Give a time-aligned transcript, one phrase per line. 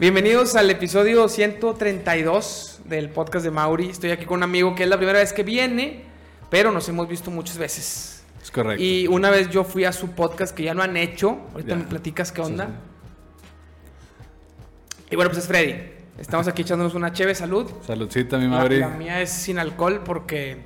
[0.00, 3.90] Bienvenidos al episodio 132 del podcast de Mauri.
[3.90, 6.04] Estoy aquí con un amigo que es la primera vez que viene,
[6.48, 8.24] pero nos hemos visto muchas veces.
[8.42, 8.82] Es correcto.
[8.82, 11.38] Y una vez yo fui a su podcast que ya no han hecho.
[11.52, 11.76] Ahorita Ya.
[11.76, 12.66] me platicas qué onda.
[12.66, 12.72] sí.
[15.10, 15.74] Y bueno, pues es Freddy.
[16.18, 17.70] Estamos aquí echándonos una cheve salud.
[17.86, 18.78] Saludcita, mi La, Mauri.
[18.78, 20.58] la mía es sin alcohol porque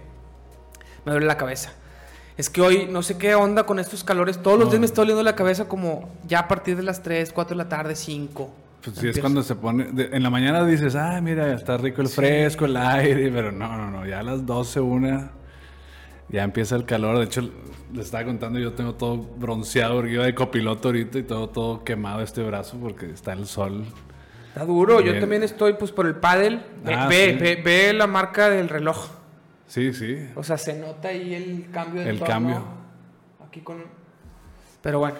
[1.04, 1.72] me duele la cabeza.
[2.36, 4.40] Es que hoy no sé qué onda con estos calores.
[4.42, 4.70] Todos los No.
[4.72, 7.62] días me está doliendo la cabeza como ya a partir de las 3, 4 de
[7.64, 8.52] la tarde, 5.
[8.84, 9.84] Pues sí, es cuando se pone.
[9.84, 13.30] de- en la mañana dices, ah, mira, está rico el fresco, el aire.
[13.30, 14.06] Pero no, no, no.
[14.06, 15.30] Ya a las 12, una.
[16.28, 17.18] Ya empieza el calor.
[17.18, 17.48] De hecho,
[17.92, 21.84] le estaba contando, yo tengo todo bronceado porque iba de copiloto ahorita y todo, todo
[21.84, 23.84] quemado este brazo porque está el sol.
[24.48, 25.00] Está duro.
[25.00, 25.20] Yo Bien.
[25.20, 26.60] también estoy pues por el paddle.
[26.84, 27.38] Ve, Ah, ve, sí.
[27.44, 29.06] ve- ve la marca del reloj.
[29.66, 30.28] Sí, sí.
[30.34, 32.30] O sea, se nota ahí el cambio de El tono.
[32.30, 32.64] cambio.
[33.46, 33.82] Aquí con...
[34.82, 35.16] Pero bueno.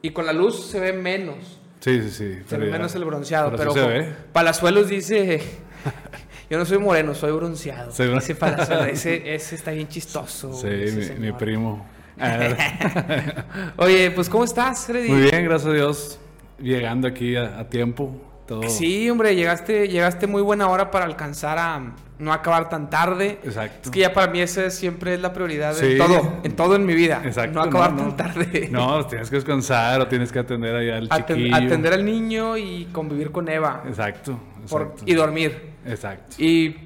[0.00, 1.60] Y con la luz se ve menos.
[1.82, 2.38] Sí, sí, sí.
[2.48, 3.50] Pero menos el bronceado.
[3.56, 4.14] pero Pero.
[4.32, 5.42] Palazuelos dice...
[6.50, 7.92] Yo no soy moreno, soy bronceado.
[7.98, 8.14] ¿no?
[8.14, 8.86] Dice Palazuelos.
[8.92, 10.52] Ese, ese está bien chistoso.
[10.52, 11.86] Sí, ese mi, mi primo.
[12.20, 15.08] Ah, Oye, pues ¿cómo estás, Freddy?
[15.08, 16.20] Muy bien, gracias a Dios.
[16.58, 18.31] Llegando aquí a, a tiempo.
[18.46, 18.68] Todo.
[18.68, 23.38] Sí, hombre, llegaste, llegaste muy buena hora para alcanzar a no acabar tan tarde.
[23.44, 23.80] Exacto.
[23.84, 25.92] Es que ya para mí esa siempre es la prioridad Sí.
[25.92, 27.22] en todo, en todo en mi vida.
[27.24, 27.54] Exacto.
[27.58, 28.68] no acabar no, tan tarde.
[28.70, 31.56] No, tienes que descansar o tienes que atender allá al Aten- chiquillo.
[31.56, 33.82] atender al niño y convivir con Eva.
[33.86, 34.38] Exacto.
[34.68, 35.70] por- y dormir.
[35.86, 36.36] Exacto.
[36.38, 36.76] Y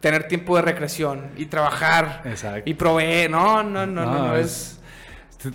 [0.00, 1.30] tener tiempo de recreación.
[1.36, 2.22] Y trabajar.
[2.24, 2.68] Exacto.
[2.68, 3.30] Y proveer.
[3.30, 4.79] No, no, no, no, No, no, es-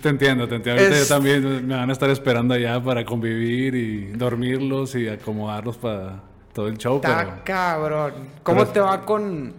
[0.02, 0.82] Te entiendo, te entiendo.
[0.82, 5.08] Ahorita Es- yo también me van a estar esperando allá para convivir y dormirlos y
[5.08, 6.96] acomodarlos para todo el show.
[6.96, 8.12] Está Pero cabrón.
[8.42, 9.52] ¿Cómo pero- te va con,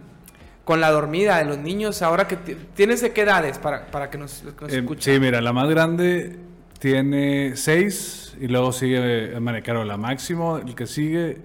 [0.64, 4.10] con la dormida de los niños ahora que ti- tienes de qué edades para, para
[4.10, 5.14] que nos, nos Eh, escuchen?
[5.14, 6.36] sí, mira, la más grande
[6.78, 10.58] tiene seis y luego sigue María la máximo.
[10.58, 11.38] El que sigue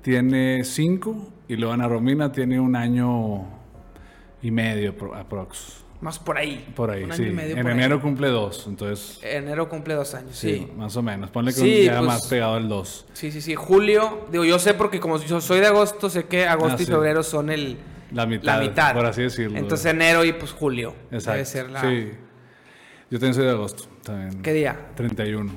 [0.00, 3.44] tiene cinco y luego Ana Romina tiene un año
[4.40, 5.84] y medio pro- aprox.
[6.00, 6.72] Más por ahí.
[6.74, 7.22] Por ahí, Un sí.
[7.22, 7.72] año y medio en ahí.
[7.74, 10.54] enero cumple dos, entonces Enero cumple dos años, sí.
[10.66, 11.30] sí, más o menos.
[11.30, 13.06] Ponle que Sí, un día pues- más pegado al dos.
[13.12, 13.54] Sí, sí, sí.
[13.54, 16.84] Julio, digo, yo sé porque como yo soy de agosto, sé que agosto Ah, y
[16.86, 16.90] sí.
[16.90, 17.76] febrero son el,
[18.12, 18.94] La mitad, la mitad.
[18.94, 19.58] por así decirlo.
[19.58, 20.94] Entonces enero y pues julio.
[21.10, 21.32] Exacto.
[21.32, 21.82] Debe ser la...
[21.82, 22.10] Sí.
[23.10, 23.84] Yo también soy de agosto.
[24.02, 24.40] También.
[24.42, 24.78] ¿Qué día?
[24.94, 25.52] 31.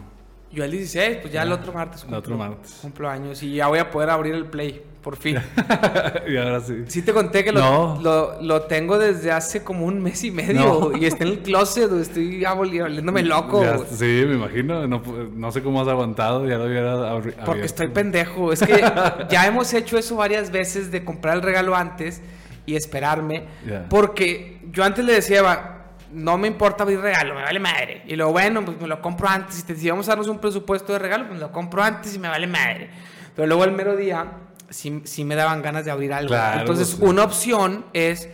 [0.52, 2.04] Yo el 16, pues ya el otro martes.
[2.08, 2.80] El otro martes.
[2.82, 5.38] Cumplo años y ya voy a poder abrir el play, por fin.
[6.28, 6.84] y ahora sí.
[6.88, 8.00] Sí te conté que lo, No.
[8.02, 10.98] lo, lo tengo desde hace como un mes y medio No.
[10.98, 13.62] y está en el closet, estoy volviéndome loco.
[13.64, 14.88] Ya- sí, me imagino.
[14.88, 15.04] No,
[15.36, 16.48] no sé cómo has aguantado.
[16.48, 17.66] Ya lo hubiera abri- Porque abierto.
[17.66, 18.52] estoy pendejo.
[18.54, 18.82] Es que
[19.30, 22.22] ya hemos hecho eso varias veces de comprar el regalo antes
[22.66, 23.44] y esperarme.
[23.90, 25.70] Porque yo antes le decía, Eva,
[26.14, 28.04] no me importa abrir regalo, me vale madre.
[28.08, 29.56] Y luego, bueno, pues me lo compro antes.
[29.56, 32.20] Si, te, si vamos a darnos un presupuesto de regalo, pues lo compro antes y
[32.20, 32.90] me vale madre.
[33.36, 34.26] Pero luego el mero día,
[34.74, 36.30] sí, sí me daban ganas de abrir algo.
[36.30, 36.98] Claro, Entonces, sí.
[37.02, 38.30] una opción es,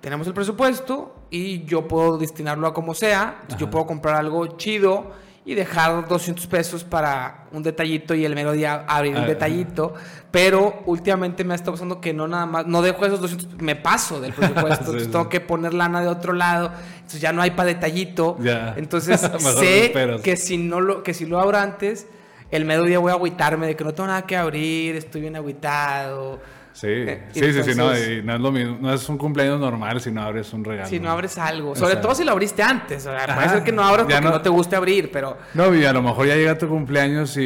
[0.00, 3.38] tenemos el presupuesto y yo puedo destinarlo a como sea.
[3.42, 3.70] Entonces, Yo Ajá.
[3.72, 5.10] puedo comprar algo chido
[5.44, 9.94] y dejar 200 pesos para un detallito y el mero día abrir un Ah, detallito.
[10.32, 13.76] Pero últimamente me ha estado pasando que no nada más, no dejo esos 200, me
[13.76, 14.74] paso del presupuesto.
[14.74, 15.10] Sí, entonces sí.
[15.12, 16.72] tengo que poner lana de otro lado.
[16.96, 18.36] Entonces ya no hay para detallito.
[18.40, 18.74] Ya.
[18.76, 19.20] Entonces
[19.58, 19.92] sé
[20.24, 22.08] que si, no lo, que si lo abro antes,
[22.50, 25.36] el mero día voy a agüitarme de que no tengo nada que abrir, estoy bien
[25.36, 26.40] agüitado.
[26.72, 28.76] Sí, Eh, sí, sí, sí, no, entonces- no es lo mismo.
[28.78, 30.86] No es un cumpleaños normal si no abres un regalo.
[30.86, 31.74] Si no abres algo.
[31.74, 32.08] Sobre Exacto.
[32.08, 33.06] todo si lo abriste antes.
[33.06, 35.38] O sea, puede ser que no abras Ya porque no, no- te guste abrir, pero...
[35.54, 37.44] No, y a lo mejor ya llega tu cumpleaños y,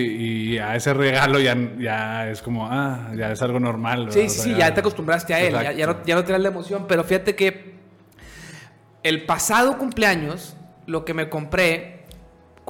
[0.54, 4.08] y a ese regalo ya, ya es como, ah, ya es algo normal.
[4.10, 4.32] Sí, ¿verdad?
[4.32, 6.36] sí, O sí, sea, ya te acostumbraste a él, ya, ya no, ya no te
[6.36, 7.74] la emoción, pero fíjate que
[9.04, 10.56] el pasado cumpleaños,
[10.86, 11.99] lo que me compré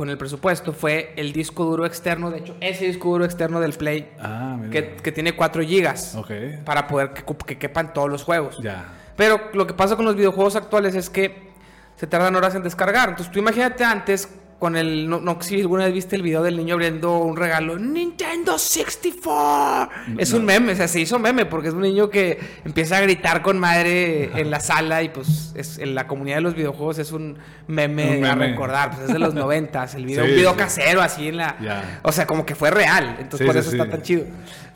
[0.00, 3.74] con el presupuesto fue el disco duro externo, de hecho, ese disco duro externo del
[3.74, 4.70] Play, Ah, mira.
[4.70, 6.30] que, que tiene 4 gigas, Ok.
[6.64, 8.58] para poder que, quepan todos los juegos.
[8.62, 8.94] Ya.
[9.14, 11.50] Pero lo que pasa con los videojuegos actuales es que
[11.96, 13.10] se tardan horas en descargar.
[13.10, 14.26] Entonces tú imagínate antes
[14.60, 15.08] con el...
[15.10, 17.76] No, no sé si alguna vez viste el video del niño abriendo un regalo.
[17.78, 19.90] Nintendo 64.
[20.18, 23.00] Es un meme, o sea, se hizo meme porque es un niño que empieza a
[23.00, 26.98] gritar con madre en la sala y pues es, en la comunidad de los videojuegos
[26.98, 28.90] es un meme, Un a recordar.
[28.90, 30.58] Pues es de los noventas, el video, Sí, un video sí.
[30.58, 31.56] casero así en la...
[32.02, 33.16] O sea, como que fue real.
[33.18, 34.24] Entonces Sí, por eso está tan chido.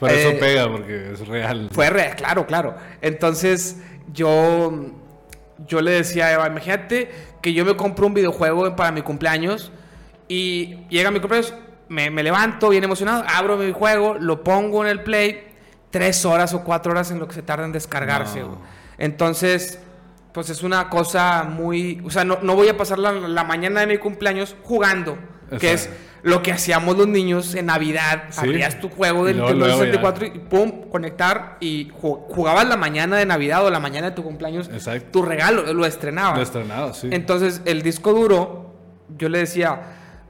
[0.01, 1.69] Por eso Eh, pega, porque es real.
[1.71, 2.75] fue real, claro, claro.
[3.03, 3.77] Entonces,
[4.13, 4.87] yo,
[5.69, 7.11] yo le decía a Eva, imagínate
[7.45, 9.71] que yo me compro un videojuego para mi cumpleaños
[10.29, 11.53] y llega mi cumpleaños,
[11.91, 15.49] me, me levanto bien emocionado, abro mi juego, lo pongo en el play,
[15.91, 18.41] tres horas o cuatro horas en lo que se tarda en descargarse.
[18.41, 18.63] No.
[18.97, 19.79] Entonces,
[20.33, 22.01] pues es una cosa muy...
[22.07, 25.19] O sea, no, no voy a pasar la, la mañana de mi cumpleaños jugando,
[25.61, 25.91] que es.
[26.25, 28.25] Lo que hacíamos los niños en Navidad.
[28.31, 28.41] Sí.
[28.41, 29.93] Abrías tu juego del Nintendo luego ya.
[29.93, 34.17] 64 y pum, conectar y ju- jugabas la mañana de Navidad o la mañana de
[34.17, 34.69] tu cumpleaños.
[34.69, 35.07] Exacto.
[35.13, 36.37] Tu regalo, lo estrenabas.
[36.39, 37.09] Lo estrenado, sí.
[37.13, 38.75] Entonces, el disco duro,
[39.19, 39.83] yo le decía,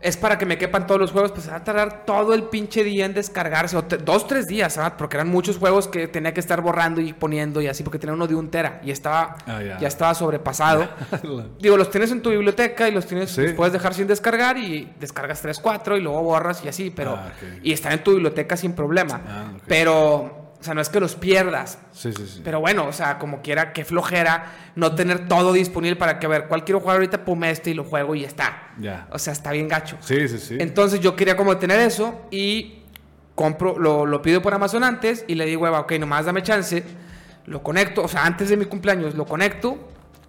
[0.04, 2.84] es para que me quepan todos los juegos, pues va a tardar todo el pinche
[2.84, 4.92] día en descargarse, o te- dos, tres días, ¿sabes?
[4.98, 8.12] Porque eran muchos juegos que tenía que estar borrando y poniendo y así, porque tenía
[8.14, 9.78] uno de un tera y estaba, Ah, ya.
[9.80, 9.88] ya.
[9.88, 10.86] estaba sobrepasado.
[11.58, 13.40] Digo, los tienes en tu biblioteca y los tienes, Sí.
[13.42, 17.14] los puedes dejar sin descargar y descargas 3, 4 y luego borras y así, pero...
[17.14, 17.32] Ah.
[17.62, 19.20] Y están en tu biblioteca sin problema.
[19.26, 19.44] Ah.
[19.66, 22.40] Pero, o sea, no es que los pierdas, Sí, sí, sí.
[22.42, 24.46] pero bueno, o sea, como quiera, qué flojera
[24.76, 27.74] no tener todo disponible para que, a ver, cuál quiero jugar ahorita, pum, este y
[27.74, 28.72] lo juego y ya está.
[28.78, 29.06] Ya.
[29.10, 29.98] O sea, está bien gacho.
[30.00, 30.56] Sí, sí, sí.
[30.58, 32.78] Entonces yo quería como tener eso y
[33.34, 36.82] compro, lo, lo pido por Amazon antes y le digo, "Eva, ok, nomás dame chance,
[37.44, 39.76] lo conecto, o sea, antes de mi cumpleaños lo conecto,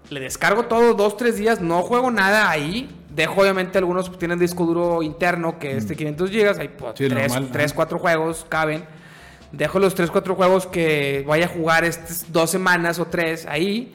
[0.09, 2.89] le descargo todo, dos, tres días, no juego nada ahí.
[3.09, 7.07] Dejo obviamente algunos tienen disco duro interno que es de 500 gigas, hay pues, Sí,
[7.07, 8.83] tres, normal, tres, cuatro juegos, caben.
[9.55, 13.93] Dejo los 3, 4 juegos que vaya a jugar estas dos semanas o tres ahí.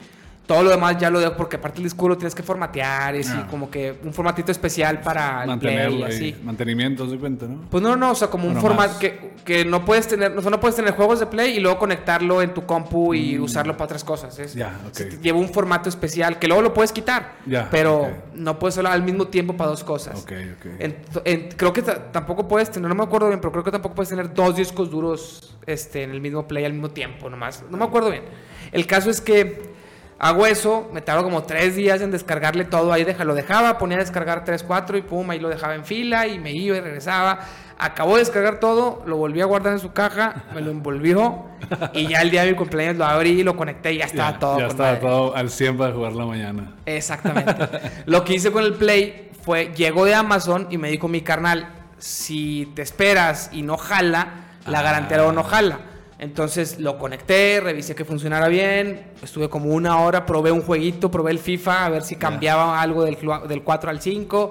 [0.50, 3.30] Todo lo demás ya lo dejo porque aparte el disco lo tienes que formatear, es
[3.30, 3.46] Ah.
[3.48, 6.02] como que un formatito especial para el play y ahí.
[6.02, 6.36] así.
[6.42, 7.60] Mantenimiento, ¿se cuenta, no?
[7.70, 10.50] Pues no, no, o sea, como un formato que, que no puedes tener, o sea,
[10.50, 13.84] no puedes tener juegos de play y luego conectarlo en tu compu y usarlo para
[13.84, 14.36] otras cosas.
[14.56, 14.58] Mm.
[14.58, 18.74] Ya, te lleva un formato especial que luego lo puedes quitar, Ya, pero no puedes
[18.74, 20.20] usarlo al mismo tiempo para dos cosas.
[20.20, 20.66] Ok, ok.
[20.80, 20.96] En-
[21.26, 23.94] en- creo que ta- tampoco puedes tener, no me acuerdo bien, pero creo que tampoco
[23.94, 27.62] puedes tener dos discos duros este, en el mismo play al mismo tiempo, nomás.
[27.70, 28.24] No me acuerdo bien.
[28.72, 29.69] El caso es que
[30.20, 33.96] hago eso, me tardo como tres días en descargarle todo, ahí deja, lo dejaba, ponía
[33.96, 36.80] a descargar 3, 4 y pum, ahí lo dejaba en fila y me iba y
[36.80, 37.40] regresaba.
[37.78, 41.46] Acabó de descargar todo, lo volví a guardar en su caja, me lo envolvió
[41.94, 44.38] y ya el día de mi cumpleaños lo abrí, lo conecté y ya estaba ya,
[44.38, 44.58] todo.
[44.58, 45.00] ya estaba madre.
[45.00, 46.74] todo al 100 para jugar la mañana.
[46.84, 47.54] Exactamente.
[48.04, 51.66] Lo que hice con el Play fue, llegó de Amazon y me dijo mi carnal,
[51.96, 54.28] si te esperas y no jala,
[54.66, 54.82] la Ah.
[54.82, 55.78] garantía luego no jala.
[56.20, 61.30] Entonces lo conecté, revisé que funcionara bien, estuve como una hora, probé un jueguito, probé
[61.30, 63.16] el FIFA, a ver si cambiaba algo del,
[63.48, 64.50] del 4 al 5,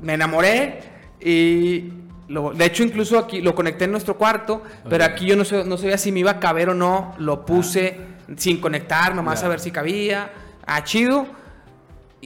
[0.00, 0.80] me enamoré
[1.20, 1.92] y...
[2.28, 5.62] lo- de hecho, incluso aquí lo conecté en nuestro cuarto, pero aquí yo no, sé-
[5.64, 7.14] no sabía si me iba a caber o no.
[7.18, 7.98] Lo puse
[8.38, 9.46] sin conectar, nomás Ya.
[9.46, 10.30] a ver si cabía.
[10.66, 11.26] Ah, chido.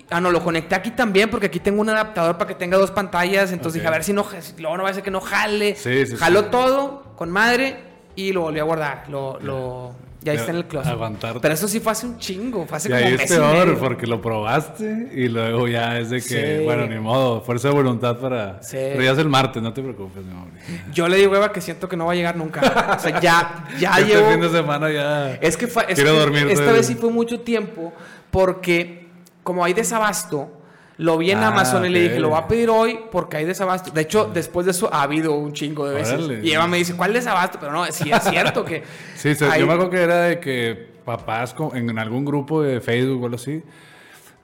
[0.08, 2.92] Ah, no, lo conecté aquí también porque aquí tengo un adaptador para que tenga dos
[2.92, 3.50] pantallas.
[3.52, 3.82] Entonces Ok.
[3.82, 5.74] dije, a ver si no, si luego no va a ser que no jale.
[5.74, 6.46] Sí, sí, Jaló sí.
[6.52, 9.04] todo con madre y lo volví a guardar.
[9.08, 9.92] Lo, lo,
[10.22, 10.92] ya está en el closet.
[10.92, 11.40] aguantarte.
[11.40, 13.78] Pero eso sí fue hace un chingo, fue hace Y como ahí es peor medio.
[13.80, 16.64] porque lo probaste y luego ya es de que, Sí.
[16.64, 18.62] bueno, ni modo, fuerza de voluntad para...
[18.62, 18.76] Sí.
[18.76, 20.48] Pero ya es el martes, no te preocupes, mi amor.
[20.92, 22.94] Yo le digo, Eva, que siento que no va a llegar nunca.
[22.96, 24.30] o sea, ya, ya este llevo...
[24.30, 25.34] fin de semana ya...
[25.34, 27.92] Es que, fue- es Quiero que dormir, esta vez sí fue mucho tiempo
[28.30, 29.08] porque
[29.42, 30.50] como hay desabasto,
[30.98, 33.44] lo vi en Ah, Amazon y le dije, lo voy a pedir hoy porque hay
[33.44, 33.90] desabasto.
[33.90, 36.14] De hecho, después de eso ha habido un chingo de veces.
[36.22, 36.40] Órale.
[36.46, 37.58] Y Eva me dice, ¿cuál desabasto?
[37.60, 38.82] Pero no, sí es cierto que...
[39.16, 43.22] Sí, hay- yo me acuerdo que era de que papás en algún grupo de Facebook
[43.22, 43.62] o algo así,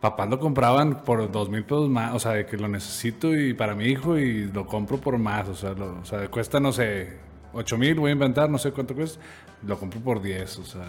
[0.00, 3.52] papás lo compraban por dos mil pesos más, o sea, de que lo necesito y
[3.54, 6.72] para mi hijo y lo compro por más, o sea, lo- o sea cuesta, no
[6.72, 7.16] sé,
[7.52, 9.20] ocho mil, voy a inventar, no sé cuánto cuesta,
[9.66, 10.82] lo compro por 10, o sea,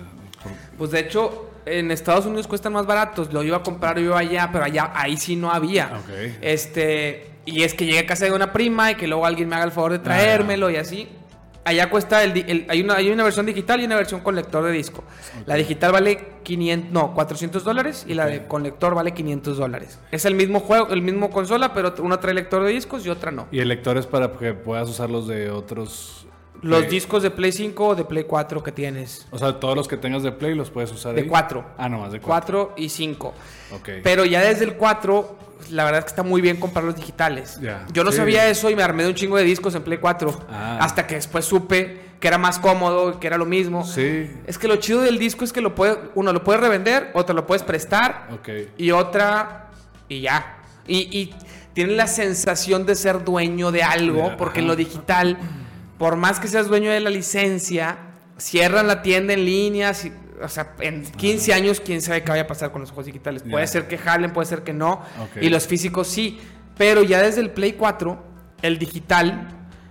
[0.44, 3.31] por- Pues de hecho, en Estados Unidos cuestan más baratos.
[3.33, 5.88] Lo iba a comprar yo allá, pero allá ahí sí no había.
[6.00, 6.09] Ok.
[6.41, 9.55] Este, y es que llegué a casa de una prima y que luego alguien me
[9.55, 11.10] haga el favor de Ah, traérmelo y así.
[11.65, 14.72] Allá cuesta el- hay una hay una versión digital y una versión con lector de
[14.72, 15.03] disco.
[15.45, 20.00] La digital vale 500, no, 400 dólares y la de con lector vale 500 dólares.
[20.12, 23.31] Es el mismo juego, el mismo consola, pero una trae lector de discos y otra
[23.31, 23.48] no.
[23.51, 26.18] y el lector es para que puedas usar los de otros...
[26.62, 26.92] Los Play.
[26.92, 29.25] discos de Play 5 o de Play 4 que tienes.
[29.32, 31.28] O sea, todos los que tengas de Play los puedes usar De ahí?
[31.28, 31.66] 4.
[31.78, 32.68] Ah, no, más de 4.
[32.70, 33.34] 4 y 5.
[33.75, 33.89] Ok.
[34.04, 35.38] Pero ya desde el 4,
[35.72, 37.60] la verdad es que está muy bien comprar los digitales.
[37.62, 37.86] Ya.
[37.94, 38.18] Yo no Sí.
[38.18, 40.38] sabía eso y me armé de un chingo de discos en Play 4.
[40.50, 40.80] Ah.
[40.82, 43.86] Hasta que después supe que era más cómodo, que era lo mismo.
[43.86, 47.12] Sí, Es que lo chido del disco es que lo puede, uno lo puedes revender,
[47.13, 48.50] otro lo puedes prestar ok.
[48.78, 49.70] y otra
[50.10, 50.58] y ya.
[50.86, 51.34] Y, y
[51.74, 55.38] tienes la sensación de ser dueño de algo, porque en lo digital,
[56.00, 57.98] por más que seas dueño de la licencia,
[58.38, 59.94] cierran la tienda en línea.
[59.94, 63.08] si- o sea, en 15 años, quién sabe qué vaya a pasar con los juegos
[63.08, 63.44] digitales.
[63.51, 65.01] Puede ser que jalen, puede ser que no.
[65.46, 66.39] Y los físicos sí.
[66.77, 68.24] Pero ya desde el Play 4,
[68.62, 69.50] el digital,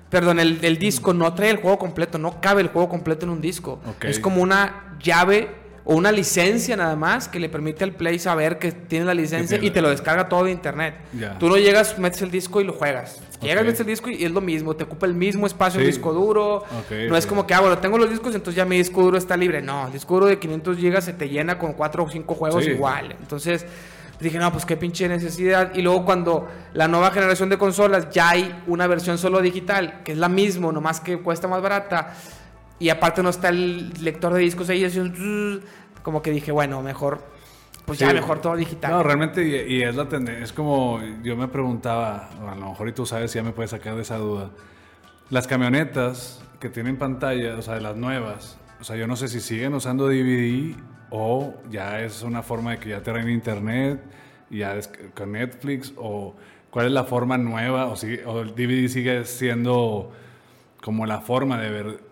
[0.09, 3.31] perdón, el, el disco no trae el juego completo, no cabe el juego completo en
[3.33, 3.79] un disco.
[4.09, 5.51] Es como una llave
[5.91, 9.59] o una licencia nada más que le permite al Play saber que tiene la licencia
[9.63, 10.95] y te lo descarga todo de internet.
[11.39, 13.23] Tú no llegas, metes el disco y lo juegas.
[13.41, 13.67] Llegas, Ok.
[13.69, 15.93] metes el disco y es lo mismo, te ocupa el mismo espacio el Sí.
[15.93, 16.63] disco duro.
[17.09, 19.35] No es como que, ah, bueno, tengo los discos, entonces ya mi disco duro está
[19.35, 19.63] libre.
[19.63, 22.65] No, el disco duro de 500 gigas se te llena con 4 o 5 juegos
[22.65, 22.71] Sí.
[22.71, 23.17] igual.
[23.19, 23.65] Entonces,
[24.21, 25.73] Dije, no, pues qué pinche necesidad.
[25.77, 30.11] Y luego cuando la nueva generación de consolas ya hay una versión solo digital, que
[30.11, 32.15] es la misma, nomás que cuesta más barata.
[32.79, 35.01] Y aparte no está el lector de discos ahí, así,
[36.03, 37.23] como que dije, bueno, mejor,
[37.85, 38.15] pues ya Sí.
[38.15, 38.93] mejor todo digital.
[38.93, 40.45] No, realmente, y, y es la tendencia.
[40.45, 43.97] Es como, yo me preguntaba, a lo mejor y tú sabes, ya me puedes sacar
[43.97, 44.51] de esa duda.
[45.31, 49.29] Las camionetas que tienen pantalla, o sea, de las nuevas, o sea, yo no sé
[49.29, 50.77] si siguen usando DVD
[51.11, 54.01] o ya es una forma de que ya traen internet,
[54.51, 54.77] y ya
[55.15, 56.35] con Netflix, o
[56.71, 60.11] cuál es la forma nueva, o, si, o el DVD sigue siendo
[60.83, 62.08] como la forma de ver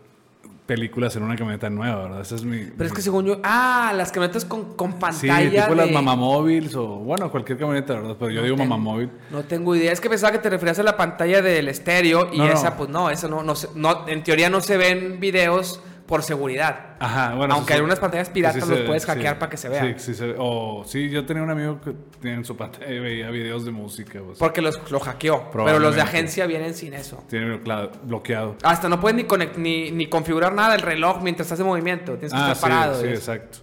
[0.66, 2.20] películas en una camioneta nueva, ¿verdad?
[2.22, 2.64] Esa es mi...
[2.76, 5.62] Pero es que según yo, ah, las camionetas con, con Sí, pantalla.
[5.64, 8.16] tipo las de- mamamóviles o bueno, cualquier camioneta, ¿verdad?
[8.18, 9.10] Pero yo digo tengo- mamamóvil.
[9.30, 9.92] No tengo idea.
[9.92, 12.52] Es que pensaba que te referías a la pantalla del estéreo y No, no.
[12.52, 16.94] esa, pues no, eso no, no, no, en teoría no se ven videos por seguridad.
[16.98, 17.54] Ajá, bueno.
[17.54, 19.08] Aunque sí, algunas pantallas piratas los ve, puedes sí.
[19.08, 19.98] hackear para que se vean.
[19.98, 20.34] Sí, sí, se ve.
[20.38, 24.20] O sí, yo tenía un amigo que en su pantalla veía videos de música.
[24.38, 25.50] Porque los, lo hackeó.
[25.52, 27.24] Pero los de agencia vienen sin eso.
[27.28, 28.56] Tiene cla- bloqueado.
[28.62, 32.12] Hasta no puedes ni, conect- ni, ni configurar nada el reloj mientras estás en movimiento.
[32.14, 33.00] Tienes que Ah, estar sí, parado.
[33.00, 33.58] sí, exacto.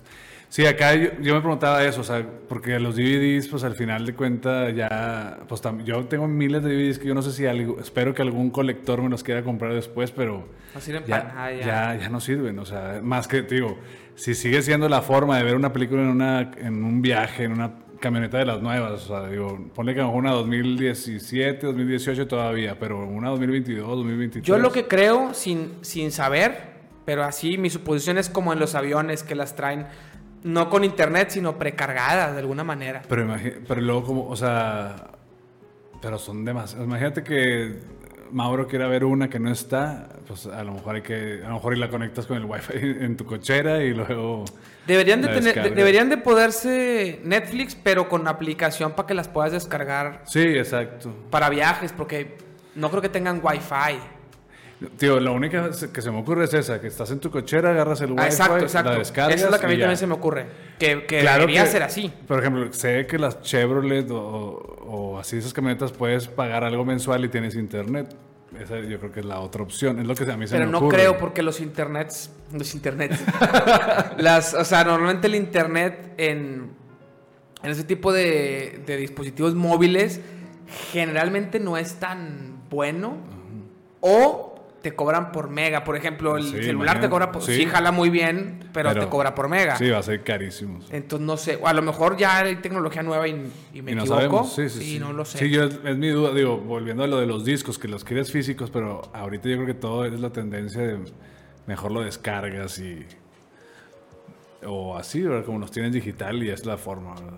[0.53, 4.05] Sí, acá yo, yo me preguntaba eso, o sea, porque los DVDs, pues al final
[4.05, 7.48] de cuentas ya, pues tam- yo tengo miles de DVDs que yo no sé si
[7.48, 11.53] algo, espero que algún colector me los quiera comprar después, pero No sirven ya, para
[11.53, 11.65] ya.
[11.65, 13.79] ya, ya no sirven, o sea, más que, te digo,
[14.13, 17.53] si sigue siendo la forma de ver una película en, una, en un viaje, en
[17.53, 21.65] una camioneta de las nuevas, o sea, digo, ponle que a lo mejor una 2017,
[21.65, 24.45] 2018 todavía, pero una 2022, 2023.
[24.45, 26.74] Yo lo que creo, sin, sin saber,
[27.05, 29.88] pero así mi suposición es como en los aviones que las traen,
[30.44, 33.02] no con internet, sino precargadas de alguna manera.
[33.08, 33.28] Pero,
[33.68, 34.96] pero luego como, o sea,
[36.02, 36.86] pero son demasiadas.
[36.86, 37.80] Imagínate que
[38.32, 41.56] Mauro quiera ver una que no está, pues a lo mejor hay que, a lo
[41.56, 44.44] mejor y la conectas con el wifi en tu cochera y luego...
[44.88, 49.52] Deberían de, tener, de- deberían de poderse Netflix, pero con aplicación para que las puedas
[49.54, 51.16] descargar Sí, exacto.
[51.30, 52.36] para viajes, porque
[52.76, 54.00] no creo que tengan wifi.
[54.98, 58.01] Tío, la única que se me ocurre es esa, que estás en tu cochera, agarras
[58.01, 58.92] el wifi, Ah, exacto, exacto.
[58.92, 60.46] la descargas Esa es la que a mí también se me ocurre.
[60.77, 62.12] Que, que Claro debería que- ser así.
[62.27, 64.18] Por ejemplo, sé que las Chevrolet o,
[64.86, 68.13] o así esas camionetas puedes pagar algo mensual y tienes internet.
[68.60, 70.00] Esa yo creo que es la otra opción.
[70.00, 70.98] Es lo que a mí se Pero me no ocurre.
[70.98, 73.20] creo porque los internets, los internets,
[74.18, 76.72] las, o sea, normalmente el internet en,
[77.63, 80.20] en ese tipo de, de dispositivos móviles
[80.92, 83.15] generalmente no es tan bueno
[84.01, 84.52] o
[84.84, 85.84] te cobran por mega.
[85.84, 87.56] Por ejemplo, el Sí, celular te cobra por, sí.
[87.56, 87.66] Sí.
[87.66, 89.78] jala muy bien, pero, te cobra por mega.
[89.78, 90.80] Sí, va a ser carísimo.
[90.92, 93.32] Entonces no sé, o a lo mejor ya hay tecnología nueva y,
[93.74, 94.16] y me Y no equivoco.
[94.22, 94.54] sabemos.
[94.54, 95.00] Sí, sí, sí.
[95.00, 95.40] no lo sé.
[95.40, 98.32] Sí, yo, es mi duda, digo, volviendo a lo de los discos, que los quieres
[98.32, 101.00] físicos, pero ahorita yo creo que todo es la tendencia de
[101.66, 103.06] mejor lo descargas y.
[104.66, 105.46] O así, ¿verdad?
[105.46, 107.38] Como los tienes digital y es la forma, ¿verdad?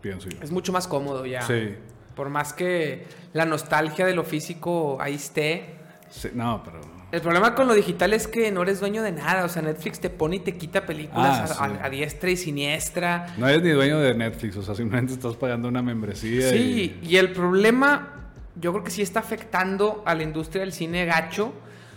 [0.00, 0.38] Pienso yo.
[0.42, 1.42] Es mucho más cómodo ya.
[1.42, 1.74] Sí.
[2.16, 5.79] Por más que la nostalgia de lo físico ahí esté.
[6.10, 6.80] Sí, No, pero.
[7.12, 9.44] El problema con lo digital es que no eres dueño de nada.
[9.44, 11.74] O sea, Netflix te pone y te quita películas Ah, a, sí.
[11.80, 13.26] a- a diestra y siniestra.
[13.36, 16.50] No eres ni dueño de Netflix, o sea, simplemente estás pagando una membresía.
[16.50, 20.72] Sí, y- y el problema yo creo que sí está afectando a la industria del
[20.72, 21.52] cine gacho.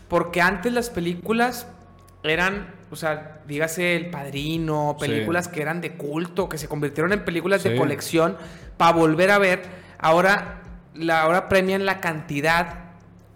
[0.08, 1.68] Porque antes las películas
[2.24, 5.08] eran, o sea, dígase El Padrino, Sí.
[5.08, 8.38] películas que eran de culto, que se convirtieron en películas de colección
[8.78, 9.62] para volver a ver.
[10.00, 10.62] Ahora,
[10.96, 12.83] la, ahora premian la cantidad.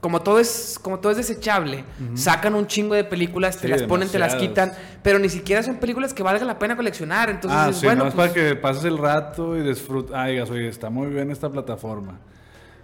[0.07, 1.83] Como todo es, como todo es desechable,
[2.13, 4.71] sacan un chingo de películas, te Sí, las ponen, te las quitan,
[5.03, 7.29] pero ni siquiera son películas que valga la pena coleccionar.
[7.29, 10.15] Entonces, ah, es sí, bueno, no es pues, para que pases el rato y disfrutes.
[10.15, 12.19] Ah, digas, oye, está muy bien esta plataforma.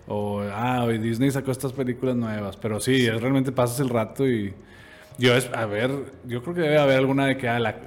[0.06, 2.58] O, ah, hoy Disney sacó estas películas nuevas.
[2.58, 4.54] Pero sí, es realmente pasas el rato y.
[5.18, 5.92] Yo, es, a ver,
[6.26, 7.78] yo creo que debe haber alguna de que, ah, la,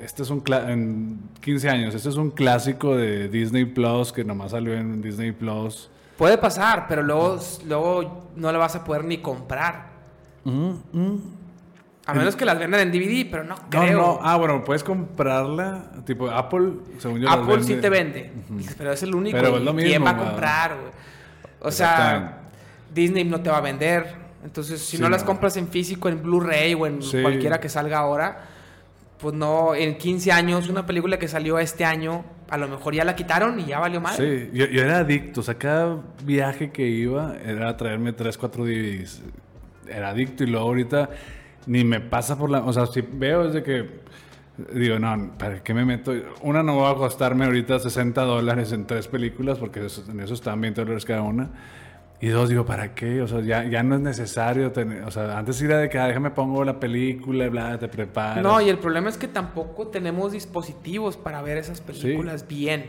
[0.00, 0.42] este es un.
[0.68, 5.32] En 15 años, este es un clásico de Disney Plus que nomás salió en Disney
[5.32, 5.90] Plus.
[6.16, 9.90] Puede pasar, pero luego, luego no la vas a poder ni comprar.
[12.08, 13.92] A menos que las vendan en DVD, pero no creo.
[14.00, 15.90] no, ah, bueno, puedes comprarla.
[16.04, 17.28] Tipo, Apple, según yo.
[17.28, 17.80] Apple sí vende.
[17.82, 18.32] te vende,
[18.78, 19.36] pero es el único.
[19.36, 20.92] Pero ¿y es lo ¿Quién va a comprar, güey?
[21.60, 22.42] O sea.
[22.94, 24.14] Disney no te va a vender.
[24.44, 25.26] Entonces, si Sí, no las no.
[25.26, 27.20] compras en físico, en Blu-ray o en Sí.
[27.20, 28.44] cualquiera que salga ahora,
[29.18, 33.04] pues no, en 15 años, una película que salió este año, a lo mejor ya
[33.04, 34.16] la quitaron y ya valió mal.
[34.16, 35.40] Sí, yo, yo era adicto.
[35.40, 39.22] O sea, cada viaje que iba era traerme 3, 4 DVDs.
[39.88, 41.10] Era adicto y luego ahorita
[41.66, 42.64] ni me pasa por la...
[42.64, 44.06] O sea, si veo es de que...
[44.72, 46.14] Digo, no, ¿para qué me meto?
[46.40, 50.60] Una no va a costarme ahorita 60 dólares en tres películas porque en eso están
[50.60, 51.50] 20 dólares cada una.
[52.20, 53.20] Y dos, digo, ¿para qué?
[53.20, 55.02] O sea, ya, ya no es necesario tener...
[55.04, 58.42] O sea, antes era de que, ah, déjame pongo la película y bla, te preparas.
[58.42, 62.86] No, y el problema es que tampoco tenemos dispositivos para ver esas películas bien.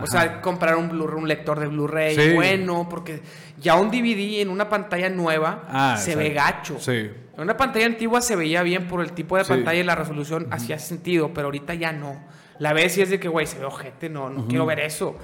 [0.00, 2.32] O sea, comprar un, Blu- un lector de Blu-ray Sí.
[2.34, 3.20] bueno, porque
[3.60, 6.78] ya un DVD en una pantalla nueva Ah, se ve gacho.
[6.80, 7.10] Sí.
[7.36, 9.50] En una pantalla antigua se veía bien por el tipo de Sí.
[9.50, 12.24] pantalla y la resolución hacía sentido, pero ahorita ya no.
[12.58, 15.14] La ves y es de que, güey, se ve ojete, no, no quiero ver eso.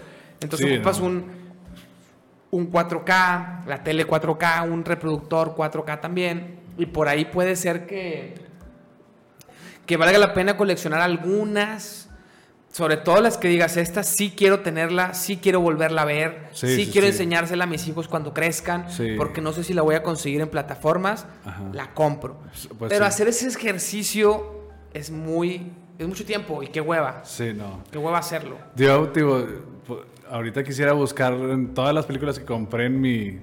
[0.40, 1.06] Entonces ocupas no.
[1.06, 1.47] un,
[2.50, 8.34] un 4K, la tele 4K, un reproductor 4K también, y por ahí puede ser que,
[9.86, 12.08] que valga la pena coleccionar algunas,
[12.72, 16.66] sobre todo las que digas, esta sí quiero tenerla, sí quiero volverla a ver, sí,
[16.68, 17.12] Sí, sí, quiero sí.
[17.12, 18.86] enseñársela a mis hijos cuando crezcan,
[19.16, 21.62] porque no sé si la voy a conseguir en plataformas, Ajá.
[21.72, 22.38] la compro.
[22.78, 23.08] Pues Pero sí.
[23.08, 27.82] hacer ese ejercicio es muy, es mucho tiempo y qué hueva, Sí, no.
[27.90, 28.56] qué hueva hacerlo.
[28.76, 29.46] Yo, digo,
[30.30, 33.38] ahorita quisiera buscar en todas las películas que compré en mi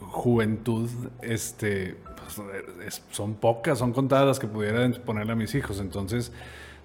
[0.00, 0.88] juventud,
[1.22, 2.40] este, pues,
[2.86, 5.80] es- son pocas, son contadas las que pudiera ponerle a mis hijos.
[5.80, 6.32] Entonces,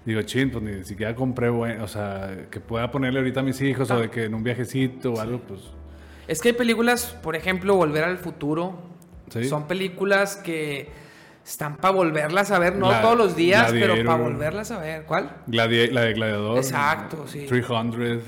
[0.04, 3.90] digo, chin, pues ni siquiera compré, o sea, que pueda ponerle ahorita a mis hijos
[3.90, 5.60] o de que en un viajecito o algo, pues.
[6.28, 8.74] Es que hay películas, por ejemplo, Volver al Futuro,
[9.30, 9.44] Sí.
[9.44, 10.88] son películas que
[11.44, 15.04] están para volverlas a ver, no todos los días, pero para volverlas a ver.
[15.04, 15.36] ¿Cuál?
[15.48, 16.58] La de Gladiador.
[16.58, 17.46] Exacto, sí.
[17.46, 18.22] 300.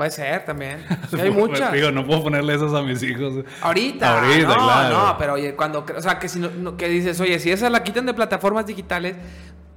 [0.00, 0.82] Puede ser también.
[1.10, 1.74] Sí, hay muchas.
[1.74, 3.44] Digo, no puedo ponerle esas a mis hijos.
[3.60, 4.96] Ahorita, Ahorita, no, claro.
[5.08, 7.68] no, pero oye, cuando, o sea, que si no, no- que dices, oye, si esa
[7.68, 9.16] la quitan de plataformas digitales,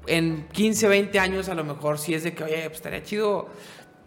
[0.08, 3.50] en 15, 20 años a lo mejor sí es de que, oye, pues estaría chido.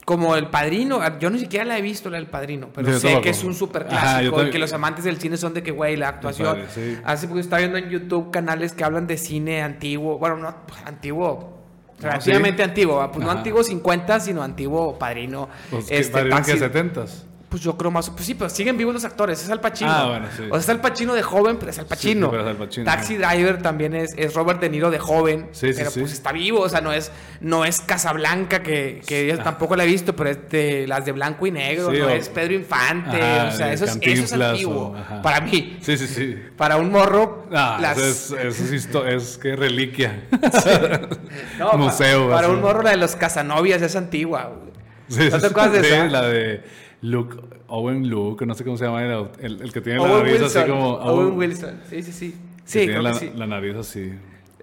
[0.06, 3.28] Como El Padrino, yo ni siquiera la he visto, la del Padrino, pero sé que
[3.28, 6.08] es un super clásico y que los amantes del cine son de que, güey, la
[6.08, 6.46] actuación.
[6.60, 6.96] padre, sí.
[7.04, 10.80] Hace poco estaba viendo en YouTube canales que hablan de cine antiguo, bueno, no pues,
[10.86, 11.65] antiguo, Ah,
[12.00, 12.68] relativamente ¿sí?
[12.68, 13.10] antiguo, ¿va?
[13.10, 15.48] pues no antiguo 50, sino antiguo Padrino.
[15.70, 17.24] Pues, ¿qué este, padrino que Taxi- 70s?
[17.48, 18.10] Pues yo creo más.
[18.10, 19.42] Pues sí, pero siguen vivos los actores.
[19.42, 19.90] Es Al Pacino.
[19.90, 20.42] Ah, bueno, sí.
[20.44, 22.26] O sea, es Al Pacino de joven, pero es Al Pacino.
[22.26, 25.48] Sí, pero es Al Pacino, Taxi Driver también es, es Robert De Niro de joven.
[25.52, 26.60] Sí, sí, pero pues está vivo.
[26.60, 27.10] O sea, no es,
[27.40, 31.12] no es Casablanca, que, que yo tampoco la he visto, pero es de las de
[31.12, 31.92] blanco y negro.
[31.92, 33.20] No o- es Pedro Infante.
[33.22, 34.94] Ajá, o sea, eso es, eso es antiguo.
[35.18, 35.78] o- para mí.
[35.82, 36.36] Sí, sí, sí.
[36.56, 37.46] Para un morro.
[37.52, 40.24] Ah, las- eso es, es, es que reliquia.
[41.58, 42.54] no, museo, Para, así.
[42.56, 44.52] un morro, la de los Casanovias es antigua.
[44.54, 44.66] güey.
[45.08, 46.04] Sí, ¿No te acuerdas de esa?
[46.06, 46.64] la de
[47.06, 47.36] Luke,
[47.68, 50.62] Owen Luke, no sé cómo se llama, el, el- el que tiene la nariz Wilson.
[50.62, 50.90] así como...
[50.94, 51.80] Owen Wilson.
[51.90, 52.30] Sí, sí, sí.
[52.32, 53.32] que Sí, tiene creo la, que sí.
[53.34, 54.12] la nariz así.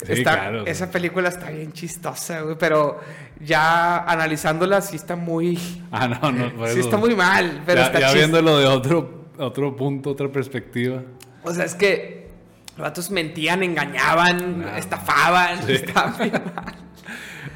[0.06, 0.66] Sí, Está- claro.
[0.66, 3.00] Esa película está bien chistosa, güey, pero
[3.40, 5.58] ya analizándola sí está muy...
[5.92, 9.26] Ah, no, no, por sí está muy mal, pero ya, está ya viéndolo de otro,
[9.38, 11.02] otro punto, otra perspectiva.
[11.44, 12.28] O sea, es que
[12.76, 14.78] los vatos mentían, engañaban, Ah.
[14.78, 15.72] estafaban, Sí.
[15.74, 16.76] estaban bien mal.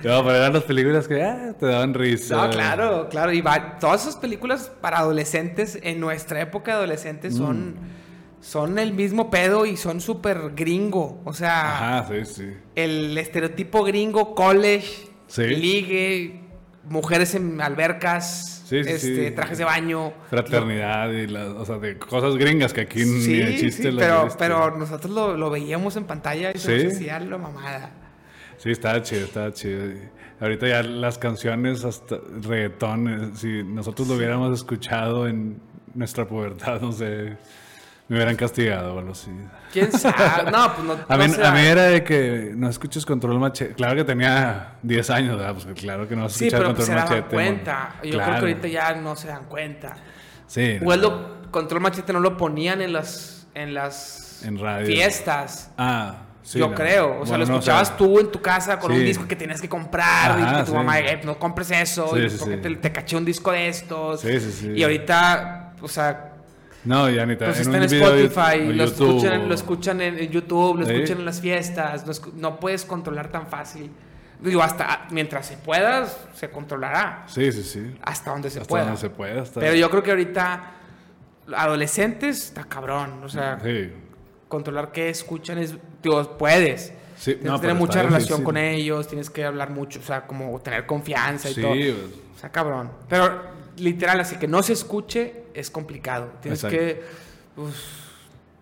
[0.04, 2.36] No, pero eran las películas que ah, te daban risa.
[2.36, 3.32] No, claro, claro.
[3.34, 7.38] Y va- todas esas películas para adolescentes, en nuestra época de adolescentes, Mm.
[7.38, 7.76] son,
[8.40, 11.22] son el mismo pedo y son súper gringo.
[11.26, 12.54] O sea, Ajá, sí, sí.
[12.76, 15.44] el estereotipo gringo, college, Sí.
[15.48, 16.42] ligue,
[16.86, 19.32] mujeres en albercas, Sí, sí, este, sí.
[19.36, 20.14] trajes de baño.
[20.30, 24.28] Fraternidad y las, o sea, de cosas gringas que aquí ni de chiste las pero,
[24.38, 27.90] pero nosotros lo, lo veíamos en pantalla y se nos hacía la mamada.
[28.58, 29.84] Sí, estaba chido, estaba chido.
[30.40, 35.60] Ahorita ya las canciones, hasta reggaetón, eh, si nosotros lo hubiéramos escuchado en
[35.96, 37.38] nuestra pubertad, no sé,
[38.08, 39.32] me hubieran castigado o algo así.
[39.74, 40.52] ¿Quién sabe?
[40.52, 40.94] No, pues no.
[41.08, 43.74] A no mí, a mí era de que no escuches Control Machete.
[43.74, 45.54] Claro que tenía 10 años, ¿verdad?
[45.54, 47.34] Pues claro que no vas a Sí, pero pues Control se daban Machete.
[47.36, 47.90] cuenta.
[47.96, 48.04] mon.
[48.04, 48.34] Yo creo Claro.
[48.34, 49.96] que ahorita ya no se dan cuenta.
[50.46, 50.78] Sí.
[50.86, 51.38] O no.
[51.52, 54.86] Control Machete no lo ponían en las, en las En radio.
[54.86, 55.72] fiestas.
[55.78, 56.60] Ah, sí.
[56.60, 56.76] yo no.
[56.76, 57.20] creo.
[57.22, 59.70] O sea, lo no, escuchabas tú en tu casa con un disco que tenías que
[59.70, 60.32] comprar.
[60.32, 60.78] Ajá, y que tu sí.
[60.78, 62.18] mamá, "Eh, no compres eso.
[62.18, 62.58] Y porque.
[62.58, 64.22] Te, te caché un disco de estos.
[64.22, 64.72] Sí, sí, sí.
[64.76, 66.34] Y ahorita, o sea,
[66.86, 69.54] No, ya ni te pues en está en de- Spotify, lo, YouTube, escuchan, o- lo
[69.56, 72.06] escuchan en, YouTube, lo escuchan en las fiestas.
[72.36, 73.92] No puedes controlar tan fácil.
[74.40, 77.24] Digo, hasta mientras se pueda, se controlará.
[77.28, 77.98] Sí, sí, sí.
[78.04, 78.84] Hasta donde se Hasta pueda.
[78.86, 79.42] donde se pueda.
[79.42, 79.60] Hasta...
[79.60, 80.62] Pero yo creo que ahorita,
[81.56, 83.22] adolescentes, está cabrón.
[83.24, 83.92] O sea, Sí.
[84.48, 86.94] Controlar qué escuchan es, digo, puedes.
[87.18, 88.44] Sí, Tienes no, que tener mucha relación difícil.
[88.44, 91.72] con ellos, tienes que hablar mucho, o sea, como tener confianza y Sí, todo.
[91.72, 91.94] pues.
[92.36, 92.92] O sea, cabrón.
[93.10, 93.42] Pero
[93.78, 96.32] literal, así que no se escuche es complicado.
[96.42, 96.78] Tienes Exacto.
[96.78, 97.04] que.
[97.60, 97.76] uf,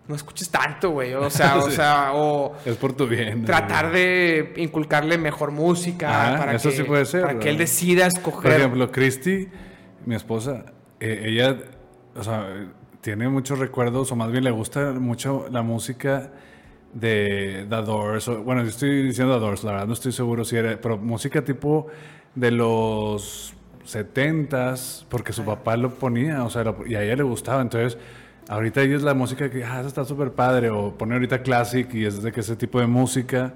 [0.08, 1.12] no escuches tanto, güey.
[1.14, 3.44] O sea, o sea, o Es por tu bien.
[3.44, 7.58] tratar de inculcarle mejor música Ajá, para, eso que, sí puede ser, para que él
[7.58, 8.52] decida Por escoger.
[8.52, 9.48] ejemplo, Christy,
[10.06, 10.64] mi esposa,
[11.00, 11.58] eh, ella,
[12.14, 12.48] o sea,
[13.06, 16.32] tiene muchos recuerdos, o más bien le gusta mucho la música
[16.92, 18.28] de The Doors.
[18.44, 21.44] bueno, yo estoy diciendo The Doors, la verdad no estoy seguro si era, pero música
[21.44, 21.86] tipo
[22.34, 23.54] de los
[23.86, 27.62] 70s, porque su papá lo ponía, o sea, lo- y a ella le gustaba.
[27.62, 27.96] Entonces,
[28.48, 31.94] ahorita ella es la música que, ah, eso está súper padre, o pone ahorita classic
[31.94, 33.54] y es de que ese tipo de música.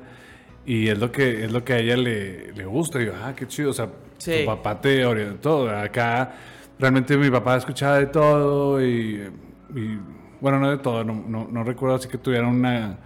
[0.64, 3.02] Y es lo que, es lo que a ella le, le gusta.
[3.02, 3.70] Y yo, ah, qué chido.
[3.70, 4.40] O sea, Sí.
[4.42, 5.68] tu papá te orientó.
[5.68, 6.34] Acá
[6.80, 9.30] realmente mi papá escuchaba de todo y,
[9.74, 9.98] y,
[10.40, 11.04] bueno, no de todo.
[11.04, 12.98] No, no, no recuerdo así que tuviera una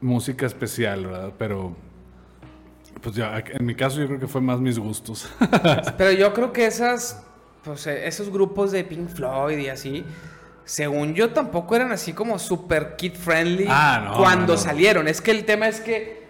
[0.00, 1.32] música especial, ¿verdad?
[1.38, 1.76] Pero
[3.02, 5.28] pues ya, en mi caso yo creo que fue más mis gustos.
[5.98, 7.22] Pero yo creo que esas,
[7.64, 10.04] pues, eh, esos grupos de Pink Floyd y así,
[10.64, 14.58] según yo tampoco eran así como super kid friendly Ah, no, cuando no, no.
[14.58, 15.08] salieron.
[15.08, 16.26] Es que el tema es que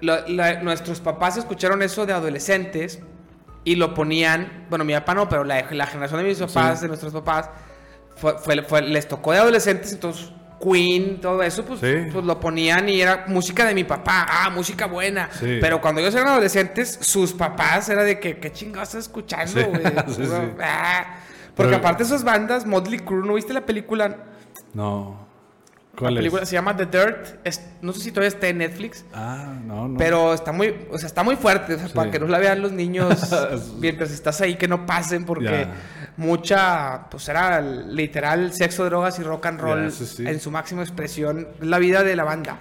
[0.00, 3.00] lo- la- nuestros papás escucharon eso de adolescentes
[3.64, 6.82] y lo ponían, bueno, mi papá no, pero la, la generación de mis papás, Sí.
[6.82, 7.48] de nuestros papás,
[8.16, 12.08] fue, fue- fue- les tocó de adolescentes, entonces Queen, todo eso, pues, Sí.
[12.12, 15.28] pues lo ponían y era música de mi papá, ah, música buena.
[15.32, 15.58] Sí.
[15.60, 19.82] Pero cuando ellos eran adolescentes, sus papás era de que, ¿qué chingados estás escuchando, güey?
[20.62, 21.16] Ah.
[21.56, 24.16] Porque Pero- aparte esas bandas, Motley Crue, ¿no viste la película?
[24.74, 25.20] no.
[25.92, 26.48] La ¿Cuál película es?
[26.48, 27.26] se llama The Dirt.
[27.44, 29.04] es- no sé si todavía está en Netflix.
[29.12, 29.98] Ah, no, no.
[29.98, 31.94] Pero está muy, o sea, está muy fuerte, o sea, Sí.
[31.94, 33.06] para que no la vean los niños
[33.78, 35.66] mientras estás ahí, que no pasen, porque
[36.16, 40.26] mucha, pues era literal sexo, drogas y rock and roll sí.
[40.26, 42.58] en su máxima expresión, la vida de la banda,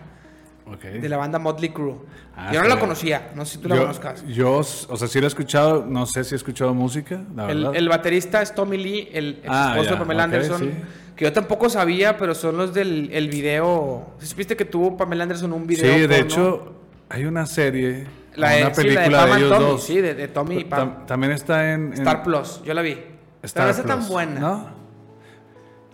[0.77, 1.95] De la banda Motley Crue.
[2.35, 4.25] Ah, Yo no la conocía, no sé si tú la yo, conozcas.
[4.27, 7.57] yo, o sea, sí lo he escuchado, no sé si he escuchado música, la El,
[7.59, 7.75] verdad.
[7.75, 10.59] el baterista es Tommy Lee, el ex Ah, esposo de Pamela Anderson.
[10.61, 10.71] sí.
[11.15, 14.13] Que yo tampoco sabía, pero son los del el video.
[14.19, 15.93] ¿Sí ¿Supiste que tuvo Pamela Anderson un video?
[15.93, 16.73] sí, de hecho,
[17.09, 19.83] hay una serie, la una de, sí, la de película ellos Tommy, dos.
[19.83, 20.79] sí, de, de Tommy y Pam.
[21.01, 22.97] Tam- también está en, en Star Plus, yo la vi.
[23.43, 24.39] Star pero no tan buena.
[24.39, 24.41] Mm.
[24.41, 24.69] ¿No?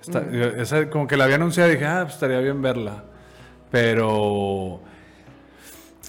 [0.02, 3.04] Está- yo- esa como que la había anunciado y dije, ah, pues estaría bien verla.
[3.72, 4.10] Pero.
[4.12, 4.82] O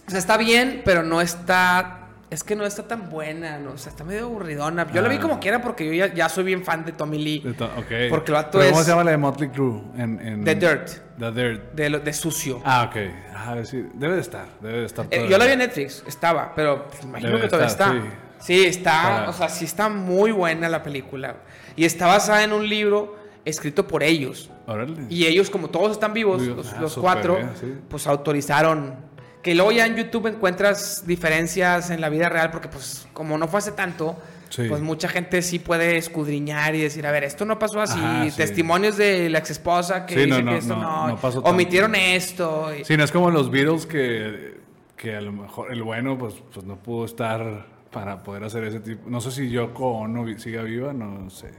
[0.07, 1.95] sea, está bien, pero no está.
[2.31, 3.73] Es que no está tan buena, ¿no?
[3.73, 4.87] O sea, está medio aburridona.
[4.93, 5.21] Yo la vi Ah.
[5.21, 7.39] como quiera porque yo ya, ya soy bien fan de Tommy Lee.
[7.41, 8.11] de to- ok.
[8.11, 9.81] Porque el vato Pero ¿Cómo es- se llama la de Motley Crue?
[9.97, 11.73] En, en- The Dirt, The Dirt.
[11.73, 12.61] de, lo- de sucio.
[12.67, 12.97] Ah, ok.
[13.35, 13.83] Ah, A ver si.
[13.95, 14.45] Debe de estar.
[14.61, 15.07] Debe de estar.
[15.11, 18.09] Eh, yo la vi en Netflix, estaba, pero pues, imagino Debe que todavía estar, está.
[18.41, 21.37] Sí, está, Para- o sea, sí está muy buena la película.
[21.77, 23.17] Y está basada en un libro
[23.49, 24.51] escrito por ellos.
[24.67, 24.95] Órale.
[25.09, 26.57] Y ellos, como todos están vivos, Vivos.
[26.67, 27.67] los, Ah, los cuatro, bien, sí.
[27.89, 28.95] pues autorizaron.
[29.43, 33.47] Que luego ya en YouTube encuentras diferencias en la vida real, porque pues como no
[33.49, 34.17] fue hace tanto,
[34.51, 34.65] Sí.
[34.69, 37.99] pues mucha gente sí puede escudriñar y decir, a ver, esto no pasó así.
[37.99, 38.37] Ajá, sí.
[38.37, 41.17] Testimonios de la ex esposa que Sí, no, dice no, que esto no, no, no
[41.17, 41.51] pasó tanto.
[41.51, 42.71] omitieron esto.
[42.75, 44.59] y- Sí, no es como los Beatles que,
[44.97, 48.81] que a lo mejor el bueno pues, pues no pudo estar para poder hacer ese
[48.81, 49.09] tipo.
[49.09, 51.51] No sé si Yoko Ono siga viva, no sé.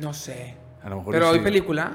[0.00, 0.56] No sé.
[0.84, 1.38] A lo mejor Pero sí.
[1.38, 1.92] hay película.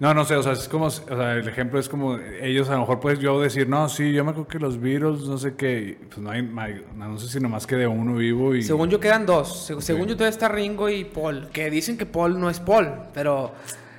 [0.00, 2.74] No, no sé, o sea, es como, o sea, el ejemplo es como ellos a
[2.74, 5.56] lo mejor puedes yo decir, no, sí, yo me acuerdo que los Beatles, no sé
[5.56, 8.62] qué, pues no hay, no, no sé si nomás quede uno vivo y...
[8.62, 9.66] Según yo quedan dos.
[9.66, 11.48] Se- Según yo todavía está Ringo y Paul.
[11.52, 12.92] Que dicen que Paul no es Paul.
[13.12, 13.52] Pero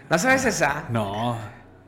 [0.09, 0.85] no sabes esa.
[0.89, 1.37] No,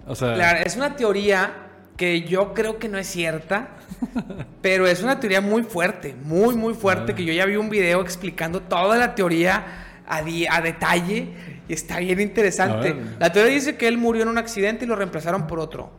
[0.06, 0.36] o sea...
[0.36, 1.54] La- es una teoría
[1.96, 3.70] que yo creo que no es cierta.
[4.62, 6.16] pero es una teoría muy fuerte.
[6.26, 7.16] Muy, muy fuerte.
[7.16, 11.30] Que yo ya vi un video explicando toda la teoría a, di- a detalle.
[11.72, 12.94] Y está bien interesante.
[13.18, 15.90] La teoría dice que él murió en un accidente y lo reemplazaron por otro.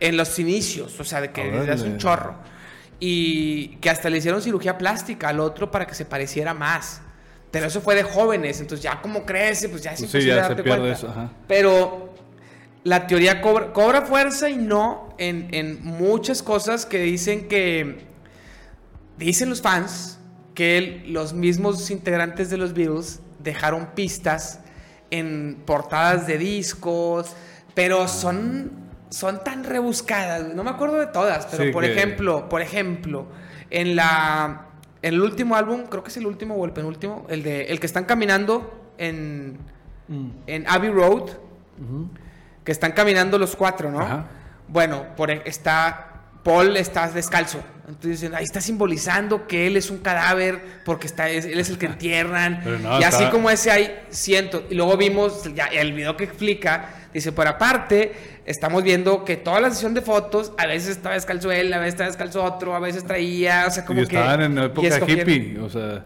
[0.00, 0.98] En los inicios.
[0.98, 2.34] O sea, de que hace un chorro.
[2.98, 7.02] Y que hasta le hicieron cirugía plástica al otro para que se pareciera más.
[7.52, 10.34] Pero eso fue de jóvenes, entonces ya como crece, pues ya es Pues sí, ya
[10.34, 10.98] se darte pierde cuenta.
[10.98, 11.30] eso, ajá.
[11.46, 12.14] Pero
[12.82, 18.06] la teoría cobra, cobra fuerza y no en, en muchas cosas que dicen que...
[19.18, 20.18] Dicen los fans
[20.54, 24.58] que el- los mismos integrantes de los Beatles dejaron pistas
[25.12, 27.36] en portadas de discos,
[27.74, 28.72] pero son,
[29.10, 30.54] son tan rebuscadas.
[30.54, 33.26] No me acuerdo de todas, pero Sí, por que- ejemplo, por ejemplo,
[33.70, 34.66] en la
[35.02, 37.78] en el último álbum, creo que es el último o el penúltimo, el de el
[37.80, 39.58] que están caminando en
[40.46, 41.30] en Abbey Road,
[42.64, 44.00] que están caminando los cuatro, ¿no?
[44.00, 44.26] Ajá.
[44.68, 46.08] Bueno, por e- está
[46.44, 47.60] Paul está descalzo.
[47.92, 51.68] Entonces dicen, ahí está simbolizando que él es un cadáver porque está es- él es
[51.70, 52.62] el que entierran.
[52.82, 54.62] No, y así está- como ese hay cientos.
[54.70, 58.12] Y luego vimos ya el video que explica, dice, por aparte,
[58.46, 61.94] estamos viendo que toda la sesión de fotos, a veces estaba descalzo él, a veces
[61.94, 64.16] estaba descalzo otro, a veces traía, o sea, como y que...
[64.16, 66.04] estaban en y época hippie, o sea...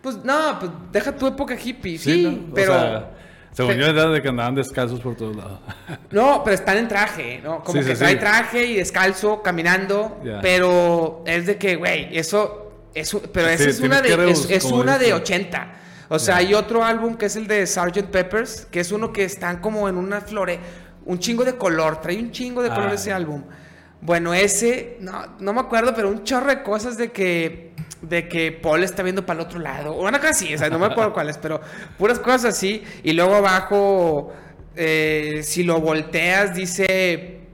[0.00, 2.72] Pues no, pues deja tu época hippie, sí, pero...
[2.72, 3.10] sea,
[3.56, 5.60] según pe- yo era de que andaban descalzos por todos lados.
[6.10, 7.62] No, pero están en traje, ¿no?
[7.64, 8.18] Como Sí, que sí, trae sí.
[8.18, 10.20] traje y descalzo, caminando.
[10.42, 12.70] Pero es de que, güey, eso.
[12.94, 15.20] eso pero esa es una de, es, una de dices.
[15.20, 15.72] 80.
[16.08, 18.04] O sea, hay otro álbum que es el de Sgt.
[18.10, 20.60] Peppers, que es uno que están como en una flore.
[21.04, 22.94] Un chingo de color, trae un chingo de color Ah.
[22.94, 23.42] ese álbum.
[24.00, 27.65] Bueno, ese, no, no me acuerdo, pero un chorro de cosas de que,
[28.02, 29.94] de que Paul está viendo para el otro lado.
[29.94, 31.60] O una cosa así, o sea, no me acuerdo cuáles, pero
[31.98, 32.82] puras cosas así.
[33.02, 34.32] Y luego abajo,
[34.74, 37.46] eh, si lo volteas, dice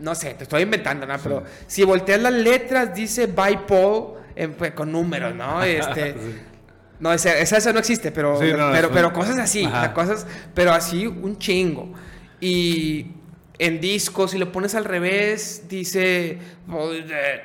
[0.00, 1.18] no sé, te estoy inventando, ¿no?
[1.18, 4.14] Pero si volteas las letras, dice by Paul
[4.56, 5.62] pues, con números, ¿no?
[5.64, 6.14] Este,
[7.00, 9.78] No, esa, esa, no existe, pero, Sí, no, pero, pero cosas así, Ajá.
[9.78, 11.92] o sea, cosas, pero así un chingo.
[12.40, 13.06] Y
[13.58, 17.40] en disco, si lo pones al revés, dice Paul is dead.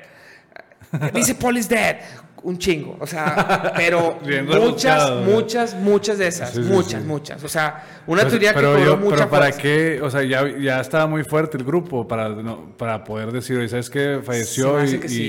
[1.11, 1.95] Dice Paul is dead.
[2.43, 4.19] Un chingo, o sea, pero
[4.59, 7.07] muchas, muchas, muchas de esas, Sí, sí, muchas, sí.
[7.07, 7.43] muchas.
[7.43, 9.61] O sea, una Pues, teoría que pero cobró yo- mucha pero para fuerza.
[9.61, 13.57] qué, o sea, ya, ya estaba muy fuerte el grupo para, no- para poder decir,
[13.57, 14.19] oye, ¿sabes qué?
[14.21, 15.23] Falleció y, que sí.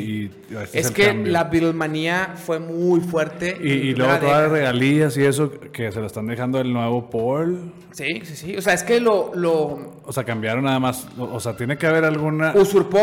[0.51, 1.33] y- y este es que cambio.
[1.33, 3.57] la Beatlemanía fue muy fuerte.
[3.63, 7.73] Y, luego todas las regalías y eso que se lo están dejando el nuevo Paul.
[7.93, 8.57] Sí, sí, sí.
[8.57, 11.07] O sea, es que lo, lo O sea, cambiaron nada más.
[11.17, 12.53] O o sea, tiene que haber alguna.
[12.57, 12.99] usurpó.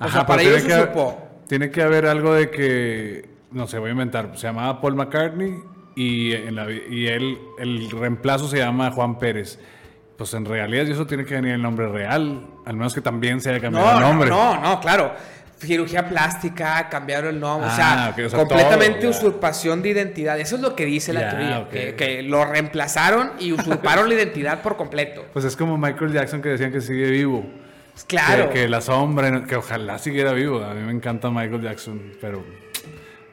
[0.00, 1.18] O sea, Ajá, para ellos tiene que, usurpó.
[1.46, 3.33] tiene que haber algo de que.
[3.54, 4.32] No sé, voy a inventar.
[4.34, 5.54] Se llamaba Paul McCartney
[5.96, 9.58] y, en la, vi- y él, el reemplazo se llama Juan Pérez.
[10.18, 12.46] Pues en realidad, eso tiene que venir el nombre real.
[12.66, 14.28] Al menos que también se haya cambiado No, el nombre.
[14.30, 15.12] no, no, no, claro.
[15.58, 20.38] Cirugía plástica, cambiaron el nombre, o, Ah, sea, o sea, completamente todo, usurpación de identidad.
[20.38, 24.14] Eso es lo que dice la Ya, teoría, que, que lo reemplazaron y usurparon la
[24.16, 25.24] identidad por completo.
[25.32, 27.46] Pues es como Michael Jackson que decían que sigue vivo.
[28.08, 28.50] Claro.
[28.50, 30.62] Que, que la sombra, que ojalá siguiera vivo.
[30.62, 32.44] A mí me encanta Michael Jackson, pero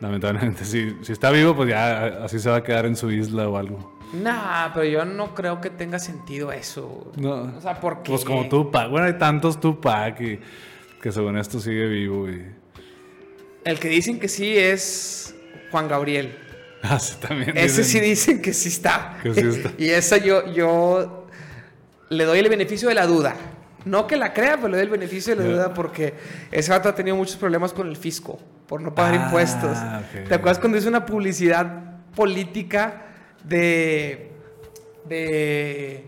[0.02, 3.48] lamentablemente si, si está vivo, pues ya así se va a quedar en su isla
[3.48, 4.00] o algo.
[4.14, 7.12] Nah, pero yo no creo que tenga sentido eso.
[7.16, 7.44] No.
[7.58, 8.12] O sea, ¿por qué?
[8.12, 8.90] Pues como Tupac.
[8.90, 10.40] Bueno, hay tantos Tupac y
[11.02, 12.28] que según esto sigue vivo.
[12.30, 12.46] Y...
[13.64, 15.36] El que dicen que sí es
[15.72, 16.38] Juan Gabriel.
[16.84, 17.56] Ah, sí, también.
[17.56, 19.20] Ese dicen- sí dicen que sí está.
[19.22, 19.72] Que sí está.
[19.78, 21.28] y esa yo, yo
[22.10, 23.36] le doy el beneficio de la duda.
[23.86, 26.14] No que la crea, pero le doy el beneficio de la duda porque
[26.52, 29.78] ese vato ha tenido muchos problemas con el fisco por no pagar Ah, impuestos.
[30.28, 33.06] ¿Te acuerdas cuando hizo una publicidad política
[33.44, 34.32] de.
[35.08, 36.08] de.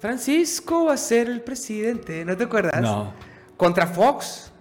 [0.00, 2.24] Francisco va a ser el presidente?
[2.24, 2.80] ¿No te acuerdas?
[2.82, 3.12] No.
[3.56, 4.52] Contra Fox.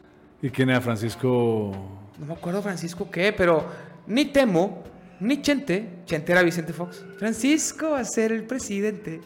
[0.42, 1.72] ¿Y quién era Francisco?
[2.20, 3.66] No me acuerdo Francisco qué, pero
[4.08, 4.84] ni Temo,
[5.20, 7.04] ni Chente, Chente era Vicente Fox.
[7.18, 9.20] Francisco va a ser el presidente.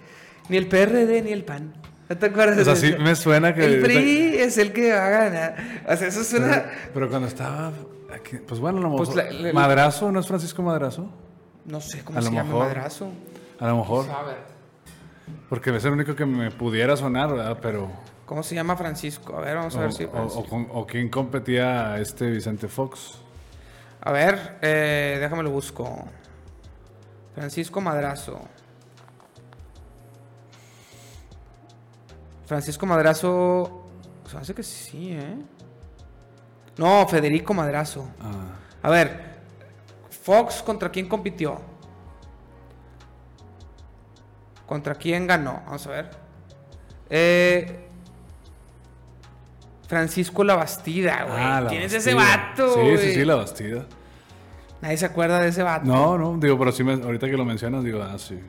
[0.50, 1.73] Ni el PRD ni el PAN.
[2.10, 3.00] ¿No te acuerdas O sea, de sí eso?
[3.00, 3.65] me suena que...
[3.65, 5.56] El PRI es el que va a ganar.
[5.89, 6.65] O sea, eso Pero, suena.
[6.93, 7.72] pero cuando estaba...
[8.13, 9.34] aquí- Pues bueno, a lo Pues mejor...
[9.34, 10.12] la- la- ¿Madrazo?
[10.12, 11.10] ¿No es Francisco Madrazo?
[11.65, 12.67] No sé cómo A se lo llama mejor.
[12.67, 13.10] madrazo.
[13.60, 14.06] A lo mejor.
[14.06, 14.34] Sabe.
[15.50, 17.58] Porque es el único que me pudiera sonar, ¿verdad?
[17.62, 17.91] Pero...
[18.26, 19.36] ¿Cómo se llama Francisco?
[19.38, 20.04] A ver, vamos a O, ver si.
[20.06, 23.15] o- o con- o quién competía a este Vicente Fox.
[24.02, 26.06] A ver, eh, déjame lo busco.
[27.36, 28.39] Francisco Madrazo.
[32.47, 33.83] Francisco Madrazo.
[34.29, 35.38] Se hace que sí, ¿eh?
[36.77, 38.07] No, Federico Madrazo.
[38.19, 39.38] Ah, A ver,
[40.10, 41.60] Fox contra quién compitió?
[44.65, 45.62] ¿Contra quién ganó?
[45.65, 46.10] Vamos a ver.
[47.10, 47.88] Eh,
[49.88, 51.38] Francisco La Bastida, güey.
[51.41, 52.73] Ah, la ¿Quién es ese vato?
[52.73, 53.13] Sí, sí, güey?
[53.15, 53.86] sí, la Bastida.
[54.81, 55.86] Nadie se acuerda de ese vato.
[55.86, 58.39] No, no, digo, pero sí, me- ahorita que lo mencionas, digo, ah, sí.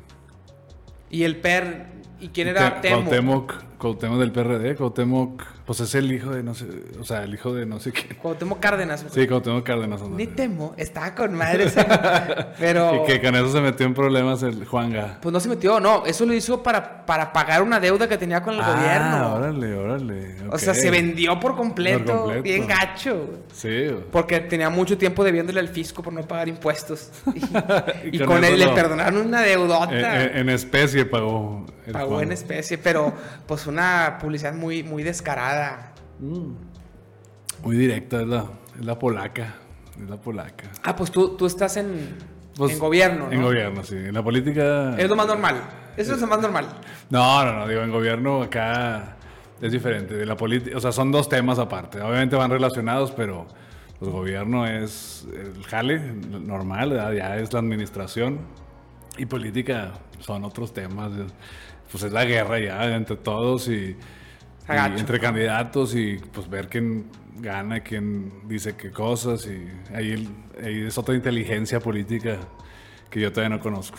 [1.10, 1.86] Y el Per.
[2.20, 3.02] ¿Y quién era Te- Temo?
[3.02, 6.66] Cuauhtémoc, Cuauhtémoc del PRD, Cuauhtémoc, pues es el hijo de no sé,
[7.00, 8.16] o sea, el hijo de no sé quién.
[8.20, 9.06] Cuauhtémoc Cárdenas.
[9.10, 10.00] Sí, Cuauhtémoc Cárdenas.
[10.08, 11.86] Ni Temo, estaba con madre ese.
[12.58, 13.02] Pero.
[13.04, 15.18] Y que con eso se metió en problemas el Juanga.
[15.22, 16.04] Pues no se metió, no.
[16.06, 19.34] Eso lo hizo para, para pagar una deuda que tenía con el Ah, gobierno.
[19.34, 20.36] órale, órale.
[20.50, 22.42] O sea, se vendió por completo, Por completo.
[22.42, 23.28] bien gacho.
[23.52, 23.90] Sí.
[24.10, 27.10] Porque tenía mucho tiempo debiéndole al fisco por no pagar impuestos.
[27.32, 27.38] Y,
[28.12, 30.24] Y y con con, él le perdonaron una deudota.
[30.24, 33.12] En, en- en especie pagó el pagó en especie, pero
[33.46, 35.92] pues una publicidad muy, muy descarada.
[36.20, 38.46] Muy directa, es la,
[38.78, 39.54] es la polaca.
[40.02, 40.64] Es la polaca.
[40.82, 42.16] Ah, pues tú, tú estás en,
[42.56, 43.32] Pues, en gobierno, ¿no?
[43.32, 43.96] En gobierno, sí.
[43.96, 44.94] En la política.
[44.98, 45.56] Es lo más normal.
[45.96, 46.66] Eso es lo más normal.
[47.10, 49.16] No, no, no, digo, en gobierno acá
[49.60, 50.14] es diferente.
[50.14, 52.00] De la política, o sea, son dos temas aparte.
[52.00, 53.46] Obviamente van relacionados, pero
[53.98, 57.12] pues gobierno es el jale normal, ¿verdad?
[57.12, 58.38] ya es la administración.
[59.16, 61.10] Y política son otros temas.
[61.88, 63.96] Es- Pues es la guerra ya entre todos y,
[64.68, 67.06] y entre candidatos y pues ver quién
[67.40, 69.46] gana, quién dice qué cosas.
[69.46, 70.28] Y ahí,
[70.62, 72.36] ahí es otra inteligencia política
[73.10, 73.98] que yo todavía no conozco.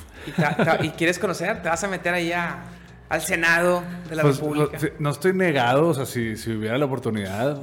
[0.82, 2.64] Y, y quieres conocer, te vas a meter ahí a-
[3.10, 4.78] al Senado de la Pues, República.
[4.78, 7.60] sí, no estoy negado, o sea, si, si hubiera la oportunidad,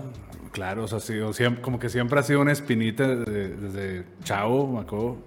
[0.50, 4.04] claro, o sea, sí, o siem- como que siempre ha sido una espinita de- desde
[4.24, 5.24] chavo, acuerdo.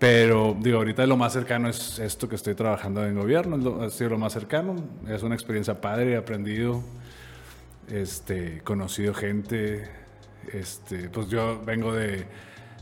[0.00, 3.82] Pero, digo, ahorita lo más cercano es esto que estoy trabajando en gobierno, es lo-
[3.82, 4.74] ha sido lo más cercano.
[5.06, 6.82] Es una experiencia padre, he aprendido,
[7.88, 9.88] este, conocido gente.
[10.52, 12.24] Este, pues yo vengo de,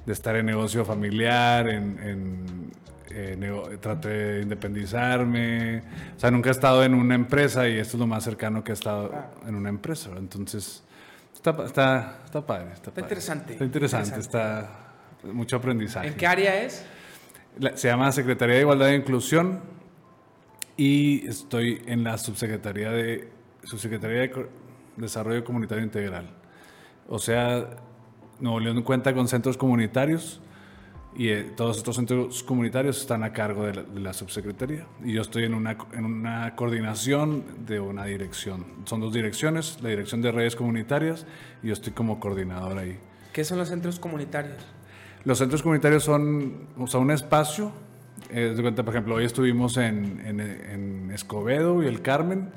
[0.07, 2.73] de estar en negocio familiar, en, en-
[3.11, 5.79] eh, nego- traté de independizarme.
[6.17, 8.71] O sea, nunca he estado en una empresa y esto es lo más cercano que
[8.71, 9.11] he estado
[9.47, 10.11] en una empresa.
[10.17, 10.85] Entonces,
[11.35, 12.75] está, está, está padre.
[12.75, 13.03] Está, padre.
[13.03, 14.21] interesante, Está interesante, interesante.
[14.21, 16.07] está mucho aprendizaje.
[16.07, 16.85] ¿En qué área es?
[17.75, 19.61] Se llama Secretaría de Igualdad e Inclusión
[20.77, 23.29] y estoy en la subsecretaría de
[23.65, 24.49] subsecretaría de
[24.97, 26.31] Desarrollo Comunitario Integral.
[27.09, 27.69] O sea,
[28.39, 30.41] Nuevo León cuenta con centros comunitarios
[31.17, 35.23] y eh, todos estos centros comunitarios están a cargo de la, de subsecretaría y yo
[35.23, 38.65] estoy en una, en una coordinación de una dirección.
[38.85, 41.27] Son dos direcciones, la dirección de redes comunitarias
[41.63, 42.99] y yo estoy como coordinador ahí.
[43.33, 44.65] ¿Qué son los centros comunitarios?
[45.25, 47.73] Los centros comunitarios son o sea, un espacio.
[48.31, 52.51] eh, de cuenta, por ejemplo, hoy estuvimos en, en- en Escobedo y el Carmen,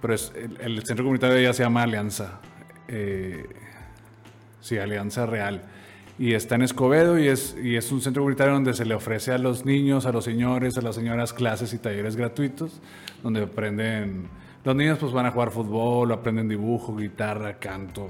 [0.00, 2.40] pero es- el, el centro comunitario ya se llama Alianza.
[2.88, 3.46] eh,
[4.60, 5.62] sí, Alianza Real.
[6.18, 9.32] Y está en Escobedo y es, y es un centro comunitario donde se le ofrece
[9.32, 12.80] a los niños, a los señores, a las señoras clases y talleres gratuitos,
[13.22, 14.28] donde aprenden,
[14.64, 18.08] los niños pues van a jugar fútbol, aprenden dibujo, guitarra, canto,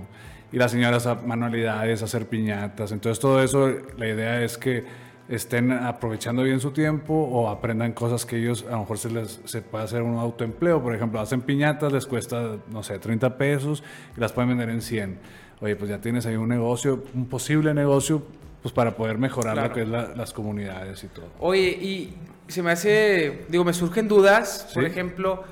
[0.53, 2.93] y las señoras a manualidades, hacer piñatas.
[2.93, 4.85] Entonces todo eso, la idea es que
[5.29, 9.41] estén aprovechando bien su tiempo o aprendan cosas que ellos a lo mejor se les
[9.45, 10.83] se puede hacer un autoempleo.
[10.83, 13.83] Por ejemplo, hacen piñatas, les cuesta, no sé, 30 pesos
[14.17, 15.19] y las pueden vender en 100.
[15.61, 18.23] Oye, pues ya tienes ahí un negocio, un posible negocio,
[18.61, 19.69] pues para poder mejorar Claro.
[19.69, 21.27] lo que es la- las comunidades y todo.
[21.39, 22.15] Oye, y
[22.49, 25.45] se me hace, digo, me surgen dudas, por ejemplo,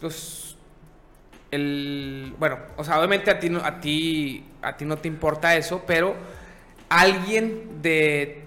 [0.00, 0.47] pues
[1.50, 5.56] el, bueno, o sea, obviamente a ti no, a ti, a ti no te importa
[5.56, 6.14] eso, pero
[6.88, 8.44] alguien de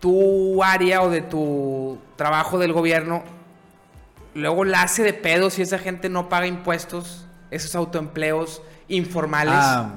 [0.00, 3.22] tu área o de tu trabajo del gobierno
[4.34, 9.54] luego la hace de pedo si esa gente no paga impuestos, esos autoempleos informales.
[9.56, 9.94] Ah,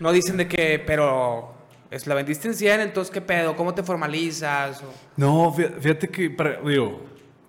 [0.00, 1.54] No dicen de que, pero
[1.90, 4.82] es la vendiste en 100, entonces qué pedo, ¿cómo te formalizas?
[5.16, 7.00] No, fí- fíjate que, para, digo,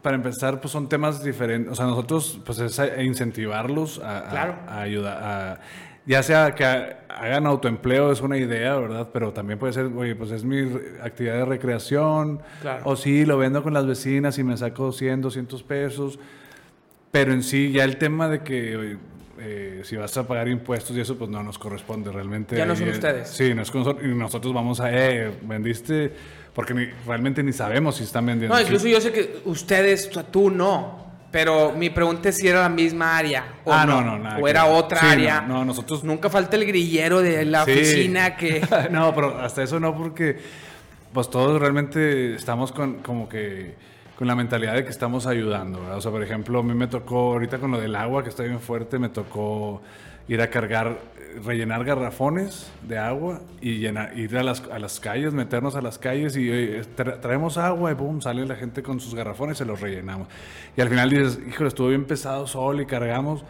[0.05, 1.71] para empezar, pues son temas diferentes.
[1.71, 4.55] O sea, nosotros, pues es a- incentivarlos a, a- Claro.
[4.67, 5.59] a ayudar, a-
[6.05, 9.09] ya sea que ha- hagan autoempleo, es una idea, ¿verdad?
[9.11, 10.59] Pero también puede ser, oye, pues es mi
[11.01, 12.41] actividad de recreación.
[12.61, 12.81] Claro.
[12.85, 16.19] O sí, lo vendo con las vecinas y me saco 100, 200 pesos.
[17.11, 18.97] Pero en sí, ya el tema de que
[19.39, 22.55] eh, si vas a pagar impuestos y eso, pues no nos corresponde realmente.
[22.55, 23.29] Ya no son eh, ustedes.
[23.29, 26.13] Sí, no es con nosotros, y nosotros vamos a, eh, vendiste,
[26.55, 28.55] porque ni- realmente ni sabemos si están vendiendo.
[28.55, 31.03] No, incluso yo sé que ustedes, tú no.
[31.31, 33.43] Pero mi pregunta es si era la misma área.
[33.65, 34.73] O Ah, no, no, nada O era ver.
[34.73, 35.41] otra Sí, área.
[35.41, 37.71] no, no, nosotros- Nunca falta el grillero de la Sí.
[37.71, 38.61] oficina que.
[38.91, 40.39] no, pero hasta eso no, porque
[41.13, 43.75] pues todos realmente estamos con como que
[44.17, 45.97] con la mentalidad de que estamos ayudando, ¿verdad?
[45.97, 48.43] O sea, por ejemplo, a mí me tocó ahorita con lo del agua que está
[48.43, 49.81] bien fuerte, me tocó
[50.27, 54.99] ir a cargar, eh, rellenar garrafones de agua y llenar, ir a las, a las
[54.99, 58.81] calles, meternos a las calles y oye, tra- traemos agua y boom, sale la gente
[58.83, 60.27] con sus garrafones y se los rellenamos.
[60.75, 63.43] Y al final dices, híjole, estuvo bien pesado sol y cargamos.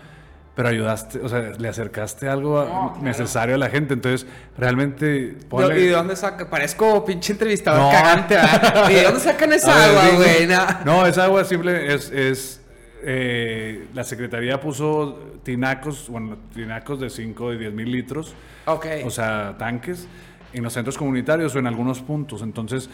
[0.56, 3.94] Pero ayudaste, o sea, le acercaste algo a- necesario a la gente.
[3.94, 4.26] Entonces,
[4.58, 5.36] realmente.
[5.50, 6.50] ponle- ¿Y de dónde saca?
[6.50, 7.90] Parezco pinche entrevistador No.
[7.92, 8.90] cagante, ¿verdad?
[8.90, 10.48] ¿Y de dónde sacan esa ver, agua, güey?
[10.48, 10.66] No.
[10.86, 12.62] No, esa agua simple es, es
[13.08, 18.34] eh, la secretaría puso tinacos, bueno, tinacos de 5 y 10 mil litros,
[18.66, 18.88] Ok.
[19.06, 20.08] o sea, tanques,
[20.54, 22.42] en los centros comunitarios o en algunos puntos.
[22.42, 22.90] Entonces,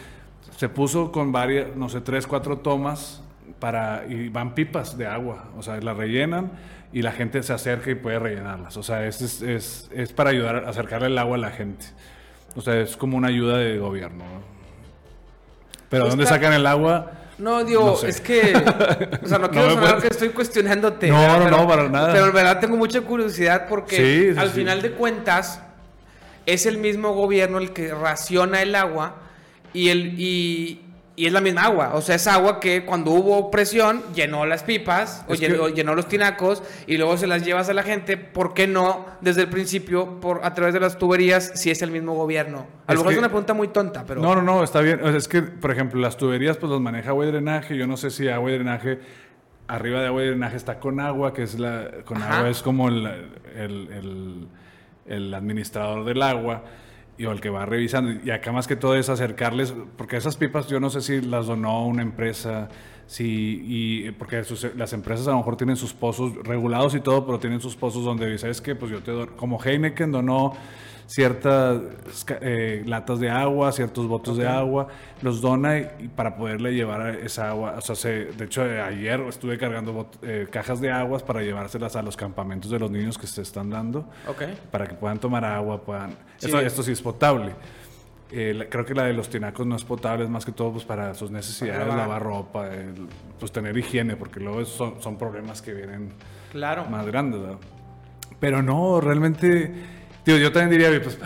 [0.56, 3.22] se puso con varias, no sé, tres, cuatro tomas
[3.58, 6.52] para, y van pipas de agua, o sea, las rellenan
[6.92, 8.76] y la gente se acerca y puede rellenarlas.
[8.76, 11.86] O sea, es, es, es, es para ayudar a acercarle el agua a la gente.
[12.54, 14.24] O sea, es como una ayuda de gobierno.
[14.24, 14.52] ¿no?
[15.88, 17.12] Pero ¿dónde sacan el agua?
[17.42, 18.08] No, digo, No sé.
[18.10, 18.54] es que.
[19.22, 21.08] O sea, no quiero sonar puedes- que estoy cuestionándote.
[21.08, 21.38] No, ¿verdad?
[21.38, 22.12] no, pero, no, para nada.
[22.12, 24.54] Pero en verdad tengo mucha curiosidad porque Sí, sí, al sí.
[24.54, 25.60] final de cuentas
[26.46, 29.16] es el mismo gobierno el que raciona el agua
[29.72, 30.80] y, el, y,
[31.14, 31.90] y es la misma agua.
[31.94, 36.08] O sea, es agua que cuando hubo presión llenó las pipas o que- llenó, los
[36.08, 38.16] tinacos y luego se las llevas a la gente.
[38.16, 41.90] ¿Por qué no desde el principio por, a través de las tuberías si es el
[41.90, 42.66] mismo gobierno?
[42.86, 44.22] A lo mejor que- es una pregunta muy tonta, pero...
[44.22, 45.00] No, no, no, está bien.
[45.02, 47.76] O sea, es que, por ejemplo, las tuberías pues los maneja agua y drenaje.
[47.76, 48.98] Yo no sé si agua y drenaje,
[49.68, 52.38] arriba de agua y drenaje está con agua, que es la, con Ajá.
[52.38, 53.06] agua es como el,
[53.54, 54.48] el- el-
[55.04, 56.62] el administrador del agua
[57.22, 58.12] y o el que va revisando.
[58.24, 61.46] Y acá más que todo es acercarles, porque esas pipas yo no sé si las
[61.46, 62.68] donó una empresa,
[63.06, 64.42] si, y porque
[64.74, 68.04] las empresas a lo mejor tienen sus pozos regulados y todo, pero tienen sus pozos
[68.04, 68.74] donde, ¿sabes qué?
[68.74, 70.54] Pues yo te doy, como Heineken donó
[71.14, 71.80] ciertas
[72.40, 74.88] eh, latas de agua, ciertos botes de agua,
[75.20, 77.74] los dona y, y para poderle llevar esa agua.
[77.78, 81.42] O sea, se- de hecho, eh, ayer estuve cargando bot- eh, cajas de aguas para
[81.42, 84.42] llevárselas a los campamentos de los niños que se están dando, Ok.
[84.70, 86.10] para que puedan tomar agua, puedan...
[86.38, 86.46] Sí.
[86.46, 87.52] Esto, esto sí es potable.
[88.30, 90.72] Eh, la- creo que la de los tinacos no es potable, es más que todo
[90.72, 92.08] pues, para sus necesidades, Para lavar.
[92.08, 93.06] lavar ropa, el-
[93.38, 96.14] pues tener higiene, porque luego son, son problemas que vienen
[96.50, 96.86] Claro.
[96.86, 97.58] más grandes, ¿verdad?
[98.40, 99.72] Pero no, realmente,
[100.24, 101.18] digo, yo también diría, pues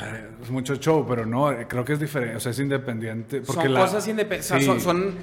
[0.43, 3.41] es mucho show, pero no, creo que es diferente, o sea, es independiente.
[3.41, 4.47] Porque son la- cosas independientes.
[4.61, 4.65] Sí.
[4.65, 5.15] son, son,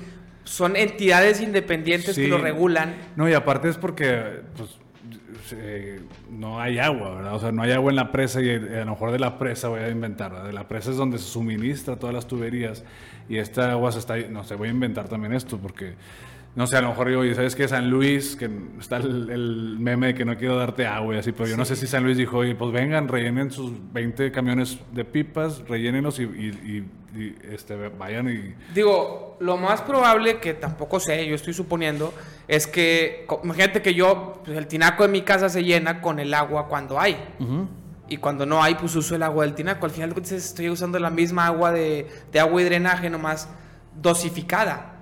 [0.44, 2.24] son entidades independientes Sí.
[2.24, 2.94] que lo regulan.
[3.16, 4.70] No, y aparte es porque, pues,
[5.56, 6.00] eh,
[6.32, 7.36] no hay agua, ¿verdad?
[7.36, 9.38] O sea, no hay agua en la presa y eh, a lo mejor de la
[9.38, 10.48] presa voy a inventar, ¿verdad?
[10.48, 12.84] De la presa es donde se suministra todas las tuberías
[13.30, 15.94] y esta agua se está, no sé, voy a inventar también esto porque,
[16.56, 17.68] no sé, a lo mejor digo, oye, ¿sabes qué?
[17.68, 18.50] San Luis, que
[18.80, 21.66] está el, el meme de que no quiero darte agua y así, pero yo no
[21.66, 26.20] sé si San Luis dijo, oye, pues vengan, rellenen sus 20 camiones de pipas, rellénenlos
[26.20, 26.28] y, y-
[26.64, 26.86] y-
[27.16, 28.56] y, este, vayan y...
[28.74, 32.12] Digo, lo más probable, que tampoco sé, yo estoy suponiendo,
[32.48, 36.34] es que, imagínate que yo, pues, el tinaco de mi casa se llena con el
[36.34, 37.16] agua cuando hay.
[38.10, 39.86] Y cuando no hay, pues uso el agua del tinaco.
[39.86, 43.48] Al final cuentas estoy usando la misma agua de, de agua y drenaje, nomás
[44.02, 44.96] dosificada.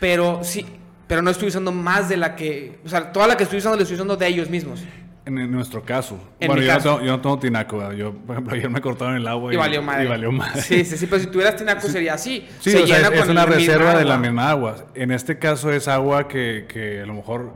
[0.00, 0.66] Pero sí,
[1.06, 3.76] pero no estoy usando más de la que, o sea, toda la que estoy usando
[3.76, 4.80] la estoy usando de ellos mismos.
[5.26, 6.18] En, nuestro caso.
[6.38, 6.88] En bueno, yo, caso.
[6.88, 7.92] No tengo, yo no tengo tinaco.
[7.92, 10.04] Yo, por ejemplo, ayer me cortaron el agua Y valió madre.
[10.04, 10.60] Y valió madre.
[10.60, 12.46] Sí, sí, sí, pero si tuvieras tinaco sería así.
[12.60, 14.86] Sí, se o sea, llena es, una reserva de la misma agua.
[14.94, 17.54] En este caso es agua que, que a lo mejor,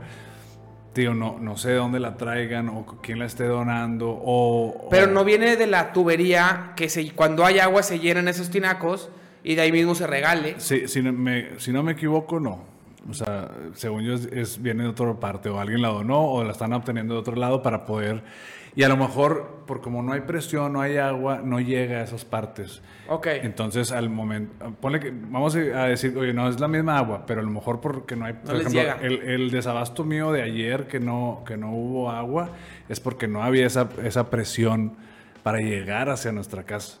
[0.93, 4.87] tío, no, no sé de dónde la traigan o quién la esté donando o...
[4.89, 8.49] Pero o- no viene de la tubería que se, cuando hay agua se llenan esos
[8.49, 9.09] tinacos
[9.43, 10.55] y de ahí mismo se regale.
[10.57, 12.78] Si, si no me, si no me equivoco, no.
[13.09, 15.49] O sea, según yo, es, es- viene de otra parte.
[15.49, 18.23] O alguien la donó o la están obteniendo de otro lado para poder...
[18.75, 22.03] Y a lo mejor, por como no hay presión, no hay agua, no llega a
[22.03, 22.83] esas partes.
[23.09, 23.27] Ok.
[23.41, 27.41] Entonces, al momento, ponle que, vamos a decir, oye, no es la misma agua, pero
[27.41, 28.97] a lo mejor porque no hay, por les ejemplo, llega.
[29.01, 32.51] El, el desabasto mío de ayer que no, que no hubo agua,
[32.87, 34.93] es porque no había esa, esa presión
[35.41, 36.99] para llegar hacia nuestra casa.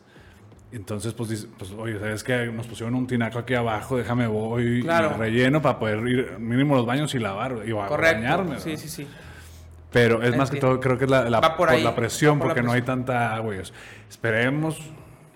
[0.71, 2.45] Entonces, pues, dice- pues, oye, ¿sabes qué?
[2.47, 5.13] Nos pusieron un tinaco aquí abajo, déjame voy Claro.
[5.15, 8.21] y relleno para poder ir mínimo los baños y lavar y Correcto.
[8.21, 8.59] bañarme.
[8.59, 8.81] sí, ¿verdad?
[8.83, 9.07] sí, sí.
[9.91, 12.71] Pero es más que todo, creo que es la, por la presión, la porque no
[12.71, 13.55] hay tanta agua.
[14.07, 14.79] Esperemos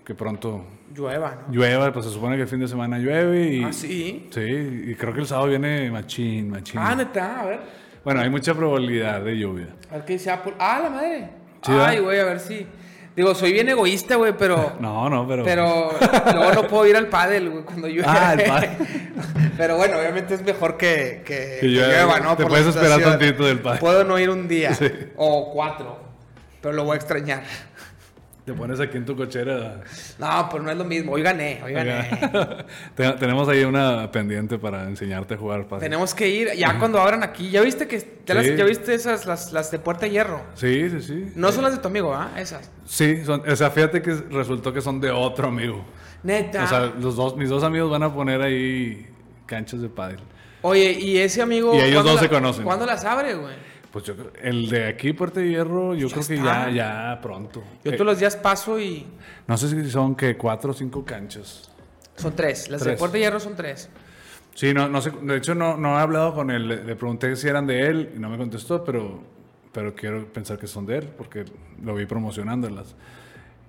[0.06, 1.54] que pronto Llueva, ¿no?
[1.54, 3.64] llueva, pues se supone que el fin de semana llueve y...
[3.64, 4.28] Ah, sí.
[4.32, 4.42] Sí,
[4.90, 6.80] y creo que el sábado viene machín, machín.
[6.80, 7.60] Ah, neta, a ver.
[8.06, 9.70] Bueno, hay mucha probabilidad de lluvia.
[9.90, 10.54] A ver qué dice Apple.
[10.60, 11.30] Ah, la madre.
[11.64, 12.68] Sí, Ay, güey, a ver si.
[13.16, 14.74] Digo, soy bien egoísta, güey, pero.
[14.80, 15.44] No, no, pero...
[15.44, 15.92] Pero
[16.34, 18.06] luego no puedo ir al pádel, güey, cuando llueve.
[18.08, 18.70] Ah, el pádel.
[19.58, 22.20] Pero bueno, obviamente es mejor que, que, Que llueva.
[22.20, 22.36] ¿no?
[22.36, 23.80] Te Por puedes esperar tantito del pádel.
[23.80, 24.88] Puedo no ir un día Sí.
[25.16, 26.00] o cuatro,
[26.60, 27.44] pero lo voy a extrañar.
[28.46, 29.80] Te pones aquí en tu cochera.
[30.20, 31.14] No, pero no es lo mismo.
[31.14, 32.10] Hoy gané, hoy gané.
[32.94, 35.84] Te- Tenemos ahí una pendiente para enseñarte a jugar pádel.
[35.84, 37.50] Tenemos que ir ya cuando abran aquí.
[37.50, 38.56] ¿Ya viste que ya, las- Sí.
[38.58, 40.42] ya viste esas las, las de Puerta de Hierro?
[40.56, 41.32] Sí, sí, sí.
[41.36, 42.32] No son las de tu amigo, ¿ah?
[42.38, 42.70] Esas.
[42.86, 45.86] Sí, son, o sea, fíjate que resultó que son de otro amigo.
[46.24, 46.66] Neta.
[46.66, 49.08] O sea, los dos, mis dos amigos van a poner ahí
[49.46, 50.20] canchas de pádel.
[50.64, 51.74] Oye, y ese amigo.
[51.76, 52.64] Y ellos ¿cuándo dos se conocen.
[52.66, 53.56] ¿Cuándo las abre, güey?
[53.94, 56.70] Pues yo el de aquí, Puerta de Hierro, yo Ya creo que está.
[56.72, 57.64] ya, ya pronto.
[57.86, 59.06] Yo Eh, todos los días paso y.
[59.48, 61.70] no sé si son que cuatro o cinco canchas.
[62.18, 62.70] Son tres.
[62.70, 63.00] Las de Tres.
[63.00, 63.90] Puerta de Hierro son tres.
[64.56, 67.36] Sí, no, no sé, de hecho no, no he hablado con él, le, le pregunté
[67.36, 69.20] si eran de él y no me contestó, pero,
[69.72, 71.46] pero quiero pensar que son de él porque
[71.84, 72.96] lo vi promocionándolas.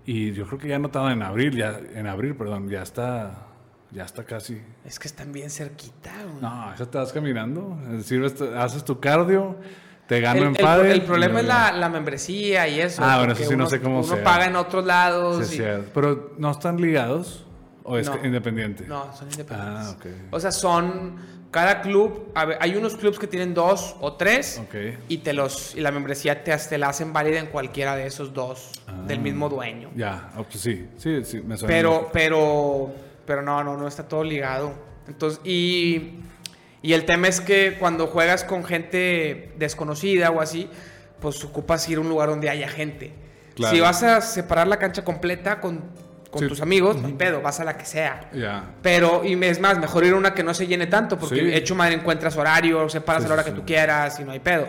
[0.07, 3.47] Y yo creo que ya no estaba en abril, ya, en abril, perdón, ya está,
[3.93, 4.61] ya está casi.
[4.85, 6.43] Es que están bien cerquita, güey.
[6.43, 7.79] No, eso te vas caminando,
[8.59, 9.57] haces tu cardio,
[10.07, 10.93] te gano el, en el- pádel.
[10.93, 13.03] el problema es la, la membresía y eso.
[13.05, 14.23] Ah, bueno, eso sí no sé cómo Uno sea.
[14.25, 15.47] paga en otros lados.
[15.47, 17.47] Sí, y- sí, pero no están ligados
[17.83, 18.25] o es No.
[18.25, 18.85] independiente.
[18.87, 19.87] No, son independientes.
[19.87, 20.07] Ah, ok.
[20.31, 21.35] O sea, son.
[21.51, 22.33] Cada club.
[22.35, 24.61] a ver, hay unos clubs que tienen dos o tres.
[24.65, 24.75] Ok.
[25.07, 25.77] Y te los.
[25.77, 28.73] Y la membresía te, te la hacen válida en cualquiera de esos dos.
[28.89, 29.05] Ah.
[29.07, 29.89] Del mismo dueño.
[29.95, 31.73] Ya, oh, pues sí, sí, sí, me suena.
[31.73, 32.93] Pero, pero,
[33.25, 34.73] pero no, no, no está todo ligado.
[35.07, 36.15] Entonces, y,
[36.85, 40.69] y el tema es que cuando juegas con gente desconocida o así,
[41.19, 43.13] pues ocupas ir a un lugar donde haya gente.
[43.55, 43.75] Claro.
[43.75, 45.81] Si vas a separar la cancha completa con,
[46.31, 46.49] con Sí.
[46.49, 48.29] tus amigos, no hay pedo, vas a la que sea.
[48.35, 48.73] Ya.
[48.83, 51.55] Pero, y es más, mejor ir a una que no se llene tanto, porque Sí.
[51.55, 54.41] hecho madre encuentras horario, separas Sí, a la hora que tú quieras y no hay
[54.41, 54.67] pedo.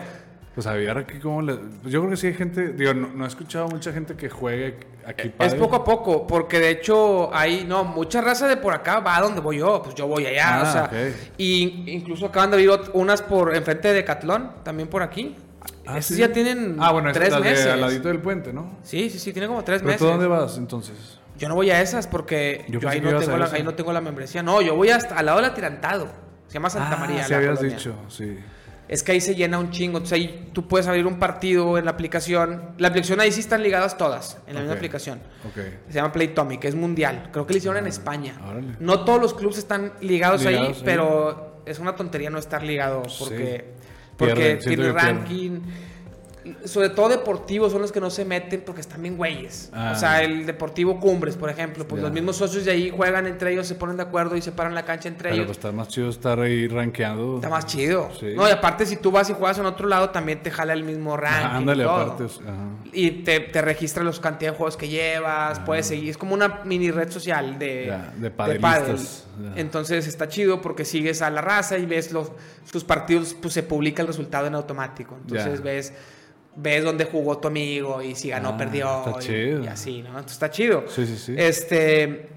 [0.56, 1.54] Pues a ver aquí cómo le...
[1.54, 4.28] pues yo creo que sí hay gente, digo, no, no he escuchado mucha gente que
[4.30, 5.58] juegue aquí Es pádel.
[5.60, 9.20] poco a poco, porque de hecho hay, no, mucha raza de por acá va a
[9.20, 11.14] donde voy yo, pues yo voy allá, Ah, o sea, ok.
[11.36, 15.36] y incluso acaban de ot- unas por enfrente de Decathlon, también por aquí.
[15.86, 16.16] Ah, Esas ¿sí?
[16.16, 17.64] ya tienen Ah, bueno, tres es meses.
[17.66, 18.78] de al ladito del puente, ¿no?
[18.82, 19.98] Sí, sí, sí, tiene como tres ¿Pero meses.
[20.00, 21.18] tú dónde vas entonces?
[21.36, 23.92] Yo no voy a esas porque Yo yo, ahí, no tengo la, ahí no tengo
[23.92, 24.42] la membresía.
[24.42, 26.08] No, yo voy hasta al lado del atirantado.
[26.48, 27.24] Se llama Santa ah, María.
[27.24, 27.76] sí habías colonia.
[27.76, 28.38] dicho, sí.
[28.88, 29.98] Es que ahí se llena un chingo.
[29.98, 32.70] Entonces ahí tú puedes abrir un partido en la aplicación.
[32.78, 35.20] La aplicación ahí sí están ligadas todas, en la misma aplicación.
[35.48, 35.60] Ok.
[35.88, 37.28] Se llama Playtomic, es mundial.
[37.32, 38.34] Creo que lo hicieron en España.
[38.48, 38.74] órale.
[38.80, 43.02] No todos los clubes están ligados, Ligados ahí, pero es una tontería no estar ligado
[43.18, 43.86] porque, Sí.
[44.16, 45.62] porque Pierden, tiene pierden.
[46.46, 46.68] Ranking.
[46.68, 49.70] Sobre todo deportivos son los que no se meten porque están bien güeyes.
[49.72, 49.92] Ah.
[49.94, 53.52] O sea, el Deportivo Cumbres, por ejemplo, pues los mismos socios de ahí juegan entre
[53.52, 55.46] ellos, se ponen de acuerdo y se paran la cancha entre Pero ellos.
[55.46, 57.36] pues está más chido estar ahí rankeando.
[57.36, 58.10] Está más chido.
[58.18, 58.32] Sí.
[58.34, 60.84] No, y aparte, si tú vas y juegas en otro lado, también te jala el
[60.84, 61.46] mismo ranking.
[61.46, 61.96] Ah, ándale, y todo.
[61.96, 62.24] aparte.
[62.24, 62.54] ajá.
[62.92, 66.10] Y te, te registra los cantidad de juegos que llevas, puedes seguir.
[66.10, 68.98] Es como una mini red social de, Ya, de pádel.
[69.54, 72.32] Entonces está chido porque sigues a la raza y ves los,
[72.64, 75.16] sus partidos, pues se publica el resultado en automático.
[75.20, 75.92] Entonces ves
[76.56, 79.04] ves dónde jugó tu amigo y si ganó Ah, perdió.
[79.06, 79.64] está y- chido.
[79.64, 80.08] Y, así, ¿no?
[80.08, 80.84] Entonces está chido.
[80.88, 81.34] Sí, sí, sí.
[81.36, 82.28] Este,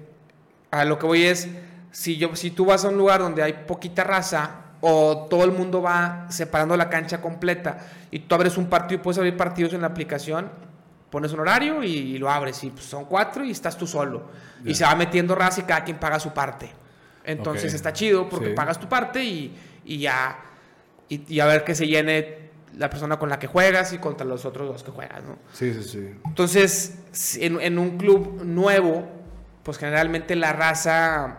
[0.70, 1.48] a lo que voy es,
[1.90, 5.52] si, yo, si tú vas a un lugar donde hay poquita raza o todo el
[5.52, 7.78] mundo va separando la cancha completa
[8.10, 10.48] y tú abres un partido y puedes abrir partidos en la aplicación,
[11.10, 14.28] pones un horario y, lo abres y pues, son cuatro y estás tú solo.
[14.64, 16.70] Y se va metiendo raza y cada quien paga su parte.
[17.24, 18.54] Entonces está chido porque Sí.
[18.54, 19.54] pagas tu parte y,
[19.84, 20.38] y ya,
[21.08, 22.39] y, y a ver que se llene
[22.78, 25.38] la persona con la que juegas y contra los otros dos que juegas, ¿no?
[25.52, 26.14] Sí, sí, sí.
[26.24, 26.98] Entonces,
[27.38, 29.08] en, en un club nuevo,
[29.62, 31.38] pues generalmente la raza,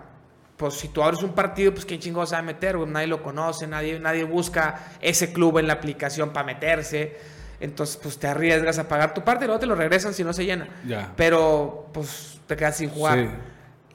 [0.58, 2.90] pues si tú abres un partido, pues quién chingados a meter, güey?
[2.90, 7.18] nadie lo conoce, nadie, nadie busca ese club en la aplicación para meterse.
[7.60, 10.34] Entonces, pues te arriesgas a pagar tu parte y luego te lo regresan si no
[10.34, 10.68] se llena.
[10.86, 11.14] Ya.
[11.16, 13.20] Pero, pues te quedas sin jugar.
[13.20, 13.30] Sí.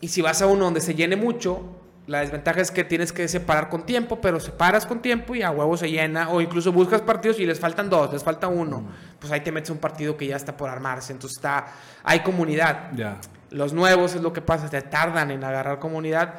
[0.01, 1.62] Y si vas a uno donde se llene mucho,
[2.07, 5.50] la desventaja es que tienes que separar con tiempo, pero separas con tiempo y a
[5.50, 6.28] huevo se llena.
[6.30, 8.84] O incluso buscas partidos y les faltan dos, les falta uno.
[9.18, 11.12] Pues ahí te metes un partido que ya está por armarse.
[11.12, 11.66] Entonces está,
[12.04, 12.92] hay comunidad.
[12.94, 13.16] Ya.
[13.50, 16.34] Los nuevos es lo que pasa, te tardan en agarrar comunidad.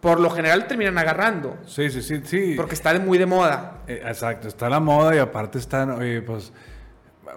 [0.00, 2.52] Por lo general terminan agarrando, Sí, sí, sí, sí.
[2.56, 3.78] porque está de muy de moda.
[3.86, 6.52] Eh, exacto, está la moda y aparte están, oye, pues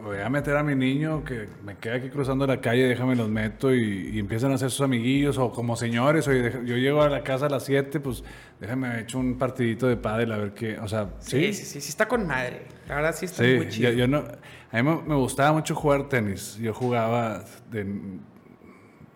[0.03, 3.29] voy a meter a mi niño que me queda aquí cruzando la calle, déjame los
[3.29, 7.09] meto y, y empiezan a hacer sus amiguillos o como señores, oye, yo llego a
[7.09, 8.23] la casa a las 7, pues
[8.59, 11.53] déjame echo un partidito de pádel a ver qué, o sea, Sí, sí.
[11.53, 12.63] sí, sí, sí, está con madre.
[12.87, 13.91] La verdad sí está Sí, muy chido.
[13.91, 16.57] yo, yo no, a mí me, me gustaba mucho jugar tenis.
[16.57, 17.85] Yo jugaba de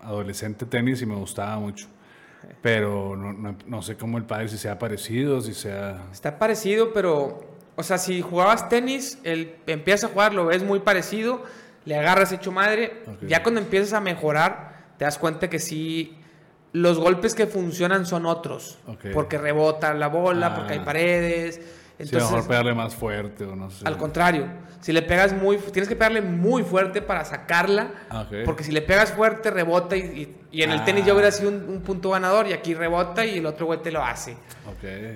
[0.02, 1.88] adolescente tenis y me gustaba mucho.
[2.62, 6.04] Pero no, no- no sé cómo el padre, si sea parecido, si sea...
[6.12, 7.40] Está parecido, pero,
[7.82, 11.44] o sea, si jugabas tenis, el, empiezas a jugar, lo ves muy parecido,
[11.86, 13.04] le agarras hecho madre.
[13.28, 16.18] Ya cuando empiezas a mejorar, te das cuenta que sí,
[16.74, 18.78] los golpes que funcionan son otros.
[19.14, 20.56] Porque rebota la bola, Ah.
[20.56, 21.56] porque hay paredes.
[21.56, 23.86] Sí, Entonces, mejor pegarle más fuerte o no sé.
[23.88, 24.48] al contrario,
[24.80, 27.92] si le pegas muy, tienes que pegarle muy fuerte para sacarla.
[28.10, 28.26] Ah.
[28.46, 30.86] Porque si le pegas fuerte, rebota y, y- y en el Ah.
[30.86, 33.82] tenis ya hubiera sido un, un punto ganador y aquí rebota y el otro güey
[33.84, 34.36] te lo hace.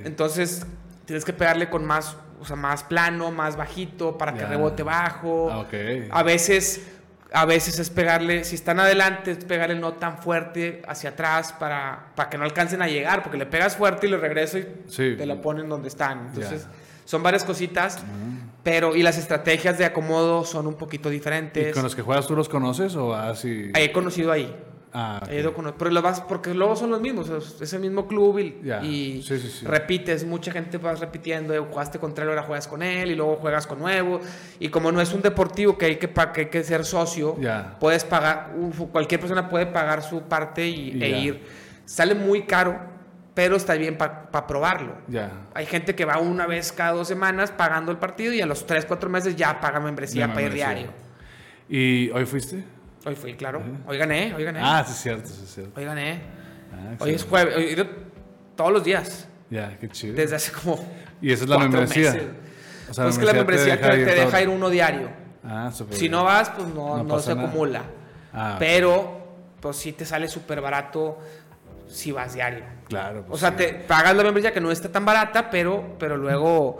[0.03, 0.65] Entonces
[1.05, 5.49] tienes que pegarle con más, o sea, más plano, más bajito para que rebote bajo.
[5.51, 5.65] Ah.
[6.11, 6.81] A veces,
[7.33, 12.07] a veces es pegarle, si están adelante, es pegarle no tan fuerte hacia atrás para,
[12.15, 15.15] para que no alcancen a llegar, porque le pegas fuerte y lo regreso y Sí.
[15.17, 16.27] te lo ponen donde están.
[16.27, 16.69] Entonces, Ya.
[17.05, 18.03] son varias cositas,
[18.63, 21.73] pero y las estrategias de acomodo son un poquito ¿Y diferentes.
[21.73, 23.71] con los que juegas tú los conoces o así?
[23.75, 24.55] He conocido ahí.
[24.97, 25.29] Ah, ok.
[25.29, 28.07] He ido con- pero lo vas, porque luego son los mismos, es es el mismo
[28.07, 29.65] club y, Ya, y sí, sí, sí.
[29.65, 33.35] repites, mucha gente vas repitiendo, eh, jugaste contra él, ahora juegas con él y luego
[33.35, 34.21] juegas con nuevo.
[34.57, 37.35] Y como no es un deportivo que hay que, que, hay que ser socio,
[37.81, 38.53] puedes pagar,
[38.93, 41.43] cualquier persona puede pagar su parte y, Y e ir.
[41.83, 42.79] Sale muy caro,
[43.33, 44.93] pero está bien para probarlo.
[45.53, 48.65] Hay gente que va una vez cada dos semanas pagando el partido y a los
[48.65, 50.87] tres, cuatro meses ya paga membresía La para ir diario.
[51.67, 52.63] ¿Y hoy fuiste?
[53.05, 53.61] Hoy fui, claro.
[53.87, 54.59] Hoy gané, hoy gané.
[54.61, 55.79] Ah, sí, es cierto, sí, es cierto.
[55.79, 56.21] Hoy gané.
[56.73, 57.85] Ah, Hoy es jueves, hoy he ido
[58.55, 60.15] todos los días, Ya, qué chido.
[60.15, 60.83] desde hace como
[61.21, 62.11] ¿Y esa es la membresía?
[62.11, 62.27] meses.
[62.89, 65.09] O sea, Pues es que la membresía te, te deja ir uno diario.
[65.43, 66.11] Ah, súper Si bien.
[66.13, 67.47] no vas, pues no, No se nada.
[67.47, 67.83] acumula.
[68.33, 71.19] Ah, Pero, pues sí te sale súper barato
[71.87, 72.63] si vas diario.
[72.89, 73.23] claro.
[73.27, 73.57] pues O sea, sí.
[73.57, 76.79] te pagas la membresía que no está tan barata, pero, pero luego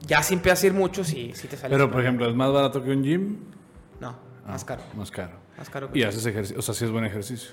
[0.00, 1.74] ya si empiezas a ir mucho, sí, sí te sale.
[1.74, 3.36] Pero, por ejemplo, ¿es más barato que un gym?
[4.00, 4.82] No, Ah, más caro.
[4.96, 5.32] Más caro.
[5.60, 7.50] Más caro que Y haces ejercicio, o sea, sí es buen ejercicio.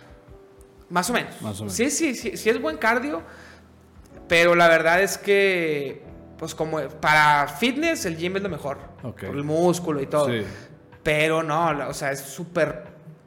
[0.89, 1.39] Más o menos.
[1.41, 1.73] Más o menos.
[1.73, 3.21] Sí, sí, sí, sí es buen cardio,
[4.27, 6.01] pero la verdad es que,
[6.39, 10.27] pues como para fitness el gym es lo mejor, por el músculo y todo.
[10.29, 10.43] Sí.
[11.03, 12.85] Pero no, o sea, es súper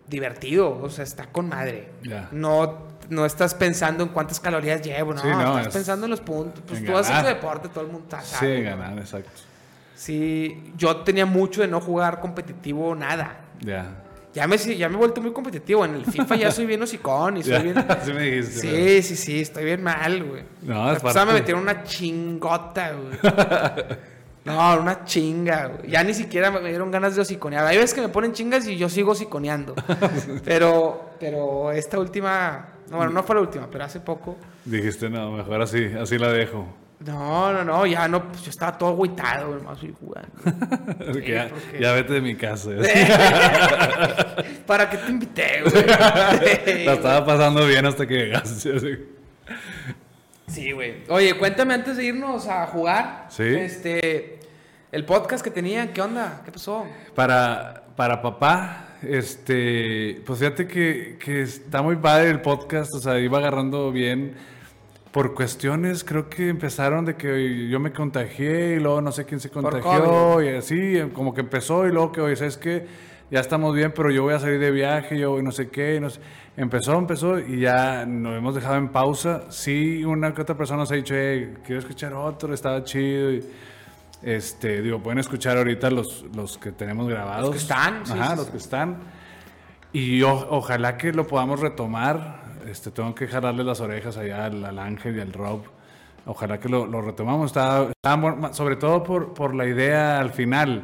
[0.09, 1.91] divertido, o sea, está con madre.
[2.03, 2.29] Ya.
[2.33, 6.11] No, no estás pensando en cuántas calorías llevo, no, Sí, no, estás es pensando en
[6.11, 6.63] los puntos.
[6.67, 9.31] Pues tú haces deporte, todo el mundo está- Sí, ganar, exacto.
[9.95, 13.41] Sí, yo tenía mucho de no jugar competitivo nada.
[13.61, 13.87] Ya.
[14.33, 15.85] Ya me, ya me he vuelto muy competitivo.
[15.85, 17.79] En el FIFA ya soy bien hocicón y soy bien.
[17.89, 20.43] así me dijiste, Sí, sí, sí, estoy bien mal, güey.
[20.63, 23.19] No, es pasada me parte- metieron una chingota, güey.
[24.43, 25.91] No, una chinga, güey.
[25.91, 27.67] Ya ni siquiera me dieron ganas de hociconear.
[27.67, 29.75] Hay veces que me ponen chingas y yo sigo hociconeando.
[30.45, 32.69] Pero, pero esta última.
[32.91, 34.39] No, bueno, no fue la última, pero hace poco.
[34.65, 36.67] Dijiste, no, mejor así, así la dejo.
[37.07, 40.29] No, no, no, ya no, pues yo estaba todo agüitado, güey, más fui jugando.
[41.13, 42.71] Porque ya, porque- ya vete de mi casa.
[44.67, 45.87] ¿Para qué te invité, güey?
[46.85, 49.07] La estaba pasando bien hasta que llegaste.
[50.47, 51.05] Sí, güey.
[51.09, 53.27] Oye, cuéntame antes de irnos a jugar.
[53.31, 53.45] Sí.
[53.45, 54.39] Este.
[54.93, 56.43] El podcast que tenían, ¿qué onda?
[56.45, 56.85] ¿Qué pasó?
[57.15, 63.19] Para, para papá, este, pues fíjate que, que está muy padre el podcast, o sea,
[63.21, 64.35] iba agarrando bien.
[65.13, 69.41] Por cuestiones, creo que empezaron de que yo me contagié y luego no sé quién
[69.41, 72.87] se contagió y así, como que empezó y luego que, oye, ¿sabes qué?
[73.29, 75.97] Ya estamos bien, pero yo voy a salir de viaje, yo y no sé qué.
[75.97, 76.21] y no sé.
[76.57, 79.45] Empezó, empezó y ya nos hemos dejado en pausa.
[79.51, 83.33] Sí, una que otra persona nos ha dicho, hey, quiero escuchar otro, estaba chido.
[83.33, 83.45] y-
[84.23, 87.47] este, digo, pueden escuchar ahorita los, los que tenemos grabados.
[87.47, 88.53] Los que están, sí, Ajá, sí, los sí.
[88.53, 88.99] que están.
[89.93, 92.50] Y o- ojalá que lo podamos retomar.
[92.69, 95.63] Este, tengo que jalarle las orejas allá al, al Ángel y al Rob.
[96.27, 97.47] Ojalá que lo, lo retomamos.
[97.47, 97.89] Está,
[98.53, 100.83] sobre todo por, por la idea al final.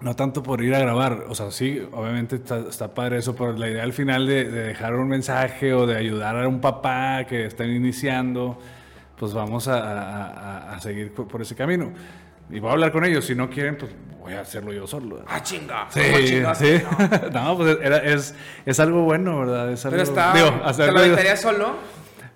[0.00, 1.24] No tanto por ir a grabar.
[1.28, 4.62] O sea, sí, obviamente está, está padre eso, pero la idea al final de, de
[4.68, 8.58] dejar un mensaje o de ayudar a un papá que está iniciando,
[9.18, 11.90] pues vamos a, a- a- seguir por ese camino.
[12.50, 13.24] Y voy a hablar con ellos.
[13.24, 13.90] Si no quieren, pues
[14.20, 15.22] voy a hacerlo yo solo.
[15.26, 15.86] Ah, chinga.
[15.90, 16.00] Sí,
[16.54, 16.82] sí.
[17.32, 18.34] No, pues era- es,
[18.64, 19.72] es algo bueno, ¿verdad?
[19.72, 20.32] Es algo, Pero está.
[20.32, 21.74] digo, ¿Te lo aventarías solo?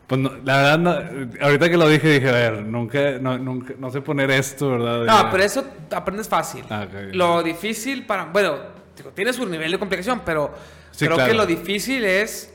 [0.06, 3.72] Pues no, la verdad, no, ahorita que lo dije, dije, a ver, nunca, no, nunca,
[3.78, 5.04] no sé poner esto, ¿verdad?
[5.06, 6.64] No, pero eso aprendes fácil.
[6.68, 6.86] Ah.
[7.12, 8.26] Lo difícil para.
[8.26, 8.56] Bueno,
[8.96, 10.52] digo, tiene su nivel de complicación, pero
[10.90, 11.30] Sí, creo claro.
[11.32, 12.52] que lo difícil es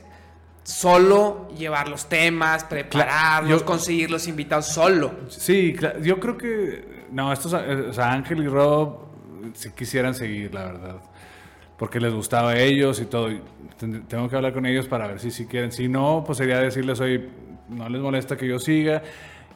[0.62, 5.12] solo llevar los temas, prepararlos, yo- conseguir los invitados solo.
[5.28, 6.97] Sí, cla- yo creo que.
[7.12, 7.52] No, estos.
[7.54, 9.08] eh, O sea, Ángel y Rob
[9.54, 10.96] si quisieran seguir, la verdad.
[11.78, 13.28] Porque les gustaba a ellos y todo.
[14.08, 15.70] Tengo que hablar con ellos para ver si sí quieren.
[15.72, 17.28] Si no, pues sería decirles, oye,
[17.68, 19.02] no les molesta que yo siga.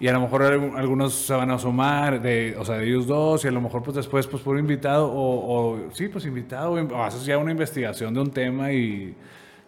[0.00, 3.06] Y a lo mejor algu- algunos se van a sumar, de, o sea, de ellos
[3.06, 6.72] dos, y a lo mejor pues después, pues por invitado, o, o sí, pues invitado,
[6.72, 9.14] o haces ya una investigación de un tema y,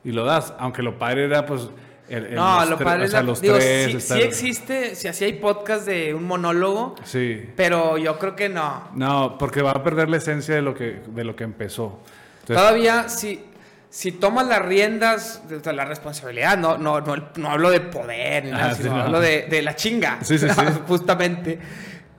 [0.05, 0.55] y lo das.
[0.59, 1.69] Aunque lo padre era, pues,
[2.09, 3.87] el, el- No, los lo padre o es la- digo, tres.
[3.91, 7.49] sí, estar- sí existe, si así hay podcast de un monólogo, Sí.
[7.57, 8.89] pero yo creo que no.
[8.95, 12.01] No, porque va a perder la esencia de lo que, de lo que empezó.
[12.41, 13.43] Entonces, Todavía, si,
[13.89, 18.51] si tomas las riendas de, la responsabilidad, no, no, no, no hablo de poder, ni
[18.51, 19.03] nada, Ah, sino sí, no.
[19.03, 20.19] hablo de, de la chinga.
[20.23, 20.61] Sí, sí, sí.
[20.87, 21.59] Justamente.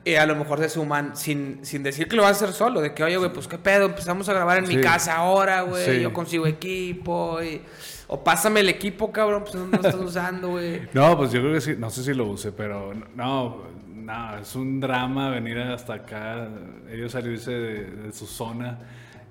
[0.08, 2.80] eh, a lo mejor se suman sin, sin decir que lo vas a hacer solo,
[2.80, 6.00] de que, oye, güey, pues qué pedo, empezamos a grabar en mi casa ahora, güey,
[6.02, 7.62] yo consigo equipo, y-
[8.08, 10.82] o pásame el equipo, cabrón, pues no lo estás usando, güey.
[10.94, 14.56] No, pues yo creo que sí, no sé si lo use, pero no, no, es
[14.56, 16.48] un drama venir hasta acá,
[16.92, 18.78] ellos salirse de, de su zona,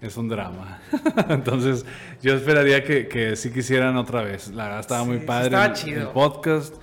[0.00, 0.80] es un drama.
[1.28, 1.86] Entonces,
[2.20, 4.48] yo esperaría que, que sí quisieran otra vez.
[4.48, 6.00] La verdad estaba Sí, muy padre estaba el- chido.
[6.02, 6.74] el podcast.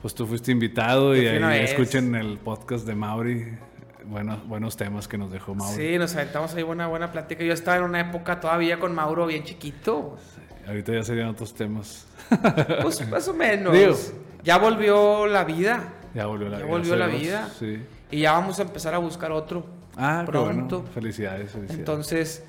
[0.00, 3.48] Pues tú fuiste invitado y ahí escuchen el podcast de Mauri.
[4.04, 5.74] Buenos, buenos temas que nos dejó Mauri.
[5.74, 7.42] Sí, nos aventamos ahí buena, buena plática.
[7.42, 10.16] Yo estaba en una época todavía con Mauro bien chiquito.
[10.68, 12.06] Ahorita ya serían otros temas.
[12.82, 13.72] Pues más o menos.
[13.72, 13.96] Digo.
[14.44, 15.82] Ya volvió la vida.
[16.14, 16.72] Ya volvió la Ya vida.
[16.76, 17.48] volvió la vida.
[17.58, 17.82] Sí.
[18.10, 19.64] Y ya vamos a empezar a buscar otro.
[19.96, 20.80] Ah, Pronto.
[20.80, 20.92] bueno.
[20.94, 21.78] Felicidades, felicidades.
[21.78, 22.44] Entonces,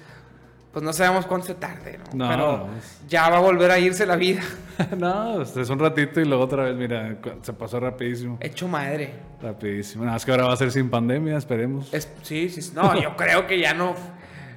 [0.71, 2.25] pues no sabemos cuánto se tarde, ¿no?
[2.25, 2.67] No, Pero no,
[3.07, 4.41] ya va a volver a irse la vida.
[4.97, 8.37] no, es un ratito y luego otra vez, mira, se pasó rapidísimo.
[8.39, 9.13] Hecho madre.
[9.41, 10.03] Rapidísimo.
[10.03, 11.91] Nada más que ahora va a ser sin pandemia, esperemos.
[11.93, 12.71] Es- sí, sí, sí.
[12.75, 13.95] No, yo creo que ya no.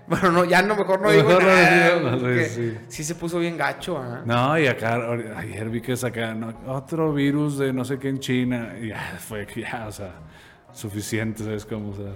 [0.07, 1.95] Bueno, no, ya no, mejor no digo Mejor no nada.
[1.97, 2.79] digo, no, sí, porque sí.
[2.89, 4.23] sí se puso bien gacho, ¿ah?
[4.27, 5.01] No, y acá,
[5.37, 8.75] ayer vi que sacaron otro virus de no sé qué en China.
[8.81, 10.13] Y ya fue, ya, o sea,
[10.73, 11.91] suficiente, ¿sabes cómo?
[11.91, 12.13] O sea,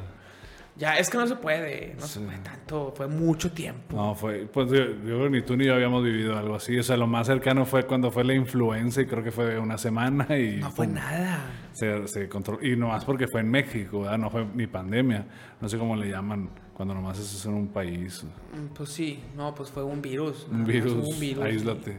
[0.77, 1.95] Ya, es que no se puede.
[1.99, 2.25] No se Sí.
[2.27, 2.93] puede tanto.
[2.95, 3.97] Fue mucho tiempo.
[3.97, 6.79] no, fue, pues yo, yo creo que ni tú ni yo habíamos vivido algo así.
[6.79, 9.79] O sea, lo más cercano fue cuando fue la influenza y creo que fue una
[9.79, 10.57] semana y...
[10.57, 11.39] No fue nada.
[11.73, 12.63] Se, se controló.
[12.63, 14.19] Y nomás porque fue en México, ¿verdad?
[14.19, 15.25] No fue ni pandemia.
[15.61, 18.23] No sé cómo le llaman cuando nomás es en un país.
[18.23, 20.47] Mm, Pues sí, no, pues fue un virus.
[20.51, 21.97] Un virus, un aíslate.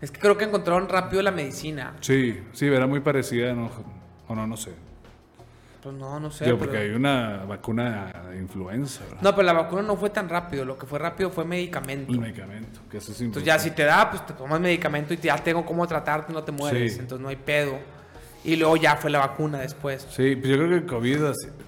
[0.00, 1.92] Es que creo que encontraron rápido la medicina.
[2.00, 3.70] Sí, sí, era muy parecida, ¿no?
[4.28, 4.72] o no, no sé.
[5.82, 6.44] Pues no, no sé.
[6.44, 9.20] Pero- porque hay una vacuna de influenza, ¿verdad?
[9.22, 10.64] No, pero la vacuna no fue tan rápido.
[10.64, 12.12] Lo que fue rápido fue medicamento.
[12.12, 15.18] El medicamento, que eso es Entonces ya si te da, pues te tomas medicamento y
[15.18, 16.94] ya tengo cómo tratarte, no te mueres.
[16.94, 17.00] Sí.
[17.00, 17.78] Entonces no hay pedo.
[18.44, 20.06] Y luego ya fue la vacuna después.
[20.10, 21.18] Sí, pues yo creo que el COVID,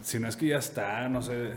[0.02, 1.52] si no es que ya está, no sé,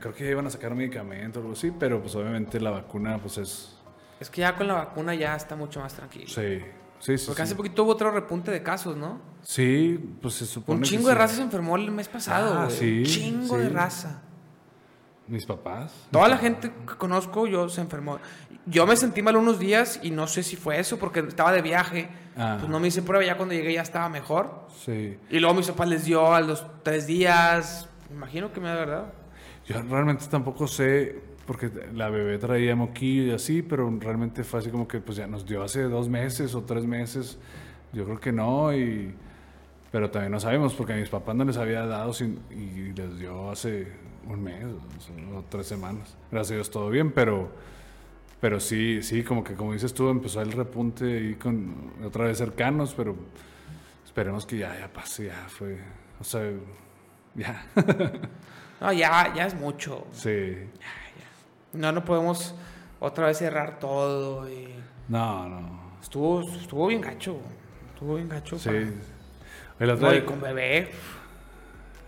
[0.00, 3.18] creo que ya iban a sacar medicamento o algo así, pero pues obviamente la vacuna
[3.18, 3.72] pues es...
[4.20, 6.28] Es que ya con la vacuna ya está mucho más tranquilo.
[6.28, 6.60] Sí,
[7.00, 7.26] sí, sí.
[7.26, 9.20] Porque hace poquito hubo otro repunte de casos, ¿no?
[9.42, 11.18] Sí, pues se supone Un que chingo de sí.
[11.18, 12.54] raza se enfermó el mes pasado.
[12.58, 14.22] Ah, sí, Un chingo de raza.
[15.28, 15.92] Mis papás.
[16.12, 18.18] Toda la gente que conozco yo se enfermó.
[18.66, 21.62] Yo me sentí mal unos días y no sé si fue eso porque estaba de
[21.62, 22.08] viaje.
[22.36, 22.56] Ah.
[22.60, 24.66] Pues no me hice prueba, ya cuando llegué ya estaba mejor.
[24.84, 25.16] Sí.
[25.30, 27.88] Y luego mis papás les dio a los tres días.
[28.10, 29.12] Me imagino que me da verdad.
[29.66, 34.70] Yo realmente tampoco sé, porque la bebé traía moquillo y así, pero realmente fue así
[34.70, 37.38] como que pues ya nos dio hace dos meses o tres meses.
[37.92, 39.12] Yo creo que no, y,
[39.90, 43.18] pero también no sabemos, porque a mis papás no les había dado sin- y les
[43.18, 43.88] dio hace
[44.28, 44.64] un mes
[45.34, 46.16] o, tres semanas.
[46.30, 47.50] Gracias a Dios todo bien, pero,
[48.40, 52.38] pero sí, sí, como que como dices tú, empezó el repunte ahí con otra vez
[52.38, 53.14] cercanos, pero
[54.04, 55.78] esperemos que ya, ya pase, ya fue,
[56.20, 56.42] o sea,
[57.34, 57.64] ya,
[58.80, 60.06] No, ya, ya es mucho.
[60.12, 60.56] sí.
[61.72, 62.54] No, no podemos
[63.00, 64.48] otra vez cerrar todo.
[64.50, 64.68] Y...
[65.08, 65.90] No, no.
[66.00, 67.38] Estuvo, estuvo bien gacho.
[67.92, 68.58] Estuvo bien gacho.
[68.58, 68.68] Sí.
[68.70, 68.80] para-
[69.80, 70.90] El otro No, y día- con bebé.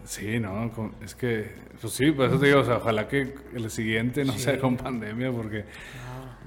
[0.09, 0.71] Sí, no,
[1.05, 1.53] es que,
[1.83, 4.39] pues sí, por eso te digo, o sea, ojalá que el siguiente no Sí.
[4.39, 5.67] sea con pandemia, porque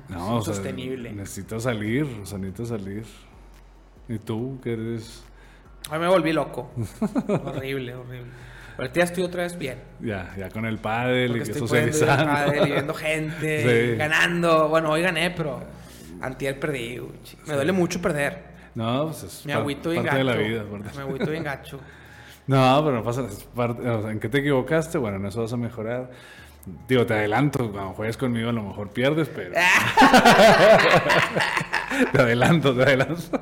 [0.10, 1.12] no, o sea, insostenible.
[1.14, 3.04] necesito salir, o sea, necesito salir.
[4.10, 5.24] ¿Y tú, qué eres?
[5.92, 6.72] Ay, me volví loco.
[7.46, 8.32] horrible, horrible.
[8.80, 9.78] Ahorita ya estoy otra vez bien.
[10.00, 12.26] Ya, ya con el pádel Porque y socializando.
[12.26, 13.96] pádel y viendo gente, Sí.
[13.98, 14.70] ganando.
[14.70, 15.62] Bueno, hoy gané, pero
[16.20, 16.98] antier perdí.
[16.98, 17.12] güey.
[17.46, 18.44] Me duele mucho perder.
[18.74, 20.18] No, pues es Me agüito parte gacho.
[20.18, 20.64] de la vida.
[20.64, 21.80] parte- Me agüito bien gacho.
[22.48, 24.98] No, pero no pasa, o sea, ¿en qué te equivocaste?
[24.98, 26.12] Bueno, en eso vas a mejorar.
[26.88, 29.52] Digo, te adelanto, cuando juegues conmigo a lo mejor pierdes, pero...
[32.12, 33.42] te adelanto, te adelanto.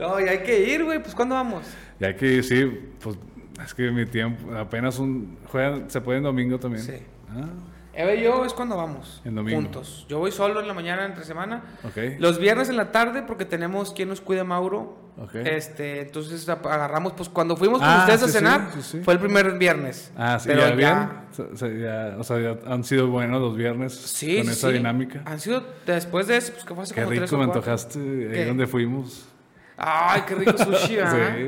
[0.00, 1.00] No, y hay que ir, güey.
[1.00, 1.64] Pues, ¿cuándo vamos?
[2.00, 2.64] Ya que sí,
[3.00, 3.16] pues
[3.64, 5.38] es que mi tiempo, apenas un...
[5.46, 6.84] Juegan, se puede en domingo también.
[6.84, 6.94] Sí.
[7.30, 7.46] Ah,
[7.94, 9.20] Eva y yo es cuando vamos.
[9.24, 9.60] En domingo.
[9.60, 10.06] Juntos.
[10.08, 11.62] Yo voy solo en la mañana, entre semana.
[11.84, 12.18] ok.
[12.18, 14.98] Los viernes en la tarde, porque tenemos quien nos cuida Mauro.
[15.18, 15.34] Ok.
[15.34, 19.00] Este, entonces agarramos, pues cuando fuimos con Ah, ustedes a sí, cenar, sí, sí.
[19.02, 20.10] fue el primer viernes.
[20.16, 21.52] Ah, sí, Pero ya, ya- bien.
[21.52, 24.72] O sea, ya, o sea, ya han sido buenos los viernes Sí, con esa sí.
[24.72, 25.20] dinámica.
[25.26, 27.44] Han sido después de eso, pues que fue hace Qué como tres rico o me
[27.46, 27.60] cuatro.
[27.60, 28.46] antojaste ahí ¿Qué?
[28.46, 29.26] donde fuimos.
[29.76, 31.34] Ay, qué rico sushi, ¿verdad?
[31.36, 31.42] Sí.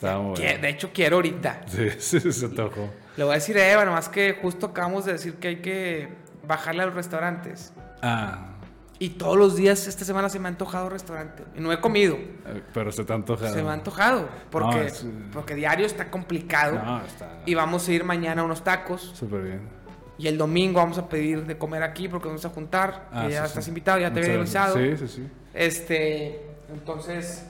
[0.00, 0.34] Que- bueno.
[0.34, 1.62] De hecho, quiero ahorita.
[1.66, 2.90] Sí, sí, se antojó.
[3.16, 6.08] Le voy a decir a Eva, nomás que justo acabamos de decir que hay que
[6.46, 7.72] bajarle a los restaurantes.
[8.02, 8.52] Ah,
[8.98, 11.44] Y todos los días esta semana se me ha antojado restaurante.
[11.54, 12.14] Y no he comido.
[12.16, 13.52] eh, pero se te ha antojado.
[13.54, 14.26] Se me ha antojado.
[14.50, 16.80] Porque, No, es- porque diario está complicado.
[16.82, 19.12] No, está Y vamos a ir mañana a unos tacos.
[19.14, 19.60] súper bien.
[20.18, 23.08] Y el domingo vamos a pedir de comer aquí porque vamos a juntar.
[23.12, 23.70] Ah, que ya sí, estás sí.
[23.70, 24.76] invitado, ya te había avisado.
[24.78, 25.28] Sí, sí, sí.
[25.52, 26.40] Este,
[26.72, 27.44] entonces.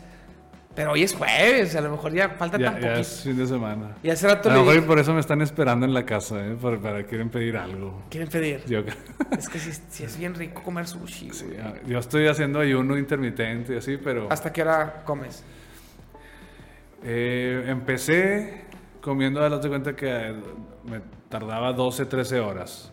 [0.77, 3.01] Pero hoy es jueves, a lo mejor ya falta Ya, tan ya poquito.
[3.01, 3.97] es fin de semana.
[4.03, 5.95] Y hace rato A le lo mejor y dije, por eso me están esperando en
[5.95, 6.55] la casa, ¿eh?
[6.61, 8.03] Por- para quieren pedir algo.
[8.11, 8.63] quieren pedir.
[8.67, 8.83] Yo,
[9.39, 11.31] Es que sí, sí es bien rico comer sushi.
[11.33, 15.43] sí, ah, yo estoy haciendo ayuno intermitente y así, pero ¿Hasta qué hora comes?
[17.05, 18.65] eh, empecé
[19.01, 20.35] comiendo, a de cuenta que eh,
[20.85, 22.93] me tardaba 12, 13 horas.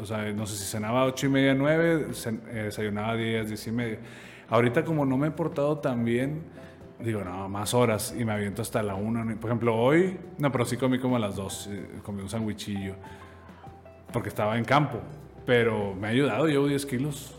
[0.00, 3.66] O sea, no sé si cenaba 8 y media, 9, cen- eh, desayunaba 10, 10
[3.66, 3.98] y media.
[4.48, 6.42] Ahorita como no me he portado tan bien,
[7.00, 9.38] digo, no, más horas y me aviento hasta la 1.
[9.40, 12.94] Por ejemplo, hoy, no, pero sí comí como a las 2, eh, comí un sandwichillo,
[14.12, 15.00] porque estaba en campo.
[15.44, 17.32] Pero me ha ayudado, llevo 10 kilos,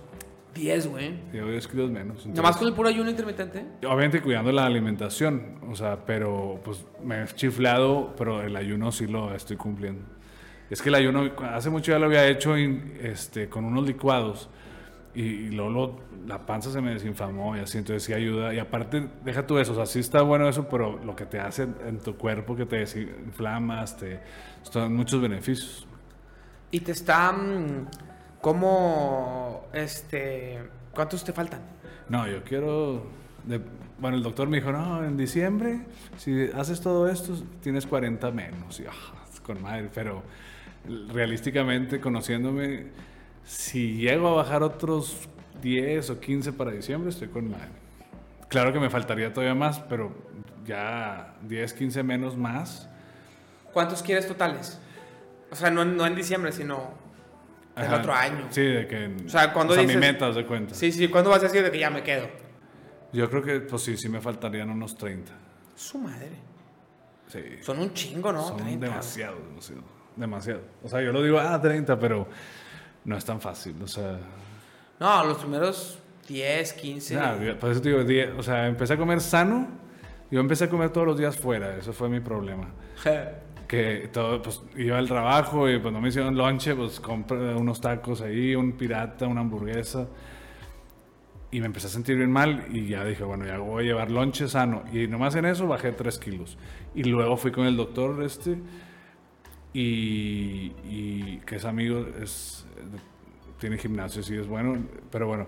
[0.53, 1.19] 10, güey.
[1.33, 2.25] llevo 10 kilos menos.
[2.25, 3.65] Nomás entonces- con el puro ayuno intermitente.
[3.85, 9.07] Obviamente cuidando la alimentación, o sea, pero pues me he chiflado, pero el ayuno sí
[9.07, 10.03] lo estoy cumpliendo.
[10.69, 14.49] Es que el ayuno, hace mucho ya lo había hecho in- este, con unos licuados
[15.17, 18.53] y, y luego la panza se me desinflamó y así, entonces sí ayuda.
[18.53, 21.39] Y aparte, deja tú eso, o sea, sí está bueno eso, pero lo que te
[21.39, 24.19] hace en tu cuerpo, que te desinflamas, te,
[24.63, 25.87] son muchos beneficios.
[26.69, 27.87] Y te están.
[28.41, 29.67] ¿Cómo.
[29.73, 30.59] Este.
[30.93, 31.61] ¿Cuántos te faltan?
[32.09, 33.07] No, yo quiero.
[33.45, 33.61] de-
[33.99, 35.79] bueno, el doctor me dijo: No, en diciembre,
[36.17, 38.79] si haces todo esto, tienes 40 menos.
[38.79, 38.91] Y, ah,
[39.43, 40.21] con madre, pero
[41.13, 42.87] realísticamente, conociéndome,
[43.47, 45.15] si llego a bajar otros
[45.61, 47.69] 10 o 15 para diciembre, estoy con madre.
[48.49, 50.11] Claro que me faltaría todavía más, pero
[50.65, 52.87] ya 10, 15 menos más.
[53.73, 54.79] ¿Cuántos quieres totales?
[55.49, 56.91] O sea, no, no en diciembre, sino
[57.75, 58.47] el Ajá, otro año.
[58.49, 59.15] Sí, de que.
[59.25, 60.75] O sea, cuando mi dices- meta, haz de cuenta.
[60.75, 62.27] Sí, sí, ¿cuándo vas a decir de que ya me quedo?
[63.13, 65.31] Yo creo que, pues sí, sí me faltarían unos 30.
[65.75, 66.31] Su madre.
[67.27, 67.39] Sí.
[67.61, 68.47] Son un chingo, ¿no?
[68.49, 68.85] Son 30.
[68.87, 69.83] demasiado, demasiado,
[70.15, 70.61] demasiado.
[70.83, 72.27] O sea, yo lo digo, ah, 30, pero
[73.07, 73.75] no es tan fácil.
[73.83, 74.19] O sea,
[74.99, 75.97] No, los primeros
[76.27, 77.17] 10, 15.
[77.19, 79.67] Ah, por eso te digo, die- o sea, empecé a comer sano.
[80.29, 82.69] Yo empecé a comer todos los días fuera, eso fue mi problema.
[83.67, 87.81] Que todo, pues iba al trabajo y pues no me hicieron lonche, pues compré unos
[87.81, 90.07] tacos ahí, un pirata, una hamburguesa.
[91.51, 94.09] Y me empecé a sentir bien mal y ya dije, bueno, ya voy a llevar
[94.09, 94.83] lonche sano.
[94.93, 96.57] Y nomás en eso bajé 3 kilos.
[96.95, 98.57] Y luego fui con el doctor este
[99.73, 102.65] y, y que es amigo, es,
[103.59, 104.77] tiene gimnasio, sí es bueno,
[105.11, 105.47] pero bueno.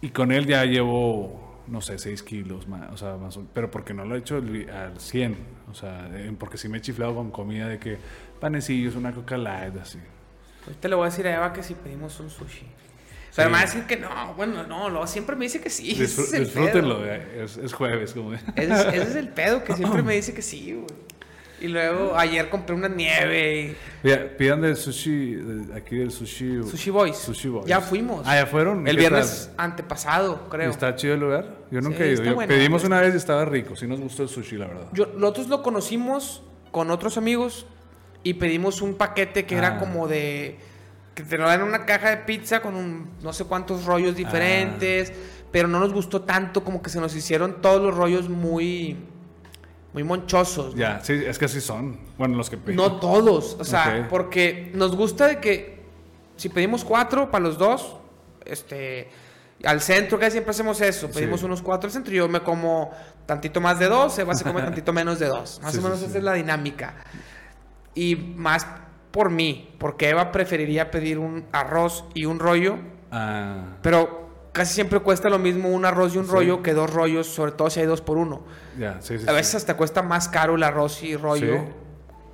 [0.00, 3.70] Y con él ya llevo, no sé, 6 kilos más, o sea, más, o- pero
[3.70, 5.36] porque no lo he hecho al al 100,
[5.70, 6.08] o sea,
[6.38, 7.98] porque sí me he chiflado con comida de que
[8.40, 9.98] panecillos, una coca light, así.
[10.66, 12.66] Ahorita le voy a decir a Eva que si pedimos un sushi.
[13.36, 15.92] Pero me va a decir que no, bueno, no, luego siempre me dice que sí.
[15.92, 17.44] ese Disfrú- es el disfrútenlo, pedo.
[17.44, 20.72] es, es jueves, como es, ese es el pedo, que siempre me dice que sí,
[20.72, 20.86] güey.
[21.60, 23.76] Y luego ayer compré una nieve.
[24.02, 26.60] Mira, pidan del sushi, de- aquí del sushi.
[26.60, 27.16] y- Sushi Boys.
[27.18, 27.66] Sushi Boys.
[27.66, 28.26] Ya fuimos.
[28.26, 28.86] Ah, ya fueron.
[28.88, 30.70] El ¿Qué viernes antepasado, creo.
[30.70, 31.56] ¿Está chido el lugar?
[31.70, 32.24] Yo nunca Sí, he ido.
[32.24, 33.76] Yo- pedimos una vez y estaba rico.
[33.76, 34.86] Sí nos gustó el sushi, la verdad.
[34.92, 37.66] Yo, nosotros lo conocimos con otros amigos
[38.22, 39.78] y pedimos un paquete que era Ah.
[39.78, 40.58] como de
[41.14, 44.14] que te lo dan en una caja de pizza con un no sé cuántos rollos
[44.16, 45.12] diferentes,
[45.52, 48.96] pero no nos gustó tanto como que se nos hicieron todos los rollos muy
[49.92, 50.74] muy monchosos.
[50.74, 50.80] ¿no?
[50.80, 51.98] Ya, sí, es que así son.
[52.18, 52.76] Bueno, los que pedí.
[52.76, 55.80] No todos, o sea, porque nos gusta de que
[56.36, 57.96] si pedimos cuatro para los dos,
[58.44, 59.08] este,
[59.64, 61.46] al centro, que siempre hacemos eso, pedimos Sí.
[61.46, 62.90] unos cuatro al centro, y yo me como
[63.26, 65.98] tantito más de dos, Eva se come tantito menos de dos, más Sí, o menos
[65.98, 66.06] sí.
[66.06, 66.94] esa es la dinámica.
[67.94, 68.66] Y más
[69.10, 72.78] por mí, porque Eva preferiría pedir un arroz y un rollo,
[73.12, 76.32] Ah, pero casi siempre cuesta lo mismo un arroz y un Sí.
[76.32, 78.42] rollo que dos rollos, sobre todo si hay dos por uno.
[78.78, 79.24] ya, sí, sí.
[79.28, 81.64] A veces hasta cuesta más caro el arroz y rollo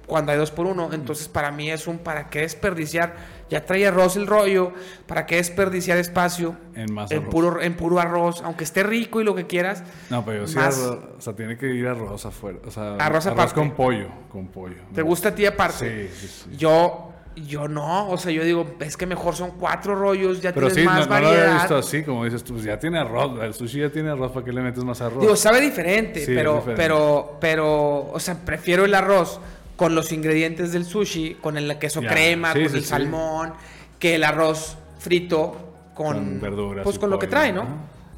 [0.07, 0.93] cuando hay dos por uno.
[0.93, 3.17] Entonces, para mí es un para qué desperdiciar.
[3.51, 4.73] Ya trae arroz el rollo,
[5.07, 7.31] para qué desperdiciar espacio En más en arroz.
[7.31, 9.83] puro, en puro arroz, aunque esté rico y lo que quieras.
[10.11, 12.59] No, pero yo sí más- arroz, o sea, tiene que ir arroz afuera.
[12.67, 13.55] O sea, Arroz aparte.
[13.55, 14.77] con pollo, con pollo.
[14.95, 16.09] ¿Te gusta a ti aparte?
[16.09, 16.57] Sí, sí, sí.
[16.57, 17.06] Yo,
[17.37, 18.09] yo no.
[18.11, 21.07] O sea, yo digo, es que mejor son cuatro rollos, ya Pero tienes sí, más
[21.09, 21.55] no, no lo había variedad.
[21.61, 24.45] visto así, como dices tú, pues ya tiene arroz, el sushi ya tiene arroz, ¿para
[24.45, 25.21] qué le metes más arroz?
[25.21, 26.83] Digo, sabe diferente, Sí, pero, diferente.
[26.83, 29.39] pero, pero, o sea, prefiero el arroz
[29.77, 33.53] con los ingredientes del sushi, con el queso Ya, crema, sí, con sí, el salmón,
[33.99, 37.65] que el arroz frito con, Con verduras pues con lo que trae, ¿no?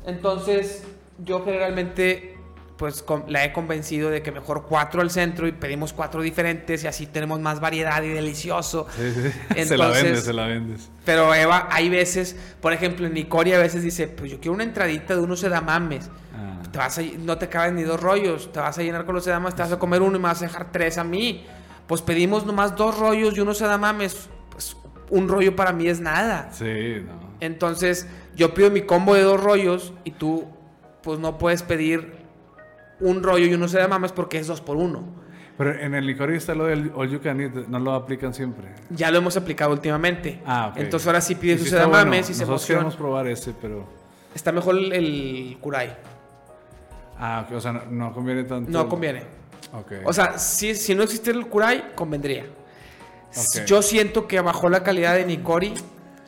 [0.07, 0.85] Entonces,
[1.25, 2.38] yo generalmente,
[2.79, 6.85] pues con- la he convencido de que mejor cuatro al centro y pedimos cuatro diferentes
[6.85, 8.87] y así tenemos más variedad y delicioso.
[8.97, 9.65] Sí, sí, sí.
[9.65, 10.89] se la Entonces- vendes, se la vendes.
[11.05, 14.63] Pero Eva, hay veces, por ejemplo, en Nicoria a veces dice, pues yo quiero una
[14.65, 16.09] entradita de unos edamames.
[16.35, 16.63] Ah.
[16.71, 19.27] Te vas a- no te caben ni dos rollos, te vas a llenar con los
[19.27, 21.45] edamames, te vas a comer uno y me vas a dejar tres a mí.
[21.89, 24.29] Pues pedimos nomás dos rollos y unos edamames.
[24.53, 24.77] Pues
[25.11, 26.51] un rollo para mí es nada.
[26.53, 27.29] Sí, no.
[27.41, 28.07] Entonces,
[28.37, 30.45] yo pido mi combo de dos rollos y tú,
[31.03, 32.18] pues no puedes pedir
[33.01, 35.05] un rollo y unos edamames porque es dos por uno.
[35.57, 38.69] Pero en el licor está lo del all you can eat, no lo aplican siempre.
[38.91, 40.41] Ya lo hemos aplicado últimamente.
[40.47, 40.77] Ah, ok.
[40.79, 42.21] Entonces ahora sí pides Y sus sí está edamames bueno.
[42.21, 42.79] y se Nosotros emociona.
[42.81, 43.85] queremos probar ese, pero...
[44.35, 45.97] Está mejor el, el kurai.
[47.19, 48.71] Ah, ok, o sea, no, no conviene tanto.
[48.71, 49.23] No conviene.
[49.73, 49.93] Ok.
[50.05, 52.47] O sea, si, si no existiera el kurai, convendría.
[53.67, 55.75] Yo siento que bajó la calidad de Nikori.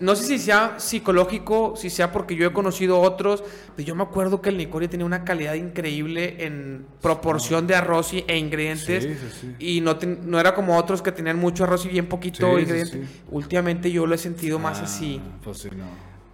[0.01, 3.45] No sé si sea psicológico, si sea porque yo he conocido otros,
[3.77, 8.15] pero yo me acuerdo que el Nikori tenía una calidad increíble en proporción de arroz
[8.15, 9.05] y- e ingredientes.
[9.05, 9.77] Sí, sí, sí.
[9.77, 12.61] Y no, no era como otros que tenían mucho arroz y bien poquito Sí, sí,
[12.63, 13.07] ingrediente.
[13.07, 13.21] sí.
[13.31, 15.21] Últimamente yo lo he sentido más Ah, así.
[15.45, 15.85] Pues sí, no.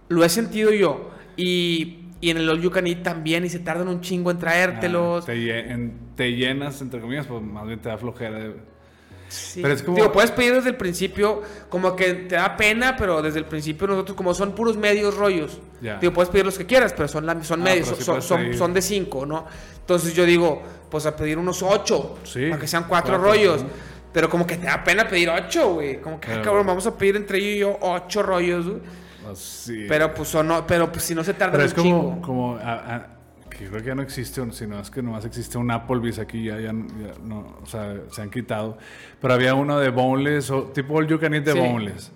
[0.09, 1.11] Lo he sentido yo.
[1.35, 4.39] Y, y en el All You Can Eat también, y se tardan un chingo en
[4.39, 5.23] traértelos.
[5.23, 8.39] Ah, te, te llenas, entre comillas, pues más bien te da flojera.
[8.39, 8.76] de-
[9.29, 9.61] Sí.
[9.61, 13.21] Pero es como- Digo, puedes pedir desde el principio, como que te da pena, pero
[13.21, 16.93] desde el principio nosotros, como son puros medios rollos, digo, puedes pedir los que quieras,
[16.95, 19.45] pero son, la- son Ah, medios, sí son, son, de cinco, ¿no?
[19.79, 23.63] Entonces yo digo, pues a pedir unos ocho, Sí, para que sean cuatro, cuatro, rollos.
[23.63, 23.69] ¿no?
[24.13, 25.99] Pero como que te da pena pedir ocho, güey.
[26.01, 28.79] Como que, ah, cabrón, vamos a pedir entre yo y yo ocho rollos, güey.
[29.35, 29.85] sí.
[29.87, 32.21] Pero pues, son, no, pero pues si no se tarda Pero un es como, chingo.
[32.21, 33.07] como a- a-
[33.57, 36.55] que creo que ya no existe, sino es que nomás existe un Applebee's aquí, ya,
[36.59, 38.77] ya, ya no, o sea, se han quitado.
[39.19, 41.59] Pero había uno de boneless, o, tipo all you can eat de Sí.
[41.59, 42.11] boneless.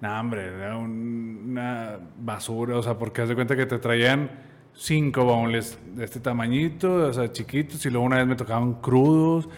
[0.00, 4.30] No, hombre, era un- una basura, o sea, porque haz de cuenta que te traían
[4.74, 9.48] cinco boneless de este tamañito, o sea, chiquitos, y luego una vez me tocaban crudos.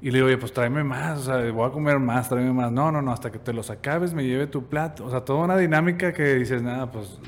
[0.00, 2.70] Y le digo, oye, pues tráeme más, o sea, voy a comer más, tráeme más.
[2.70, 5.04] No, no, no, hasta que te los acabes me lleve tu plato.
[5.06, 7.18] O sea, toda una dinámica que dices, nada, pues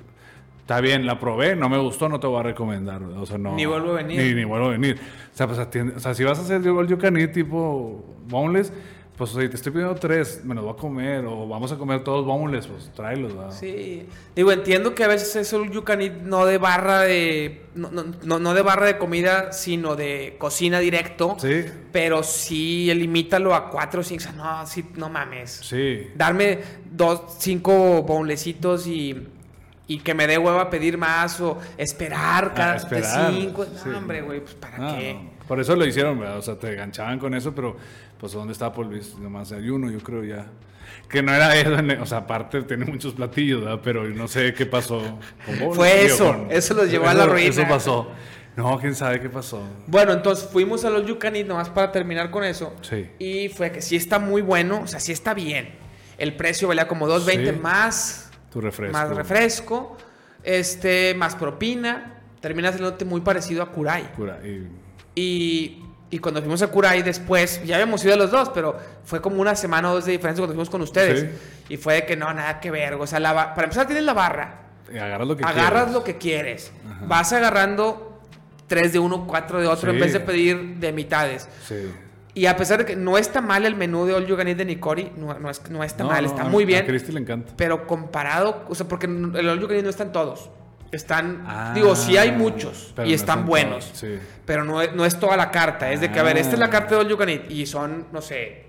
[0.70, 3.02] está bien, la probé, no me gustó, no te voy a recomendar.
[3.02, 3.56] O sea, no.
[3.56, 4.22] Ni vuelvo a venir.
[4.22, 5.00] Ni, ni vuelvo a venir.
[5.32, 6.62] O sea, pues atiende- o sea, si vas a hacer
[7.00, 8.72] can eat tipo boneless,
[9.16, 12.02] Pues si te estoy pidiendo tres, me los voy a comer, o vamos a comer
[12.04, 13.50] todos boneless, pues tráelos, ¿verdad?
[13.50, 14.06] Sí.
[14.34, 17.66] Digo, entiendo que a veces es un you can eat no de barra de.
[17.74, 21.36] No, no, no, no de barra de comida, sino de cocina directo.
[21.38, 24.24] Sí, Pero sí, limítalo a cuatro o cinco.
[24.36, 25.50] No, sí, no mames.
[25.50, 26.06] sí.
[26.14, 26.60] Darme
[26.90, 29.26] dos, cinco bonlecitos y,
[29.92, 33.64] y que me dé hueva pedir más o esperar cada Ah, esperar, de cinco.
[33.64, 33.88] sí.
[33.88, 35.14] No, hombre, güey, pues para No, qué.
[35.14, 35.30] no.
[35.48, 36.38] Por eso lo hicieron, ¿verdad?
[36.38, 37.76] O sea, te enganchaban con eso, pero
[38.18, 39.16] pues ¿dónde está Polvis?
[39.18, 40.46] Nomás hay uno, yo creo ya.
[41.08, 41.72] Que no era eso,
[42.02, 43.80] o sea, aparte tiene muchos platillos, ¿verdad?
[43.82, 45.00] Pero no sé qué pasó.
[45.44, 47.48] con Fue eso, eso los llevó a la ruina.
[47.48, 48.10] Eso pasó.
[48.56, 49.62] No, quién sabe qué pasó.
[49.86, 52.74] Bueno, entonces fuimos a los You Can Eat nomás para terminar con eso.
[52.82, 53.08] Sí.
[53.18, 55.70] Y fue que sí está muy bueno, o sea, sí está bien.
[56.18, 57.60] El precio valía como 2.20 Sí.
[57.60, 58.92] más, Tu refresco.
[58.92, 59.96] más refresco,
[60.42, 62.14] este, más propina.
[62.40, 64.12] Termina saliéndote muy parecido a Kurai.
[64.12, 64.40] Cura,
[65.14, 65.82] y-
[66.20, 69.54] cuando fuimos a Kurai después, ya habíamos ido a los dos, pero fue como una
[69.54, 71.20] semana o dos de diferencia cuando fuimos con ustedes.
[71.20, 71.74] Sí.
[71.74, 72.94] Y fue de que no, nada que ver.
[72.94, 74.62] O sea, la para empezar tienes la barra.
[74.92, 75.92] y agarras lo que agarras quieras.
[75.92, 76.72] lo que quieres.
[77.06, 78.20] Vas agarrando
[78.66, 79.96] tres de uno, cuatro de otro, Sí.
[79.96, 81.48] en vez de pedir de mitades.
[81.68, 81.76] Sí.
[82.40, 84.56] Y a pesar de que no está mal el menú de All You Can Eat
[84.56, 86.86] de Nikori, no, no, es, no está No, mal, está a- muy A bien.
[86.86, 87.52] Cristi le encanta.
[87.56, 90.48] Pero comparado, o sea, porque el All You Can Eat no están todos.
[90.90, 93.84] Están, Ah, digo, sí hay muchos y están buenos.
[93.88, 94.18] todos, sí.
[94.46, 95.92] Pero no es, no es toda la carta.
[95.92, 96.70] Es de que, a ver, esta es la Ah.
[96.70, 98.64] carta de All You Can Eat y son, no sé,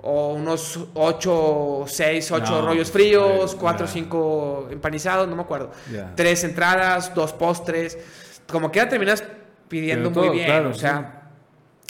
[0.00, 3.92] o unos 8, 6, 8 No, rollos fríos, eh, 4 o ya.
[3.92, 5.70] 5 empanizados, no me acuerdo.
[6.14, 7.98] Tres entradas, dos postres.
[8.50, 9.22] Como que ya terminas
[9.68, 10.46] pidiendo muy todo, bien.
[10.46, 11.15] claro, o sea,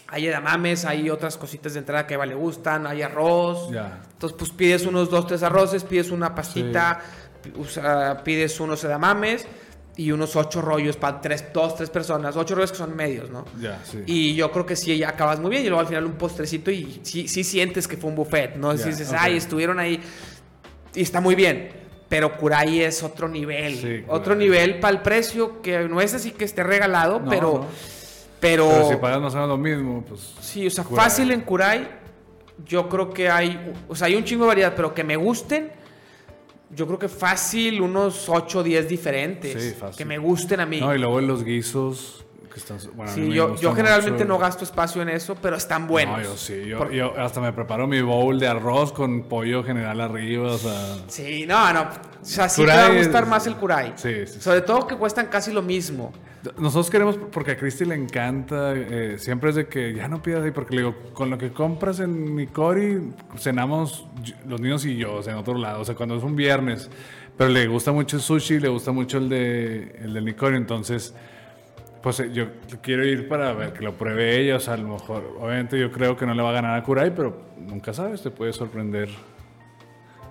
[0.08, 3.70] hay edamames, hay otras cositas de entrada que a Eva le gustan, hay arroz.
[3.70, 4.00] Ya.
[4.12, 7.00] Entonces, pues pides unos dos, tres arroces, pides una pastita,
[8.24, 9.46] pides unos edamames
[9.96, 12.36] y unos ocho rollos para tres, dos, tres personas.
[12.36, 13.44] Ocho rollos que son medios, ¿no?
[13.60, 14.02] Ya, sí.
[14.06, 15.64] Y yo creo que sí, acabas muy bien.
[15.64, 18.74] Y luego al final un postrecito y sí, sí sientes que fue un buffet, ¿no?
[18.74, 20.00] Ya, dices, ay, estuvieron ahí
[20.94, 21.70] y está muy bien.
[22.08, 23.74] Pero Kurai es otro nivel.
[23.74, 27.52] Sí, otro nivel para el precio que no es así que esté regalado, No, pero,
[27.54, 27.66] no.
[28.46, 28.68] Pero...
[28.68, 30.34] Pero si pagas más o menos lo mismo, pues.
[30.40, 31.88] Sí, o sea, fácil en Kurai.
[32.64, 35.70] Yo creo que hay, o sea, hay un chingo de variedad, pero que me gusten.
[36.70, 39.62] Yo creo que fácil unos 8 o 10 diferentes.
[39.62, 39.96] Sí, fácil.
[39.96, 40.80] Que me gusten a mí.
[40.80, 42.25] No, y luego los guisos
[42.56, 42.78] que están.
[42.96, 44.32] Bueno, sí, yo, yo generalmente mucho.
[44.34, 46.16] no gasto espacio en eso, pero están buenos.
[46.16, 46.64] No, yo sí.
[46.66, 50.96] Yo, yo hasta me preparo mi bowl de arroz con pollo general arriba, o sea.
[51.06, 51.82] Sí, no, no.
[51.82, 53.92] O sea, sí te Kurai va a gustar más el Kurai.
[53.96, 54.40] Sí, sí.
[54.40, 56.12] Sobre todo que cuestan casi lo mismo.
[56.58, 60.44] Nosotros queremos, porque a Cristi le encanta, eh, siempre es de que ya no pidas
[60.44, 64.06] ahí, porque le digo, con lo que compras en Nicori, cenamos
[64.46, 66.88] los niños y yo, o sea, en otro lado, o sea, cuando es un viernes,
[67.36, 71.14] pero le gusta mucho el sushi, le gusta mucho el de el del Nicori, entonces,
[72.06, 72.46] pues eh, yo
[72.82, 75.90] quiero ir para ver que lo pruebe ella, o sea, a lo mejor, obviamente yo
[75.90, 79.08] creo que no le va a ganar a Kurai, pero nunca sabes, te puede sorprender.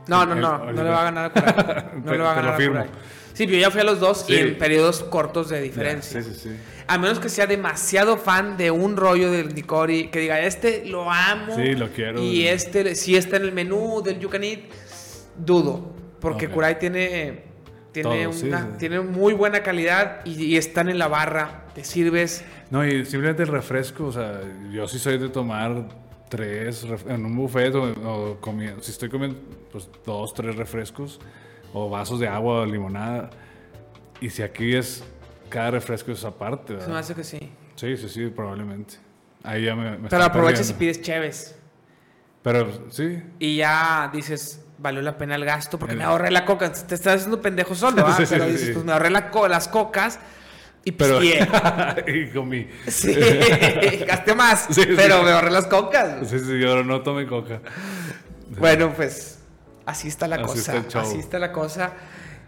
[0.08, 0.70] No, no, El- no.
[0.70, 1.86] el- No le va a ganar a Kurai.
[2.06, 2.66] No Te- le va a ganar a.
[2.66, 2.88] Kurai.
[3.34, 6.22] Sí, pero yo ya fui a los dos y en periodos cortos de diferencia.
[6.22, 6.56] Sí, sí, sí.
[6.88, 11.12] A menos que sea demasiado fan de un rollo del Nicori, que diga, este lo
[11.12, 11.58] amo.
[11.58, 12.22] Sí, lo quiero.
[12.22, 14.60] Y este sí está en el menú del You Can Eat,
[15.38, 15.94] dudo.
[16.22, 16.48] Porque.
[16.48, 17.44] Kurai tiene,
[17.92, 18.68] tiene, Todo, sí, una, sí.
[18.80, 21.65] tiene muy buena calidad y, y están en la barra.
[21.76, 22.44] Te sirves.
[22.72, 25.88] No, y simplemente el refresco, o sea, yo sí soy de tomar
[26.30, 29.38] tres en un buffet o, o comiendo, si estoy comiendo,
[29.72, 31.20] pues dos, tres refrescos
[31.74, 33.30] o vasos de agua o limonada.
[34.22, 35.04] Y si aquí es,
[35.50, 36.98] cada refresco es aparte, Se me ¿verdad?
[37.00, 37.52] hace que sí.
[37.76, 38.96] Sí, sí, sí, probablemente.
[39.44, 41.56] Ahí ya me, me Pero aprovechas y pides cheves.
[42.42, 46.46] Pero sí, Y ya dices, valió la pena el gasto porque El- me ahorré la
[46.46, 46.72] coca.
[46.72, 48.16] Te estás haciendo pendejo solo, ¿ah?
[48.16, 48.74] Sí, sí, Pero dices, sí.
[48.74, 50.20] pues me ahorré la co- las cocas
[50.86, 51.20] y pero...
[51.24, 52.68] y comí.
[52.88, 53.14] Sí,
[54.08, 54.88] gasté más, Sí, sí.
[54.96, 56.30] pero me ahorré las cocas.
[56.30, 57.60] Sí, sí, yo no tomé coca.
[58.60, 59.40] Bueno, pues
[59.86, 60.78] así está la Así cosa.
[60.78, 61.94] está el así está la cosa.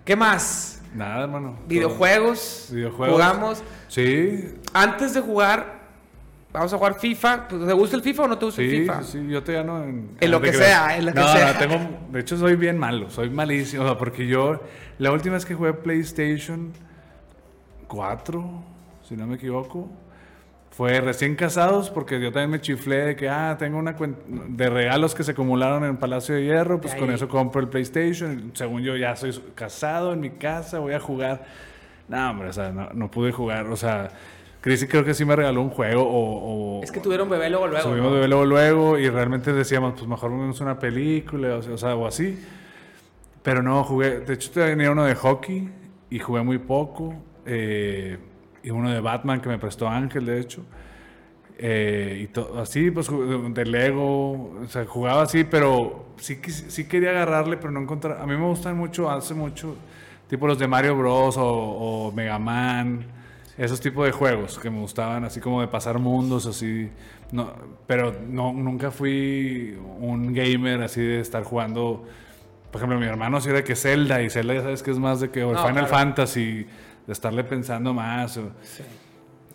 [0.06, 0.82] ¿Qué más?
[0.96, 1.60] Nada, hermano.
[1.68, 2.70] Videojuegos.
[2.72, 3.16] Videojuegos.
[3.16, 3.64] Jugamos.
[3.88, 5.80] Sí, Antes de jugar,
[6.54, 7.48] vamos a jugar FIFA.
[7.50, 9.04] Pues, ¿Te gusta el FIFA o no te gusta el Sí, FIFA?
[9.04, 10.12] sí, sí, yo te gano en...
[10.20, 10.66] En lo que creas.
[10.66, 11.54] sea, en lo que sea.
[11.54, 12.00] No, tengo...
[12.12, 13.84] De hecho, soy bien malo, soy malísimo.
[13.84, 14.62] O sea, porque yo...
[15.00, 16.72] La última vez que jugué PlayStation
[17.88, 18.44] 4,
[19.08, 19.90] si no me equivoco,
[20.72, 24.70] fue recién casados, porque yo también me chiflé de que, ah, tengo una cuenta de
[24.70, 28.52] regalos que se acumularon en el Palacio de Hierro, pues con eso compro el PlayStation.
[28.54, 31.46] Según yo, ya soy casado en mi casa, voy a jugar.
[32.08, 33.66] No, hombre, o sea, no, no pude jugar.
[33.68, 34.10] O sea,
[34.62, 36.80] Chrissy creo que sí me regaló un juego o...
[36.80, 37.90] o- Es que tuvieron bebé luego, luego.
[37.90, 38.18] Subimos ¿no?
[38.18, 41.96] de luego, luego y realmente decíamos, pues mejor vemos una película o sea, o sea,
[41.96, 42.38] o así.
[43.42, 45.70] Pero no, jugué, de hecho tenía uno de hockey
[46.10, 47.16] y jugué muy poco.
[47.48, 48.18] Eh,
[48.64, 50.64] y uno de Batman que me prestó Ángel, de hecho.
[51.60, 57.58] Eh, y así, pues de Lego, o sea, jugaba así, pero sí, sí quería agarrarle,
[57.58, 58.20] pero no encontrar.
[58.22, 59.76] A mí me gustan mucho, hace mucho,
[60.28, 61.38] tipo los de Mario Bros.
[61.38, 63.08] o, o Mega Man,
[63.58, 66.92] esos tipos de juegos que me gustaban, así como de pasar mundos, así.
[67.32, 67.52] No,
[67.88, 72.06] pero no, nunca fui un gamer así de estar jugando.
[72.72, 75.22] Por ejemplo, mi hermano sí era que Zelda, y Zelda ya sabes que es más
[75.22, 75.88] de que o el No, Final claro.
[75.88, 76.68] Fantasy,
[77.08, 78.38] de estarle pensando más.
[78.38, 78.84] o- Sí.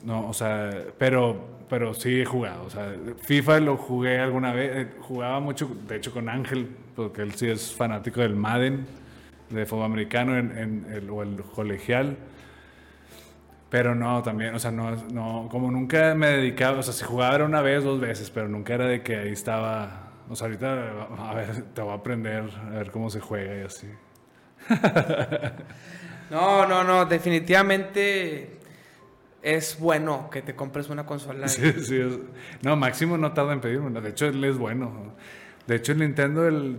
[0.04, 2.64] no, o sea, pero, pero sí he jugado.
[2.64, 2.92] O sea,
[3.22, 4.70] FIFA lo jugué alguna vez.
[4.74, 8.86] eh, Jugaba mucho, de hecho, con Ángel, porque él sí es fanático del Madden,
[9.50, 12.16] de fútbol americano en, en el, o el colegial.
[13.70, 17.36] Pero no, también, o sea, no, no, como nunca me dedicaba, o sea, si jugaba
[17.36, 20.10] era una vez, dos veces, pero nunca era de que ahí estaba.
[20.28, 23.60] O sea, ahorita, a ver, te voy a aprender a ver cómo se juega y
[23.62, 23.88] así.
[26.32, 28.56] No, no, no, definitivamente
[29.42, 31.46] es bueno que te compres una consola.
[31.48, 31.96] Sí, sí.
[32.00, 32.18] es-
[32.62, 34.00] No, Máximo no tarda en pedirme.
[34.00, 35.12] De hecho, él es bueno.
[35.66, 36.78] De hecho, el Nintendo, el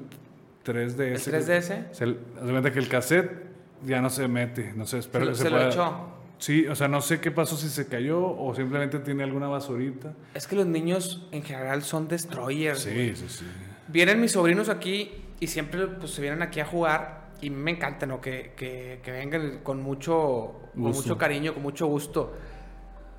[0.65, 1.27] 3DS.
[1.27, 1.93] ¿El 3DS?
[1.93, 3.31] Se, cuenta que el cassette
[3.85, 4.73] ya no se mete.
[4.75, 6.07] No sé, espero Se que se se, lo echó.
[6.39, 10.13] Sí, o sea, no sé qué pasó si se cayó o simplemente tiene alguna basurita.
[10.33, 12.79] Es que los niños en general son destroyers.
[12.79, 13.45] Sí, sí, sí.
[13.87, 18.05] Vienen mis sobrinos aquí y siempre pues, se vienen aquí a jugar y me encanta,
[18.05, 18.19] ¿no?
[18.21, 22.33] Que, que, que vengan con mucho, con mucho cariño, con mucho gusto.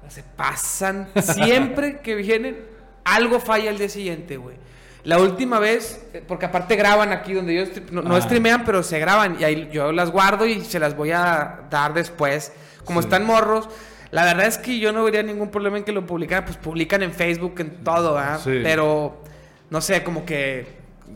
[0.09, 2.65] Se pasan siempre que vienen,
[3.05, 4.57] algo falla el día siguiente, güey.
[5.05, 8.21] La última vez, eh, porque aparte graban aquí donde yo no, no Ah.
[8.23, 11.93] streamean, pero se graban y ahí yo las guardo y se las voy a dar
[11.93, 12.53] después.
[12.85, 13.69] Como están morros,
[14.11, 17.03] la verdad es que yo no vería ningún problema en que lo publicaran, pues publican
[17.03, 18.41] en Facebook, en todo, ¿verdad?
[18.43, 18.61] Sí.
[18.63, 19.23] Pero
[19.71, 20.67] no sé, como que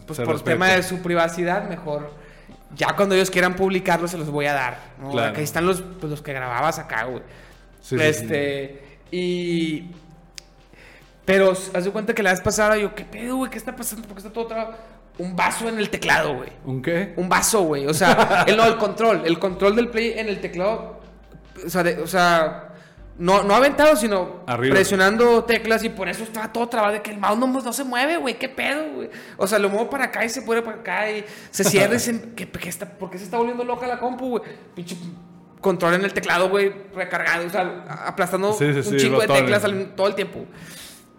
[0.06, 0.52] pues Se por respeta.
[0.52, 2.11] tema de su privacidad, mejor
[2.74, 4.78] ya cuando ellos quieran publicarlo se los voy a dar.
[5.00, 5.10] ¿no?
[5.10, 5.32] Claro.
[5.32, 7.22] Aquí están los, pues, los que grababas acá, güey.
[7.80, 8.02] Sí, sí, sí.
[8.04, 9.90] este, y.
[11.24, 13.50] Pero haz de cuenta que la vez pasada yo, ¿qué pedo, güey?
[13.50, 14.06] ¿Qué está pasando?
[14.08, 14.76] Porque está todo trabado.
[15.18, 16.48] Un vaso en el teclado, güey.
[16.64, 17.12] ¿Un qué?
[17.16, 17.86] Un vaso, güey.
[17.86, 19.22] O sea, el, no, el control.
[19.26, 21.00] El control del play en el teclado.
[21.66, 22.67] O sea, de- o sea
[23.18, 24.74] no, no aventado, sino Arriba.
[24.76, 27.82] presionando teclas y por eso estaba todo trabado de que el mouse no, no se
[27.84, 28.38] mueve, güey.
[28.38, 29.10] ¿Qué pedo, güey?
[29.36, 31.98] O sea, lo muevo para acá y se pone para acá y se cierra y
[31.98, 32.34] se...
[32.36, 34.42] ¿qué, qué está, ¿Por qué se está volviendo loca la compu, güey?
[34.74, 34.96] Pinche
[35.60, 39.64] control en el teclado, güey, recargado, o sea, aplastando Sí, sí, un chingo de teclas
[39.64, 40.46] al- todo el tiempo.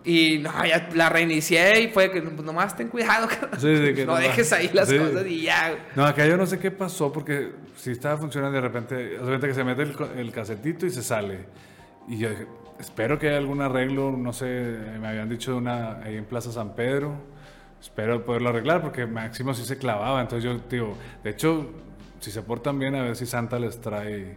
[0.05, 3.27] Y no, ya la reinicié y fue que pues, nomás ten cuidado,
[3.61, 5.87] que no dejes ahí las cosas y ya.
[5.93, 9.47] No, acá yo no sé qué pasó porque si estaba funcionando de repente, de repente
[9.49, 11.45] que se mete el, el casetito y se sale.
[12.09, 12.47] Y yo dije,
[12.79, 14.45] espero que haya algún arreglo, no sé,
[14.99, 17.13] me habían dicho una ahí en Plaza San Pedro.
[17.81, 20.19] Espero poderlo arreglar porque Máximo sí se clavaba.
[20.21, 21.69] Entonces yo digo, de hecho,
[22.19, 24.35] si se portan bien, a ver si Santa les trae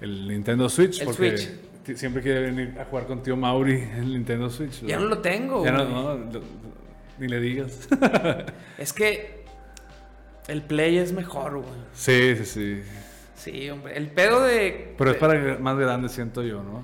[0.00, 1.00] el Nintendo Switch.
[1.00, 1.96] El porque Switch.
[1.96, 4.82] siempre quiere venir a jugar con tío Mauri el Nintendo Switch.
[4.84, 6.42] Ya no lo tengo, Ya no, no, lo-
[7.18, 7.88] ni le digas.
[8.78, 9.44] Es que
[10.48, 11.68] el play es mejor, güey.
[11.94, 12.82] sí, sí, sí.
[13.34, 13.96] Sí, hombre.
[13.96, 14.94] El pedo de.
[14.96, 16.82] Pero es para más grande, siento yo, ¿no?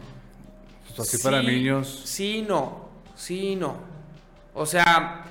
[0.96, 2.02] Pues así para Sí, niños.
[2.04, 2.88] Sí, no.
[3.14, 3.76] Sí, no.
[4.54, 5.24] O sea.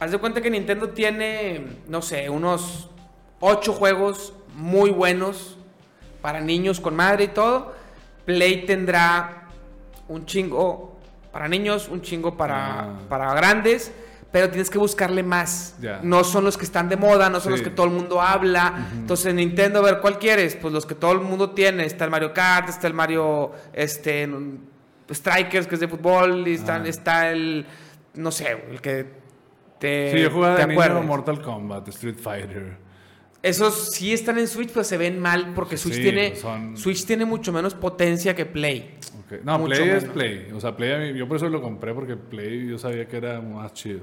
[0.00, 2.88] Haz de cuenta que Nintendo tiene, no sé, unos
[3.40, 5.56] ocho juegos muy buenos
[6.22, 7.74] para niños con madre y todo.
[8.24, 9.48] Play tendrá
[10.06, 10.96] un chingo
[11.32, 12.98] para niños, un chingo para, Ah.
[13.08, 13.92] para grandes,
[14.30, 15.76] pero tienes que buscarle más.
[16.02, 17.58] No son los que están de moda, no son Sí.
[17.58, 18.88] los que todo el mundo habla.
[18.94, 20.54] Entonces, Nintendo, a ver, ¿cuál quieres?
[20.56, 21.84] Pues los que todo el mundo tiene.
[21.86, 24.58] Está el Mario Kart, está el Mario este, n-
[25.10, 26.82] Strikers, que es de fútbol, y está, Ah.
[26.86, 27.64] está el,
[28.14, 29.06] no sé, el que
[29.78, 31.02] te, Sí, yo jugaba de niño.
[31.02, 32.76] Mortal Kombat, Street Fighter.
[33.48, 37.04] Esos sí están en Switch, pero se ven mal porque Switch, Sí, tiene, son- Switch
[37.06, 38.94] tiene mucho menos potencia que Play.
[39.44, 40.04] No, Mucho Play es.
[40.04, 40.48] Play.
[40.54, 43.72] O sea, Play, yo por eso lo compré, porque Play yo sabía que era más
[43.74, 44.00] chido.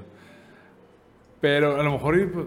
[1.40, 2.30] Pero a lo mejor.
[2.32, 2.46] pues,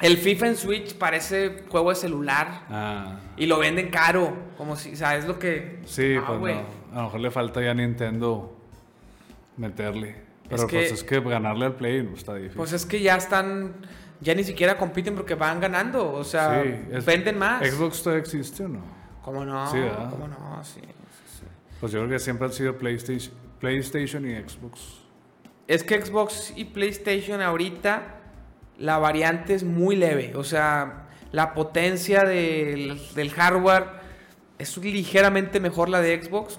[0.00, 4.92] El FIFA en Switch parece juego de celular ah, y lo venden caro, como si,
[4.92, 5.80] o sea, es lo que...
[5.86, 6.62] sí, Ah, pues no.
[6.92, 8.56] A lo mejor le falta ya a Nintendo
[9.56, 10.28] meterle.
[10.48, 12.56] Pero pues es que ganarle al Play no está difícil.
[12.56, 13.74] Pues es que ya están,
[14.20, 16.70] ya ni siquiera compiten porque van ganando, o sea, Sí,
[17.06, 17.66] venden más.
[17.66, 18.80] ¿Xbox todavía existe o no?
[19.22, 19.70] ¿Cómo no?
[19.70, 20.10] Sí, ¿verdad?
[20.10, 20.64] ¿Cómo no?
[20.64, 20.80] Sí.
[21.80, 24.80] Pues yo creo que siempre han sido PlayStation, PlayStation y Xbox.
[25.68, 28.16] Es que Xbox y PlayStation ahorita
[28.78, 33.84] la variante es muy leve, o sea, la potencia del, del hardware
[34.58, 36.58] es ligeramente mejor la de Xbox,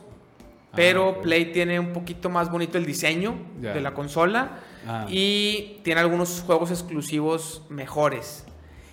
[0.76, 1.22] pero Ah, ok.
[1.24, 5.06] Play tiene un poquito más bonito el diseño de la consola Ah.
[5.10, 8.46] y tiene algunos juegos exclusivos mejores.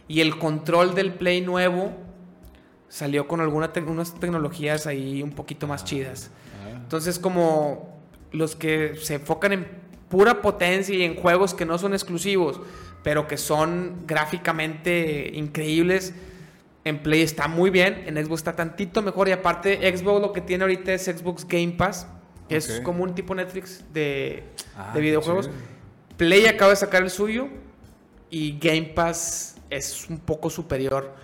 [0.08, 1.92] Y el control del Play nuevo
[2.88, 6.30] salió con algunas tecnologías ahí un poquito más chidas.
[6.64, 6.70] Ah.
[6.76, 8.00] Entonces, como
[8.32, 9.66] los que se enfocan en
[10.08, 12.60] pura potencia y en juegos que no son exclusivos,
[13.02, 16.14] pero que son gráficamente increíbles.
[16.84, 20.40] En Play está muy bien, en Xbox está tantito mejor y aparte Xbox lo que
[20.40, 22.06] tiene ahorita es Xbox Game Pass,
[22.48, 24.44] que es como un tipo Netflix de,
[24.76, 25.50] Ah, de videojuegos.
[26.16, 27.48] Play acaba de sacar el suyo
[28.30, 31.14] y Game Pass es un poco superior.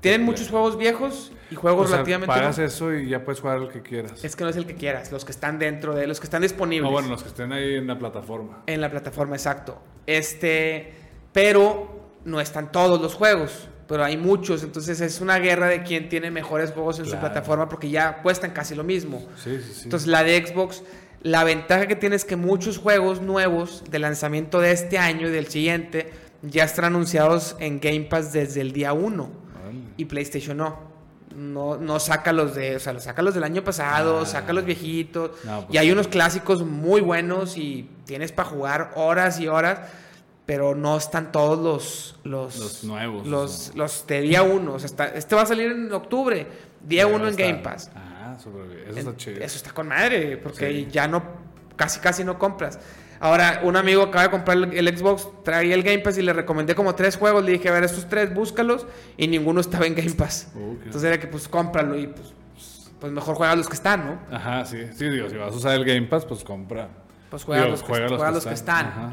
[0.00, 2.74] Tienen muchos juegos viejos y juegos O sea, relativamente pagas nuevos.
[2.74, 4.22] eso y ya puedes jugar el que quieras.
[4.22, 6.42] Es que no es el que quieras, los que están dentro de, los que están
[6.42, 6.88] disponibles.
[6.88, 8.62] O bueno, los que estén ahí en la plataforma.
[8.66, 9.80] En la plataforma, exacto.
[10.06, 10.92] Este,
[11.32, 16.08] pero no están todos los juegos, pero hay muchos, entonces es una guerra de quién
[16.08, 19.26] tiene mejores juegos en su plataforma porque ya cuestan casi lo mismo.
[19.36, 19.80] Sí, sí, sí.
[19.84, 20.82] Entonces la de Xbox,
[21.24, 25.30] la ventaja que tiene es que muchos juegos nuevos de lanzamiento de este año y
[25.32, 29.78] del siguiente ya están anunciados en Game Pass desde el día 1 Órale.
[29.96, 30.94] y PlayStation no.
[31.34, 34.26] No, no saca los de, o sea, los saca los del año pasado, Ah.
[34.26, 35.32] saca los viejitos.
[35.44, 35.92] No, pues y hay sí.
[35.92, 39.80] unos clásicos muy buenos y tienes para jugar horas y horas,
[40.46, 43.72] pero no están todos los los, Los nuevos, Los, o sea.
[43.74, 44.74] los de día 1.
[44.74, 46.46] O sea, está- este va a salir en octubre,
[46.86, 47.34] día Ya 1 en.
[47.36, 47.90] Game Pass.
[47.96, 48.03] Ah,
[48.38, 49.36] Eso está chido.
[49.44, 50.88] Eso está con madre, porque Sí.
[50.90, 51.22] ya no,
[51.76, 52.78] casi casi no compras.
[53.20, 56.74] Ahora, un amigo acaba de comprar el, Xbox, traía el Game Pass y le recomendé
[56.74, 57.44] como tres juegos.
[57.44, 58.86] Le dije, a ver, estos tres, búscalos.
[59.16, 60.48] Y ninguno estaba en Game Pass.
[60.54, 62.34] Entonces era que, pues, cómpralo y, pues,
[63.00, 64.36] pues mejor juega los que están, ¿no?
[64.36, 64.78] Ajá, sí.
[64.94, 66.88] Sí, digo, si vas a usar el Game Pass, pues compra.
[67.30, 68.86] Pues juega, Digo, los, que, juega juega los que están.
[68.86, 69.12] Ajá.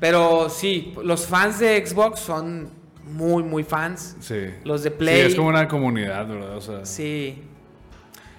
[0.00, 2.68] Pero sí, los fans de Xbox son
[3.04, 4.16] muy, muy fans.
[4.20, 4.46] Sí.
[4.64, 5.20] Los de Sí, Play.
[5.20, 6.56] es como una comunidad, ¿verdad?
[6.56, 7.42] O sea, Sí.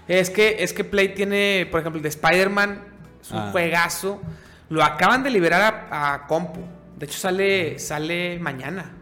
[0.07, 2.81] Es que, es que Play tiene, por ejemplo, el de Spider-Man,
[3.21, 3.49] es un Ah.
[3.51, 4.21] juegazo.
[4.69, 6.61] Lo acaban de liberar a, a compu.
[6.97, 8.93] De hecho, sale, sale mañana.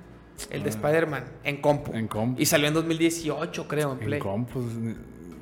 [0.49, 0.73] El de Ah.
[0.73, 1.94] Spider-Man en compu.
[1.94, 2.41] En compu.
[2.41, 4.14] Y salió en 2018, creo, en Play.
[4.19, 4.65] en compus.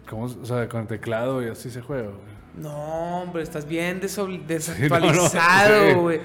[0.10, 0.26] ¿Cómo?
[0.26, 2.03] O sea, con el teclado y así se juega.
[2.10, 2.34] güey.
[2.56, 5.94] No, hombre, estás bien deso- no, no, desactualizado, sí.
[5.95, 6.22] güey.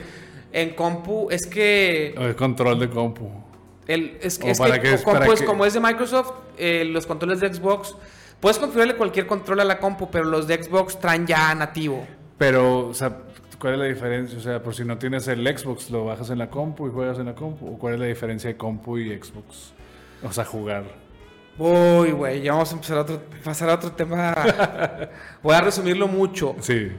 [0.52, 3.30] En compu es que O el control de compu.
[3.86, 6.84] El, es, O es para que es, compu para es como es de Microsoft, eh,
[6.86, 7.94] los controles de Xbox,
[8.40, 12.06] puedes configurarle cualquier control a la compu, pero los de Xbox traen ya nativo.
[12.36, 13.18] Pero, o sea,
[13.58, 14.38] ¿cuál es la diferencia?
[14.38, 17.18] O sea, por si no tienes el Xbox, lo bajas en la compu y juegas
[17.18, 17.74] en la compu.
[17.74, 19.72] ¿O cuál es la diferencia de compu y Xbox?
[20.22, 20.84] O sea, jugar.
[21.58, 24.32] Uy, güey, ya vamos a empezar a otro, pasar a otro tema.
[25.42, 26.54] Voy a resumirlo mucho.
[26.60, 26.92] Sí.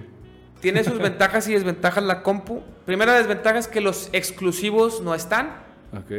[0.60, 2.61] Tiene sus ventajas y desventajas la compu.
[2.86, 5.52] Primera desventaja es que los exclusivos no están.
[5.94, 6.11] Ok.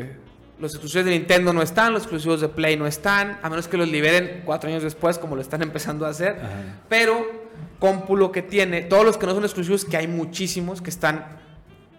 [0.61, 3.79] Los exclusivos de Nintendo no están, los exclusivos de Play no están, a menos que
[3.79, 6.39] los liberen cuatro años después, como lo están empezando a hacer.
[6.39, 6.81] Ajá.
[6.89, 10.91] Pero Compu lo que tiene, todos los que no son exclusivos, que hay muchísimos que
[10.91, 11.39] están,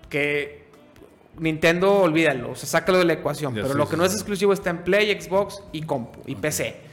[0.09, 0.69] que
[1.39, 3.55] Nintendo, olvídalo, o sea, sácalo de la ecuación.
[3.55, 6.21] Ya, pero sí, lo sí, que no es exclusivo está en Play, Xbox y Compu
[6.27, 6.91] y PC.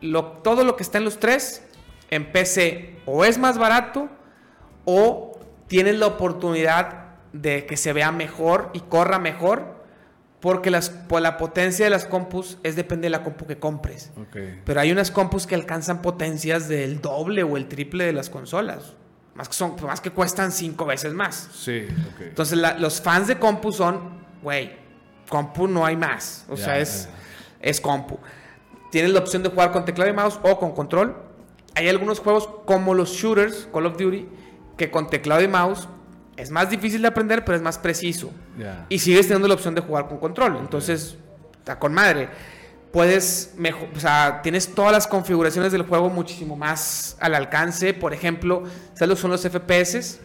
[0.00, 1.62] Lo, todo lo que está en los tres,
[2.10, 4.08] en PC, o es más barato,
[4.84, 9.77] o tienes la oportunidad de que se vea mejor y corra mejor,
[10.40, 14.10] porque las, por la potencia de las compus es depende de la compu que compres.
[14.20, 14.36] Ok.
[14.64, 18.94] Pero hay unas compus que alcanzan potencias del doble o el triple de las consolas.
[19.34, 21.48] Más que, son, más que cuestan cinco veces más.
[21.52, 22.20] Sí, ok.
[22.22, 24.76] Entonces la- los fans de compu son, güey,
[25.28, 26.44] compu no hay más.
[26.48, 27.08] O sea, es,
[27.60, 28.18] es compu.
[28.90, 31.16] Tienes la opción de jugar con teclado y mouse o con control.
[31.74, 34.28] Hay algunos juegos como los shooters, Call of Duty,
[34.76, 35.88] que con teclado y mouse
[36.38, 38.30] es más difícil de aprender, pero es más preciso.
[38.58, 38.86] Ya.
[38.88, 40.56] Y sigues teniendo la opción de jugar con control.
[40.60, 41.16] Entonces,
[41.58, 42.28] está con madre.
[42.92, 47.92] Puedes mejor, o sea, tienes todas las configuraciones del juego muchísimo más al alcance.
[47.92, 48.62] Por ejemplo,
[48.94, 50.20] ¿sabes lo que son los FPS?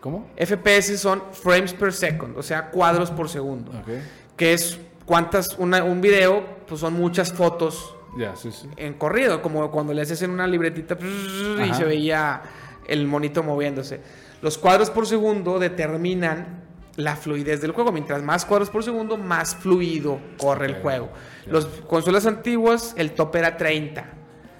[0.00, 0.30] ¿Cómo?
[0.36, 3.72] FPS son frames per second, o sea, cuadros por segundo.
[3.72, 3.88] Ok.
[4.36, 8.68] Que es cuántas, una- un video, pues son muchas fotos Ya, sí, sí.
[8.76, 11.74] en corrido, como cuando le haces en una libretita y Ajá.
[11.74, 12.42] se veía
[12.86, 14.00] el monito moviéndose.
[14.42, 16.64] Los cuadros por segundo determinan
[16.96, 17.92] la fluidez del juego.
[17.92, 21.10] Mientras más cuadros por segundo, más fluido corre el juego.
[21.46, 24.04] Las consolas antiguas, el top era 30.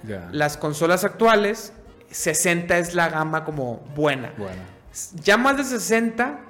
[0.03, 0.29] Ya.
[0.31, 1.73] Las consolas actuales,
[2.09, 4.33] 60 es la gama como buena.
[4.37, 4.61] Bueno.
[5.23, 6.41] Ya más de 60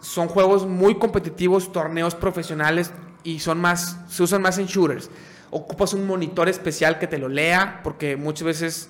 [0.00, 2.92] son juegos muy competitivos, torneos profesionales
[3.24, 5.10] y son más, se usan más en shooters.
[5.50, 8.88] Ocupas un monitor especial que te lo lea, porque muchas veces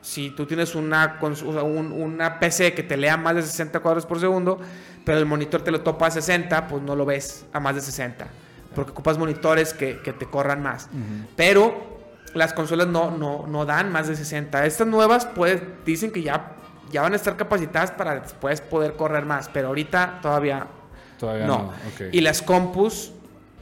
[0.00, 4.58] si tú tienes una, una PC que te lea más de 60 cuadros por segundo,
[5.04, 7.80] pero el monitor te lo topa a 60, pues no lo ves a más de
[7.80, 8.26] 60,
[8.74, 10.88] porque ocupas monitores que, que te corran más.
[11.36, 12.00] Pero
[12.34, 14.64] las consolas no, no, no dan más de 60.
[14.66, 16.52] Estas nuevas pues, dicen que ya,
[16.90, 20.66] ya van a estar capacitadas para después poder correr más, pero ahorita todavía
[21.20, 21.70] Todavía no.
[22.12, 23.12] Y las compus,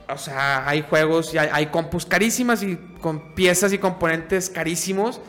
[0.08, 5.20] o sea, hay juegos, y hay, hay compus carísimas y con piezas y componentes carísimos,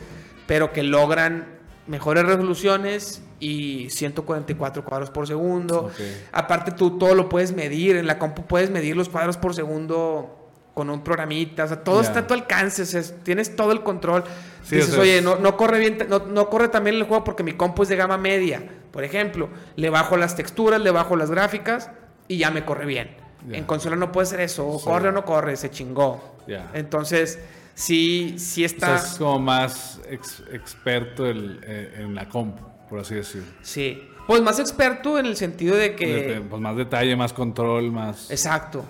[0.50, 1.46] pero que logran
[1.86, 5.92] mejores resoluciones y 144 cuadros por segundo.
[6.32, 10.36] Aparte tú todo lo puedes medir, en la compu puedes medir los cuadros por segundo
[10.74, 13.84] con un programita, o sea, todo está a tu alcance, o sea, tienes todo el
[13.84, 14.24] control.
[14.64, 17.24] Sí, Dices, o sea, oye, no, no corre bien, no, no corre también el juego
[17.24, 21.16] porque mi compu es de gama media, por ejemplo, le bajo las texturas, le bajo
[21.16, 21.92] las gráficas
[22.28, 23.16] y ya me corre bien.
[23.52, 24.86] En consola no puede ser eso, o Sí.
[24.86, 26.38] corre o no corre, se chingó.
[26.74, 27.38] Entonces,
[27.80, 28.98] sí, sí O está...
[29.00, 33.48] sea, es como más ex- experto el- eh, en la compu, por así decirlo.
[33.62, 34.06] Sí.
[34.28, 36.06] Pues más experto en el sentido de que...
[36.08, 38.30] De- pues más detalle, más control, más...
[38.30, 38.86] Exacto.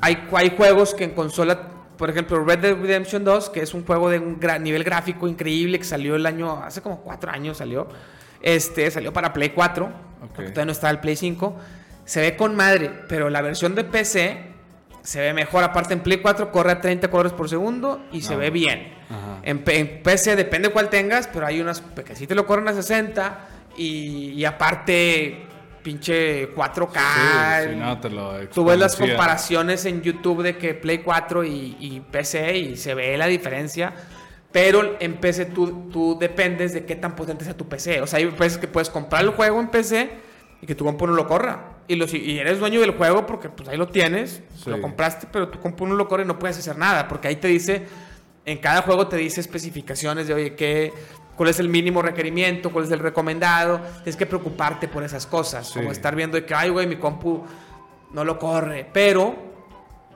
[0.00, 3.84] Hay, hay juegos que en consola, por ejemplo, Red Dead Redemption 2, que es un
[3.84, 7.88] juego de un nivel gráfico increíble que salió el año, hace como cuatro años salió.
[8.40, 9.90] Este, salió para Play 4,
[10.34, 11.56] porque todavía no estaba el Play 5.
[12.06, 14.49] Se ve con madre, pero la versión de PC
[15.02, 15.64] se ve mejor.
[15.64, 18.38] Aparte, en Play 4 corre a 30 cuadros por segundo y se Ah.
[18.38, 18.94] ve bien.
[19.42, 19.62] En,
[20.02, 23.38] PC depende cuál tengas, pero hay unas que sí te lo corren a 60
[23.76, 25.46] y, y aparte
[25.82, 27.00] pinche 4K.
[27.62, 31.44] Sí, sí, no, te lo Tú ves las comparaciones en YouTube de que Play 4
[31.44, 33.92] y, y PC y se ve la diferencia.
[34.52, 38.00] Pero en PC tú, tú dependes de qué tan potente sea tu PC.
[38.00, 40.10] O sea, hay veces que puedes comprar el juego en PC
[40.60, 41.76] y que tu compu no lo corra.
[41.90, 44.70] Y, lo, y eres dueño del juego porque pues ahí lo tienes, Sí.
[44.70, 47.08] lo compraste, pero tu compu no lo corre y no puedes hacer nada.
[47.08, 47.84] Porque ahí te dice,
[48.44, 50.92] en cada juego te dice especificaciones de, oye, ¿qué,
[51.36, 52.70] ¿cuál es el mínimo requerimiento?
[52.70, 53.80] ¿Cuál es el recomendado?
[54.04, 55.66] Tienes que preocuparte por esas cosas.
[55.66, 55.80] Sí.
[55.80, 57.42] Como estar viendo de que, ay, güey, mi compu
[58.12, 58.86] no lo corre.
[58.92, 59.34] Pero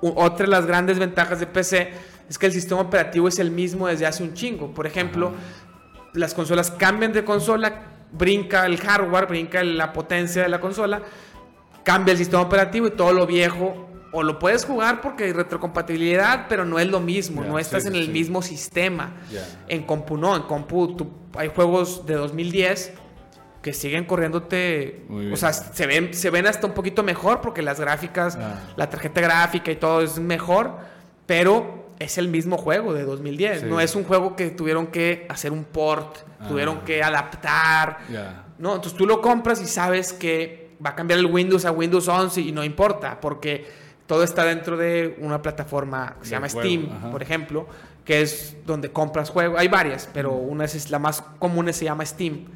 [0.00, 1.90] otra de las grandes ventajas de PC
[2.28, 4.72] es que el sistema operativo es el mismo desde hace un chingo.
[4.72, 5.32] Por ejemplo,
[6.12, 7.82] las consolas cambian de consola,
[8.12, 11.02] brinca el hardware, brinca la potencia de la consola,
[11.84, 16.46] cambia el sistema operativo y todo lo viejo o lo puedes jugar porque hay retrocompatibilidad,
[16.48, 18.10] pero no es lo mismo, Ya, no estás sí, en el sí.
[18.12, 19.12] mismo sistema.
[19.30, 19.44] Ya.
[19.68, 22.92] En compu no, en compu tú- hay juegos de 2010
[23.60, 27.80] que siguen corriéndote, o sea, se ven, se ven hasta un poquito mejor porque las
[27.80, 28.60] gráficas, Ah.
[28.76, 30.76] la tarjeta gráfica y todo es mejor,
[31.26, 33.60] pero es el mismo juego de 2010.
[33.60, 33.66] Sí.
[33.66, 36.46] No es un juego que tuvieron que hacer un port, Ah.
[36.48, 37.98] tuvieron que adaptar.
[38.12, 38.44] Ya.
[38.58, 42.08] No, entonces tú lo compras y sabes que va a cambiar el Windows a Windows
[42.08, 43.66] 11 y no importa, porque
[44.06, 47.10] todo está dentro de una plataforma que se De llama juego, Steam, ajá.
[47.10, 47.66] por ejemplo,
[48.04, 49.58] que es donde compras juegos.
[49.58, 52.46] Hay varias, pero una es la más común, se llama Steam.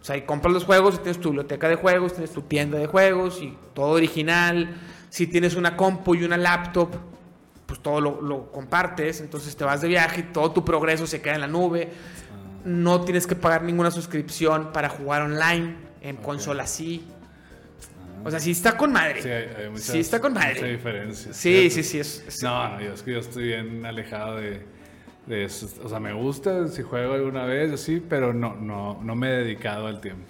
[0.00, 2.78] O sea, ahí compras los juegos y tienes tu biblioteca de juegos, tienes tu tienda
[2.78, 4.76] de juegos y todo original.
[5.10, 6.90] Si tienes una compu y una laptop,
[7.66, 9.20] pues todo lo, lo compartes.
[9.20, 11.90] Entonces te vas de viaje y todo tu progreso se queda en la nube.
[12.64, 15.76] No tienes que pagar ninguna suscripción para jugar online.
[16.02, 17.06] En consola sí.
[18.24, 19.22] O sea, sí está con madre.
[19.22, 20.54] Sí, hay, hay muchas, Sí está con madre.
[20.54, 21.32] mucha diferencia.
[21.32, 22.00] Sí, sí, sí.
[22.00, 24.62] Es, es- No, no, yo es que yo estoy bien alejado de,
[25.26, 25.68] de eso.
[25.84, 29.36] O sea, me gusta si juego alguna vez, sí, pero no, no, no me he
[29.38, 30.24] dedicado al tiempo.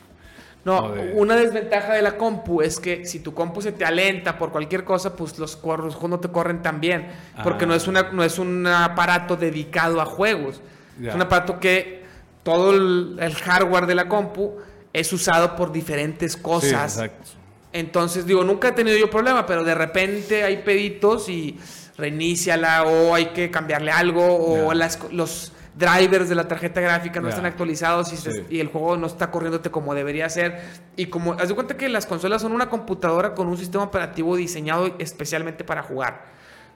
[0.62, 4.52] No, una desventaja de la compu es que si tu compu se te alenta por
[4.52, 7.06] cualquier cosa, pues los los juegos no te corren tan bien.
[7.42, 7.68] Porque Ah.
[7.68, 10.60] no, es una, no es un aparato dedicado a juegos.
[11.02, 12.04] Es un aparato que
[12.42, 14.58] todo el, el hardware de la compu
[14.92, 16.92] es usado por diferentes cosas.
[16.92, 17.30] Sí, exacto.
[17.72, 21.58] Entonces, digo, nunca he tenido yo problema, pero de repente hay peditos y
[21.96, 27.28] reiníciala o hay que cambiarle algo o las, los drivers de la tarjeta gráfica no
[27.28, 28.42] están actualizados y, se- Sí.
[28.50, 30.60] y el juego no está corriéndote como debería ser.
[30.96, 34.34] Y como, haz de cuenta que las consolas son una computadora con un sistema operativo
[34.36, 36.24] diseñado especialmente para jugar.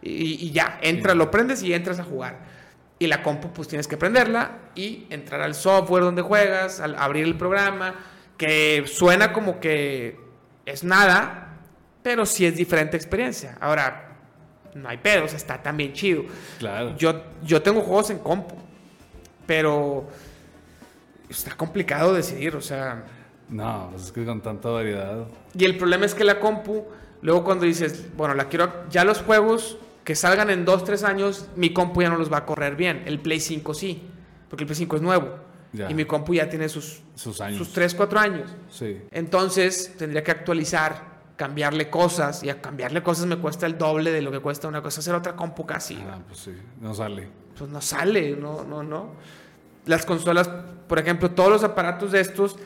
[0.01, 1.19] Y, y ya, entra, Sí.
[1.19, 2.39] lo prendes y entras a jugar.
[2.99, 7.25] Y la compu, pues tienes que prenderla y entrar al software donde juegas, al abrir
[7.25, 7.97] el programa,
[8.37, 10.23] que suena como que
[10.67, 11.59] es nada,
[12.03, 13.57] pero sí es diferente experiencia.
[13.61, 14.17] Ahora,
[14.75, 16.25] no hay pedos, está también chido.
[16.59, 16.97] Claro.
[16.97, 18.57] Yo, yo tengo juegos en compu,
[19.47, 20.09] pero
[21.29, 23.05] está complicado decidir, o sea...
[23.49, 25.27] No, pues es que con tanta variedad.
[25.55, 26.85] Y el problema es que la compu,
[27.23, 31.49] luego cuando dices, bueno, la quiero, ya los juegos que salgan en 2, 3 años,
[31.57, 33.03] mi compu ya no los va a correr bien.
[33.07, 34.03] El Play 5 sí,
[34.49, 35.44] porque el Play 5 es nuevo.
[35.75, 35.91] Ya.
[35.91, 37.59] Y mi compu ya tiene sus, Sus años.
[37.59, 38.51] sus 3, 4 años.
[38.71, 38.99] Sí.
[39.11, 44.23] Entonces tendría que actualizar, cambiarle cosas, y a cambiarle cosas me cuesta el doble de
[44.23, 45.99] lo que cuesta una cosa hacer otra compu casi.
[46.09, 46.53] Ah, pues sí.
[46.81, 47.29] No sale.
[47.59, 49.15] Pues no sale, no, no, no.
[49.87, 50.49] Las consolas,
[50.89, 52.57] por ejemplo, todos los aparatos de estos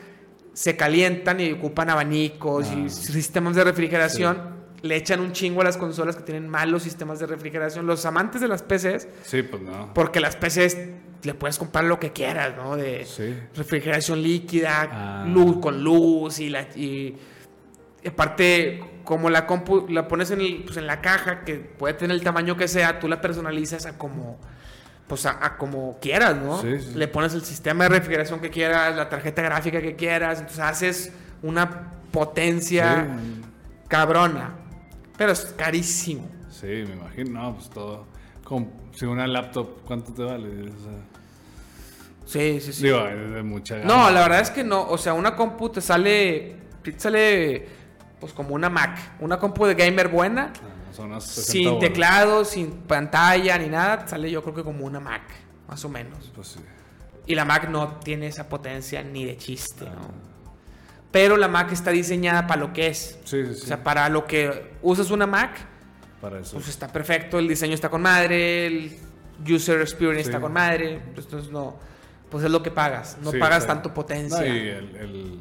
[0.53, 2.89] se calientan y ocupan abanicos y Ah.
[2.89, 4.59] sistemas de refrigeración.
[4.81, 7.85] Le echan un chingo a las consolas que tienen malos sistemas de refrigeración.
[7.85, 9.93] Los amantes de las PCs, Sí, pues no.
[9.93, 10.77] porque las PCs
[11.23, 12.75] le puedes comprar lo que quieras, ¿no?
[12.75, 13.35] De Sí.
[13.55, 15.25] refrigeración líquida, Ah.
[15.27, 17.17] luz con luz y la y,
[18.03, 21.93] y aparte como la compu la pones en, el- pues, en la caja que puede
[21.95, 24.39] tener el tamaño que sea, tú la personalizas a como
[25.07, 26.61] pues a, a como quieras, ¿no?
[26.61, 26.91] Sí, sí.
[26.93, 31.13] Le pones el sistema de refrigeración que quieras, la tarjeta gráfica que quieras, entonces haces
[31.41, 33.41] una potencia Sí,
[33.87, 34.51] cabrona.
[35.17, 36.29] Pero es carísimo.
[36.51, 37.41] sí, me imagino.
[37.41, 38.05] No, pues todo.
[38.49, 40.49] Como, si una laptop, ¿cuánto te vale?
[40.63, 40.91] O sea,
[42.25, 42.83] Sí, sí, sí.
[42.83, 43.87] Digo, es de mucha gama.
[43.87, 44.87] No, la verdad es que no.
[44.87, 46.55] O sea, una compu te sale.
[46.83, 47.67] Te sale.
[48.19, 48.97] Pues como una Mac.
[49.19, 50.51] Una compu de gamer buena.
[50.55, 51.79] Ah, Son unos 60 Sin bolas.
[51.79, 53.99] teclado, sin pantalla ni nada.
[54.05, 55.23] te Sale yo creo que como una Mac.
[55.67, 56.31] Más o menos.
[56.35, 56.59] Pues sí.
[57.25, 60.29] Y la Mac no tiene esa potencia ni de chiste, ¿no?
[61.11, 63.17] Pero la Mac está diseñada para lo que es.
[63.25, 63.67] Sí, sí, O sí.
[63.67, 65.57] sea, para lo que usas una Mac,
[66.21, 66.53] para eso.
[66.53, 67.39] pues está perfecto.
[67.39, 68.67] El diseño está con madre.
[68.67, 68.97] El
[69.49, 70.29] user experience Sí.
[70.29, 71.01] está con madre.
[71.13, 71.77] pues, Entonces no.
[72.29, 73.17] Pues es lo que pagas.
[73.23, 74.39] No Sí, pagas tanto potencia.
[74.39, 75.39] No, y el, el-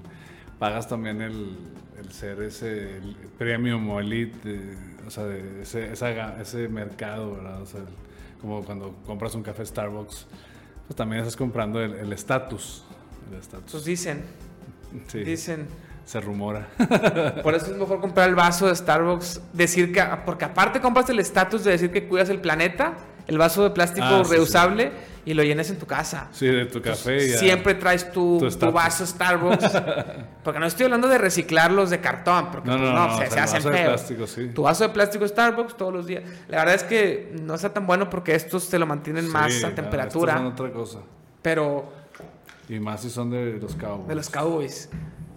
[0.59, 1.57] pagas también el,
[1.99, 4.75] el ser ese el premium o elite,
[5.07, 7.61] o sea, de ese, esa ese mercado, ¿verdad?
[7.63, 7.81] O sea,
[8.41, 10.27] como cuando compras un café Starbucks,
[10.87, 12.85] pues también estás comprando el el estatus.
[13.31, 13.71] El estatus.
[13.73, 14.25] Pues dicen,
[15.09, 15.67] Sí, dicen.
[16.09, 16.67] Se rumora.
[17.43, 19.43] Por eso es mejor comprar el vaso de Starbucks.
[19.53, 22.95] Decir que, porque aparte compras el estatus de decir que cuidas el planeta,
[23.27, 24.91] el vaso de plástico Ah, sí, reusable
[25.27, 26.29] y lo llenas en tu casa.
[26.33, 27.29] Sí, de tu café.
[27.29, 27.37] ya.
[27.37, 29.71] Siempre traes tu, Tu vaso Starbucks.
[30.43, 33.27] porque no estoy hablando de reciclarlos de cartón, porque No, pues, no, no, no, se,
[33.27, 33.89] o sea, hacen vaso de feos.
[33.93, 34.47] plástico, sí.
[34.55, 36.23] Tu vaso de plástico Starbucks todos los días.
[36.49, 39.75] La verdad es que no está tan bueno porque estos te lo mantienen más a
[39.75, 40.33] temperatura.
[40.33, 40.99] estos son otra cosa.
[41.43, 41.93] Pero
[42.71, 44.09] Y más si son de los Cowboys.
[44.09, 44.89] de los Cowboys.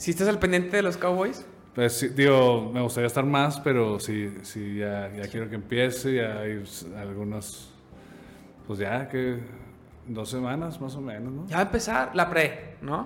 [0.01, 1.45] ¿Si estás al pendiente de los Cowboys?
[1.75, 6.15] Pues sí, digo, me gustaría estar más, pero sí, sí, ya, ya quiero que empiece,
[6.15, 6.63] ya hay
[6.97, 7.71] algunos,
[8.65, 9.37] pues ya que
[10.07, 11.45] dos semanas más o menos, ¿no?
[11.45, 13.05] Ya va a empezar la pre, ¿no?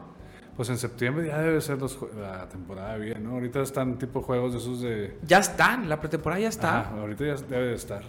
[0.56, 3.32] Pues en septiembre ya debe ser los la temporada bien, ¿no?
[3.32, 5.18] Ahorita están tipo juegos de esos de...
[5.28, 6.80] Ya están, la pretemporada ya está.
[6.80, 8.04] Ajá, ahorita ya debe de estar.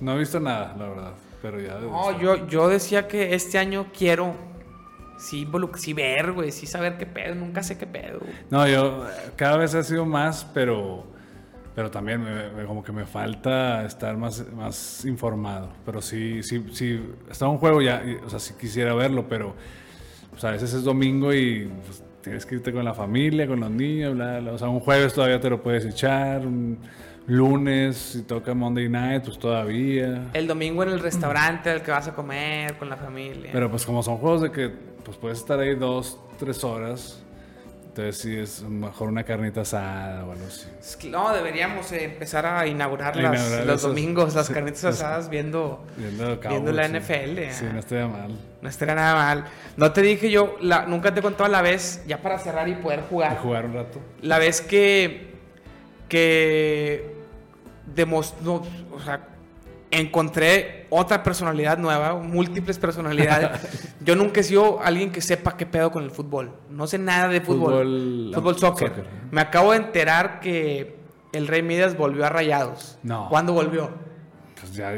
[0.00, 2.20] No he visto nada, la verdad, pero ya debe de No, estar.
[2.20, 4.34] yo, yo decía que este año quiero
[5.22, 5.46] sí,
[5.76, 8.20] sí ver, güey, sí saber qué pedo, nunca sé qué pedo.
[8.50, 11.04] No, yo cada vez he sido más, pero,
[11.74, 15.70] pero también me- como que me falta estar más, más informado.
[15.86, 17.00] Pero sí, sí, sí,
[17.30, 19.54] está un juego ya, o sea, sí quisiera verlo, pero
[20.30, 23.70] pues, a veces es domingo y pues, tienes que irte con la familia, con los
[23.70, 24.52] niños, bla, bla.
[24.52, 26.78] O sea, un jueves todavía te lo puedes echar, un
[27.26, 30.28] lunes, si toca Monday Night, pues todavía.
[30.32, 33.50] El domingo en el restaurante al que vas a comer con la familia.
[33.52, 34.68] Pero pues como son juegos de que
[35.04, 37.18] pues puedes estar ahí dos, tres horas,
[37.84, 41.08] entonces sí es mejor una carnita asada o algo así.
[41.10, 44.84] No, deberíamos eh, empezar a inaugurar, A las- inaugurar los esos- domingos, las sí, carnitas
[44.84, 46.92] asadas viendo, Viendo, viendo Cowboys, la sí.
[46.94, 47.38] NFL.
[47.52, 47.72] Sí, ah.
[47.72, 48.30] no estaría mal.
[48.62, 49.44] No estaría nada mal.
[49.76, 52.74] No te dije yo, la, nunca te he contado la vez, ya para cerrar y
[52.76, 53.38] poder Y jugar.
[53.38, 54.00] jugar un rato.
[54.22, 55.32] La vez que.
[56.08, 57.11] que.
[57.86, 58.62] Demostró.
[58.94, 59.28] O sea,
[59.90, 63.94] encontré otra personalidad nueva, múltiples personalidades.
[64.04, 66.52] Yo nunca he sido alguien que sepa qué pedo con el fútbol.
[66.70, 67.72] No sé nada de fútbol.
[67.86, 68.88] Fútbol- Fútbol, soccer.
[68.88, 69.04] soccer.
[69.30, 70.96] Me acabo de enterar que
[71.32, 72.98] el Rey Midas volvió a Rayados.
[73.02, 73.28] No.
[73.28, 73.90] ¿Cuándo volvió?
[74.72, 74.90] Pues ya,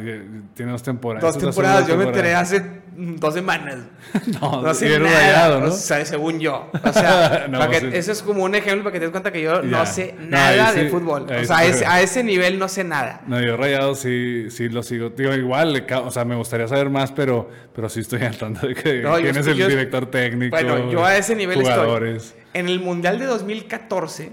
[0.54, 1.34] tiene dos temporadas.
[1.34, 1.86] Dos temporadas.
[1.88, 2.62] Yo me enteré hace
[2.96, 3.78] dos semanas.
[4.40, 5.66] No, No sé nada, rayado, ¿no?
[5.66, 6.70] o sea, según yo.
[6.84, 7.86] O sea, No, sí.
[7.92, 10.72] ese es como un ejemplo para que te des cuenta que yo no sé nada
[10.72, 11.24] de sí, fútbol.
[11.28, 13.22] O sea, a ese, a ese nivel no sé nada.
[13.26, 15.10] No, yo rayado sí, sí lo sigo.
[15.10, 18.74] Digo, igual, o sea, me gustaría saber más, pero, pero sí estoy al tanto de
[18.76, 20.54] que No, quién es el yo- director técnico.
[20.56, 22.26] Bueno, yo a ese nivel jugadores.
[22.26, 22.42] estoy.
[22.54, 24.32] En el Mundial de 2014,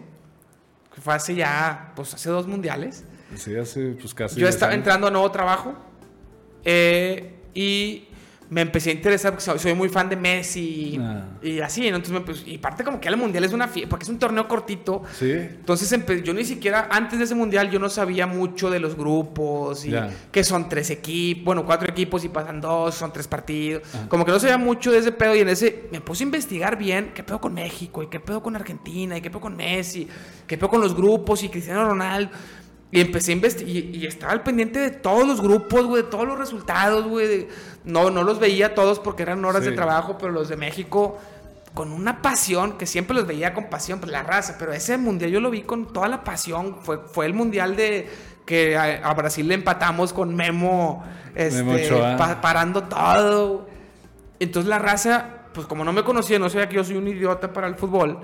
[0.93, 3.03] que fue hace ya, pues hace dos mundiales,
[3.35, 4.35] Sí, hace pues casi.
[4.35, 4.79] yo 10 estaba años.
[4.79, 5.73] entrando a nuevo trabajo
[6.63, 8.07] eh, y
[8.49, 11.23] me empecé a interesar porque soy, muy fan de Messi Ah.
[11.41, 11.95] y así, ¿no?
[11.95, 14.19] Entonces, me, pues, y aparte como que el Mundial es una fiesta, porque es un
[14.19, 15.03] torneo cortito.
[15.17, 15.31] Sí.
[15.31, 15.89] Entonces
[16.21, 19.91] yo ni siquiera, antes de ese mundial, yo no sabía mucho de los grupos y
[19.91, 20.09] Ya.
[20.33, 23.83] que son tres equipos, bueno, cuatro equipos y pasan dos, son tres partidos.
[24.09, 26.77] Como que no sabía mucho de ese pedo y en ese me puse a investigar
[26.77, 30.09] bien qué pedo con México y qué pedo con Argentina y qué pedo con Messi,
[30.45, 32.31] qué pedo con los grupos y Cristiano Ronaldo.
[32.91, 36.09] Y empecé a investigar y, y estaba al pendiente de todos los grupos, güey, de
[36.09, 37.27] todos los resultados, güey.
[37.27, 37.49] de-
[37.85, 39.75] No, no los veía todos porque eran horas de Sí.
[39.75, 41.17] trabajo, pero los de México
[41.73, 45.31] con una pasión, que siempre los veía con pasión, pues la raza, pero ese mundial
[45.31, 46.75] yo lo vi con toda la pasión.
[46.81, 48.09] Fue, fue el mundial de
[48.45, 51.01] que a, a Brasil le empatamos con Memo,
[51.33, 53.67] este, Memo pa- parando todo.
[54.41, 57.53] Entonces la raza, pues como no me conocía, no sabía que yo soy un idiota
[57.53, 58.19] para el fútbol,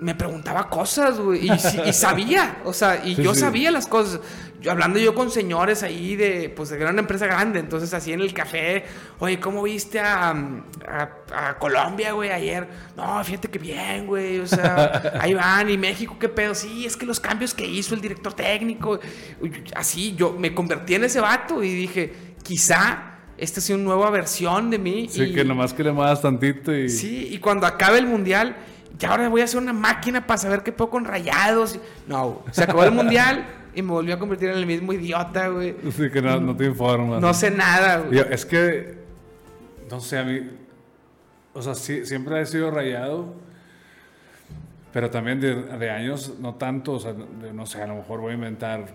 [0.00, 3.40] me preguntaba cosas, güey, y, sabía, o sea, y Sí, yo sí.
[3.40, 4.20] sabía las cosas.
[4.60, 8.22] Yo hablando yo con señores ahí de, pues, de una empresa grande, entonces así en
[8.22, 8.84] el café,
[9.18, 12.66] oye, ¿cómo viste a, a, a Colombia, güey, ayer?
[12.96, 16.54] No, fíjate que bien, güey, o sea, ahí van, y México, ¿qué pedo?
[16.54, 18.98] Sí, es que los cambios que hizo el director técnico,
[19.76, 22.12] así, yo me convertí en ese vato y dije,
[22.42, 25.08] quizá esta es una nueva versión de mí.
[25.10, 26.88] Sí, que nomás que le muevas tantito y...
[26.88, 28.56] Sí, y cuando acabe el mundial,
[28.98, 31.78] ya ahora voy a hacer una máquina para saber qué puedo con rayados.
[32.06, 33.44] No, se acabó el mundial
[33.74, 35.74] y me volvió a convertir en el mismo idiota, güey.
[35.90, 37.20] Sí, que no, no te informas.
[37.20, 38.18] No sé nada, güey.
[38.18, 38.98] Yo, es que,
[39.90, 40.40] no sé, a mí,
[41.52, 43.34] o sea, sí, siempre he sido rayado,
[44.92, 48.20] pero también de, de años, no tanto, o sea, de- no sé, a lo mejor
[48.20, 48.86] voy a inventar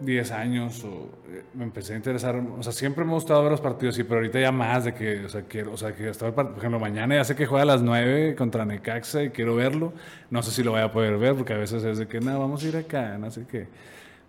[0.00, 3.50] 10 años o eh, me empecé a interesar, o sea, siempre me ha gustado ver
[3.50, 6.08] los partidos, sí, pero ahorita ya más de que, o sea, quiero, o sea, que
[6.08, 9.56] hasta por ejemplo, mañana ya sé que juega a las 9 contra Necaxa y quiero
[9.56, 9.92] verlo,
[10.30, 12.38] no sé si lo voy a poder ver, porque a veces es de que, no,
[12.38, 13.66] vamos a ir acá, no sé qué,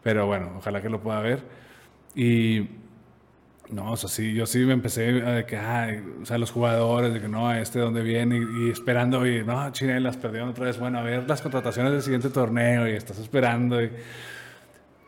[0.03, 1.43] pero bueno, ojalá que lo pueda ver.
[2.15, 2.67] Y
[3.69, 6.49] no, o sea, sí, yo sí me empecé a de que, ay, o sea, los
[6.51, 10.65] jugadores, de que no, este dónde viene, y, y esperando, y no, chinelas, perdieron otra
[10.65, 13.91] vez, bueno, a ver las contrataciones del siguiente torneo, y estás esperando, y-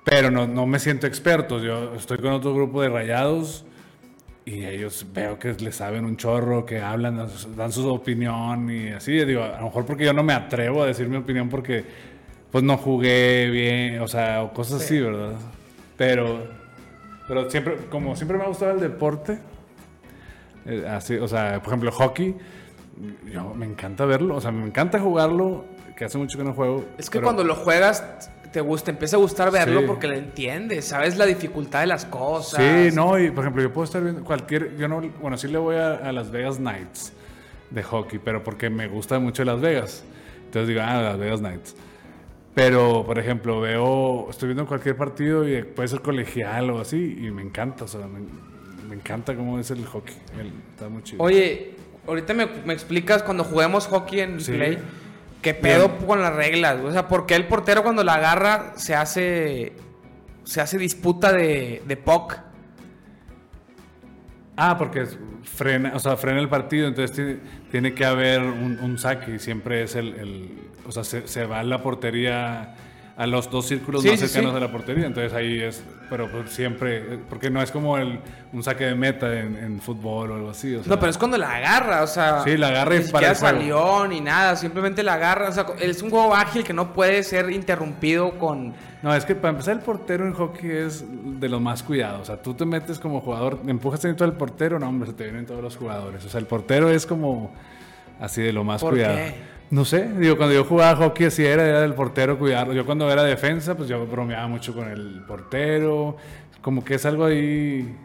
[0.03, 3.65] pero no, no me siento experto, yo estoy con otro grupo de rayados,
[4.45, 9.13] y ellos veo que le saben un chorro, que hablan, dan su opinión, y así,
[9.25, 11.85] digo, a lo mejor porque yo no me atrevo a decir mi opinión porque,
[12.51, 15.33] pues, no jugué bien, o sea, o cosas así, ¿verdad?
[15.97, 16.61] Pero...
[17.27, 19.37] Pero siempre, como siempre me ha gustado el deporte,
[20.65, 22.35] eh, así, o sea, por ejemplo, hockey,
[23.31, 25.63] yo me encanta verlo, o sea, me encanta jugarlo,
[25.95, 26.83] que hace mucho que no juego.
[26.97, 28.03] Es que pero- cuando lo juegas,
[28.51, 29.85] te gusta, empieza a gustar verlo Sí.
[29.87, 32.59] porque lo entiendes, sabes la dificultad de las cosas.
[32.61, 35.57] Sí, no, y por ejemplo, yo puedo estar viendo cualquier, yo no, bueno, sí le
[35.57, 37.13] voy a, a Las Vegas Knights
[37.69, 40.03] de hockey, pero porque me gusta mucho Las Vegas.
[40.45, 41.75] Entonces digo, ah, Las Vegas Knights.
[42.53, 47.31] Pero, por ejemplo, veo, estoy viendo cualquier partido y puede ser colegial o así, y
[47.31, 48.19] me encanta, o sea, me,
[48.89, 50.15] me encanta cómo es el hockey.
[50.37, 51.23] el- está muy chido.
[51.23, 51.75] Oye,
[52.05, 54.51] ahorita me, me explicas cuando juguemos hockey en Sí.
[54.51, 54.77] Play,
[55.41, 56.79] ¿qué pedo con las reglas?
[56.81, 59.73] O sea, ¿por qué el portero cuando la agarra se hace
[60.43, 62.37] se hace disputa de, de puck?
[64.57, 65.05] Ah, porque
[65.43, 67.39] frena, o sea, frena el partido, entonces tiene,
[67.71, 71.45] tiene que haber un, un saque y siempre es el, el- o sea, se, se
[71.45, 72.75] va a la portería
[73.17, 74.55] a los dos círculos Sí, más cercanos sí.
[74.55, 78.19] de la portería, entonces ahí es, pero pues siempre, porque no es como el,
[78.53, 80.73] un saque de meta en, en fútbol o algo así.
[80.75, 82.43] O sea, No, pero es cuando la agarra, o sea.
[82.43, 83.97] Sí, la agarra y ni para siquiera el juego.
[83.99, 85.49] salió ni nada, simplemente la agarra.
[85.49, 88.73] O sea, es un juego ágil que no puede ser interrumpido con.
[89.03, 91.03] No, es que para empezar el portero en hockey es
[91.39, 92.21] de los más cuidados.
[92.21, 95.23] O sea, tú te metes como jugador, empujas dentro del portero, no, hombre, se te
[95.25, 96.23] vienen todos los jugadores.
[96.25, 97.51] O sea, el portero es como
[98.19, 99.15] así de lo más ¿Por cuidado.
[99.15, 99.50] qué?
[99.71, 102.73] No sé, digo, cuando yo jugaba hockey así era, era del portero cuidarlo.
[102.73, 106.17] Yo cuando era defensa, pues yo bromeaba mucho con el portero.
[106.61, 107.95] Como que es algo ahí...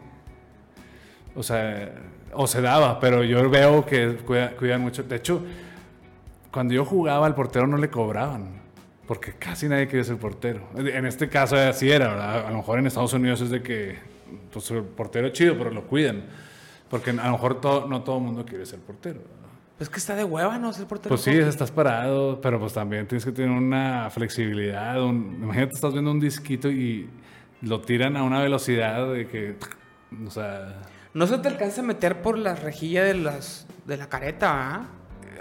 [1.35, 1.91] O sea,
[2.33, 5.03] o se daba, pero yo veo que cuida- cuidan mucho.
[5.03, 5.43] De hecho,
[6.51, 8.57] cuando yo jugaba al portero no le cobraban.
[9.05, 10.61] Porque casi nadie quería ser portero.
[10.75, 12.47] En este caso así era, ¿verdad?
[12.47, 13.97] A lo mejor en Estados Unidos es de que
[14.51, 16.23] pues, el portero es chido, pero lo cuidan.
[16.89, 19.19] Porque a lo mejor todo- no todo el mundo quiere ser portero.
[19.77, 20.73] Pues que está de hueva, ¿no?
[20.73, 21.09] Ser portero.
[21.09, 25.01] Pues sí, estás parado, pero pues también tienes que tener una flexibilidad.
[25.03, 27.09] un- imagínate, estás viendo un disquito y
[27.61, 29.55] lo tiran a una velocidad de que...
[30.25, 30.81] O sea...
[31.13, 34.87] No se te alcanza a meter por la rejilla de las de la careta, ¿ah?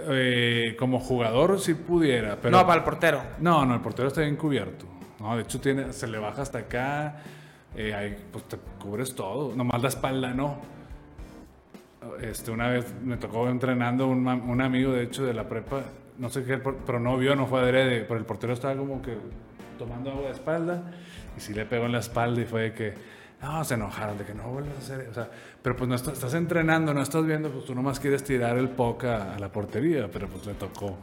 [0.09, 2.57] eh, como jugador sí pudiera, pero...
[2.57, 3.23] No, para el portero.
[3.41, 4.87] No, no, el portero está bien cubierto.
[5.19, 7.17] No, de hecho tiene, se le baja hasta acá,
[7.75, 10.76] eh, ahí, pues te cubres todo, nomás la espalda no.
[12.21, 15.83] Este, una vez me tocó entrenando un, un amigo, de hecho, de la prepa,
[16.19, 19.17] no sé qué, pero no vio, no fue adrede, pero el portero estaba como que
[19.79, 20.83] tomando agua de espalda
[21.37, 22.95] y sí le pegó en la espalda y fue de que,
[23.43, 25.29] no, se enojaron, de que no vuelvas a hacer, o sea,
[25.63, 28.69] pero pues no estás, estás entrenando, no estás viendo, pues tú nomás quieres tirar el
[28.69, 30.97] poca a la portería, pero pues le tocó.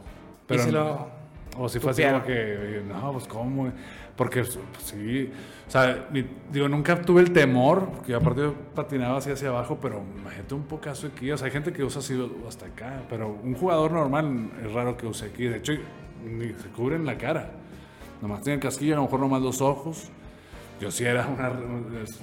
[0.48, 1.23] Pero lo
[1.58, 3.72] o si fue así como que, no, pues cómo,
[4.16, 5.30] porque pues, sí,
[5.68, 9.78] o sea, mi- digo, nunca tuve el temor, porque aparte yo patinaba así hacia abajo,
[9.82, 12.18] pero imagínate un pocazo aquí, o sea, hay gente que usa así
[12.48, 15.74] hasta acá, pero un jugador normal es raro que use aquí, de hecho,
[16.26, 17.52] ni se cubren la cara,
[18.22, 20.10] nomás tienen casquillo, a lo mejor nomás los ojos.
[20.82, 21.52] Yo sí era una-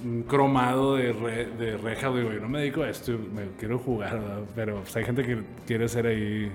[0.04, 3.78] un cromado de, re- de reja, digo, yo no me dedico a esto, me quiero
[3.78, 4.40] jugar, ¿verdad?
[4.54, 6.50] pero pues, hay gente que quiere ser ahí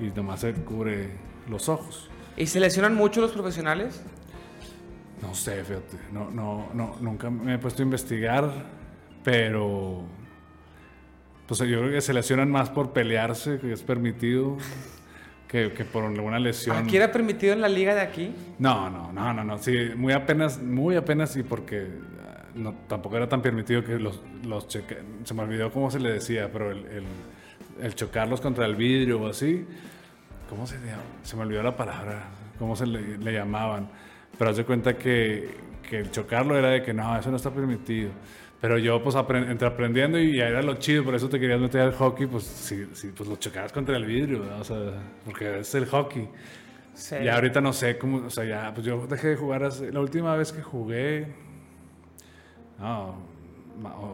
[0.00, 1.10] y nomás se cubre
[1.48, 2.08] los ojos.
[2.36, 4.02] ¿Y se lesionan mucho los profesionales?
[5.22, 8.50] No sé, fíjate, no, no, no, nunca me he puesto a investigar,
[9.24, 10.02] pero
[11.46, 14.56] pues yo creo que se lesionan más por pelearse, que es permitido,
[15.48, 16.76] que, que por alguna lesión.
[16.76, 18.34] ¿Aquí era permitido en la liga de aquí?
[18.58, 19.58] No, no, no, no, no.
[19.58, 21.86] Sí, muy apenas, muy apenas y porque
[22.22, 26.00] ah, no, tampoco era tan permitido que los, los cheque- Se me olvidó cómo se
[26.00, 27.04] le decía, pero el, el,
[27.80, 29.64] el chocarlos contra el vidrio o así.
[30.48, 31.02] ¿Cómo se llama?
[31.22, 32.24] Se me olvidó la palabra.
[32.58, 33.88] ¿Cómo se le, le llamaban?
[34.38, 35.50] Pero haz de cuenta que,
[35.88, 38.10] que el chocarlo era de que no, eso no está permitido.
[38.60, 41.60] Pero yo, pues, apren- entre aprendiendo y ya era lo chido, por eso te querías
[41.60, 44.60] meter al hockey, pues, sí, sí, pues lo chocabas contra el vidrio, ¿verdad?
[44.60, 44.76] o sea,
[45.24, 46.28] porque es el hockey.
[46.94, 47.16] Sí.
[47.22, 50.00] Ya ahorita no sé cómo, o sea, ya, pues yo dejé de jugar hace, la
[50.00, 51.26] última vez que jugué,
[52.78, 53.16] no,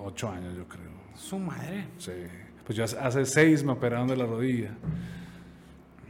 [0.04, 1.84] ocho años yo creo, Su madre.
[1.98, 2.12] sí.
[2.66, 4.70] Pues yo hace, hace seis me operaron de la rodilla.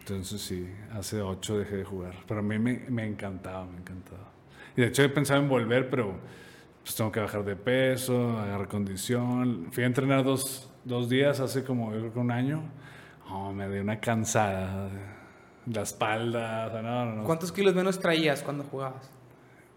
[0.03, 2.15] Entonces sí, hace ocho dejé de jugar.
[2.27, 4.33] Pero a mí me, me encantaba, me encantaba.
[4.77, 6.17] Y de hecho he pensado en volver, pero
[6.83, 9.69] pues tengo que bajar de peso, agarrar condición.
[9.71, 12.65] Fui a entrenar dos, dos días hace como yo creo que un año.
[13.31, 14.91] Oh, me dio una cansada.
[15.67, 17.25] La espalda, o sea, no, no, no.
[17.25, 19.09] ¿Cuántos kilos menos traías cuando jugabas?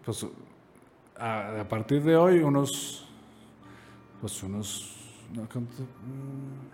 [0.04, 0.26] Pues
[1.16, 3.08] a, a partir de hoy, unos.
[4.20, 4.92] Pues unos.
[5.30, 6.66] Mm,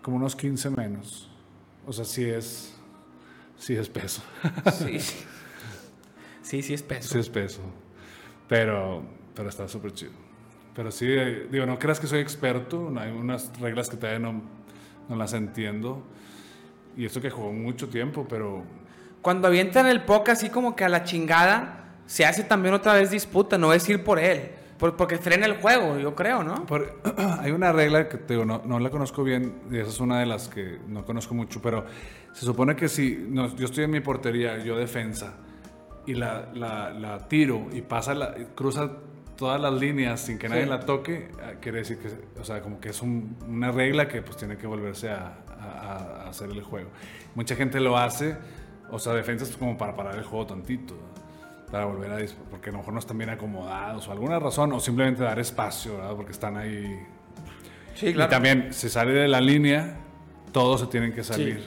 [0.00, 1.28] como unos 15 menos.
[1.86, 2.74] O sea, sí es.
[3.58, 4.22] Sí es peso.
[4.72, 4.98] Sí.
[6.42, 7.08] Sí, sí es peso.
[7.12, 7.60] Sí es peso.
[8.48, 9.02] Pero,
[9.34, 10.12] pero está súper chido.
[10.74, 12.92] Pero sí, eh, digo, no creas que soy experto.
[12.98, 14.42] Hay unas reglas que todavía no,
[15.08, 16.04] no las entiendo.
[16.96, 18.64] Y esto que jugó mucho tiempo, pero
[19.22, 23.10] Cuando avientan el puck así como que a la chingada, se hace también otra vez
[23.10, 24.50] disputa, no es ir por él.
[24.78, 26.66] Por- porque frena el juego, yo creo, ¿no?
[26.66, 27.00] Por-
[27.40, 30.20] hay una regla que te digo, no, no la conozco bien, y esa es una
[30.20, 31.84] de las que no conozco mucho, pero
[32.32, 35.34] se supone que si no, yo estoy en mi portería, yo defensa,
[36.06, 38.90] y la, la- la tiro y pasa, la, cruza
[39.36, 40.68] todas las líneas sin que nadie Sí.
[40.70, 42.08] la toque, ah, quiere decir que,
[42.40, 46.22] o sea, como que es un- una regla que pues tiene que volverse a, a-
[46.24, 46.90] a hacer el juego.
[47.34, 48.36] Mucha gente lo hace,
[48.90, 50.94] o sea, defensas como para parar el juego tantito
[51.70, 54.72] para volver a dis- porque a lo mejor no están bien acomodados o alguna razón
[54.72, 56.14] o simplemente dar espacio, ¿verdad?
[56.16, 56.98] Porque están ahí.
[57.94, 59.96] Sí, Y también se sale de la línea,
[60.52, 61.64] todos se tienen que salir.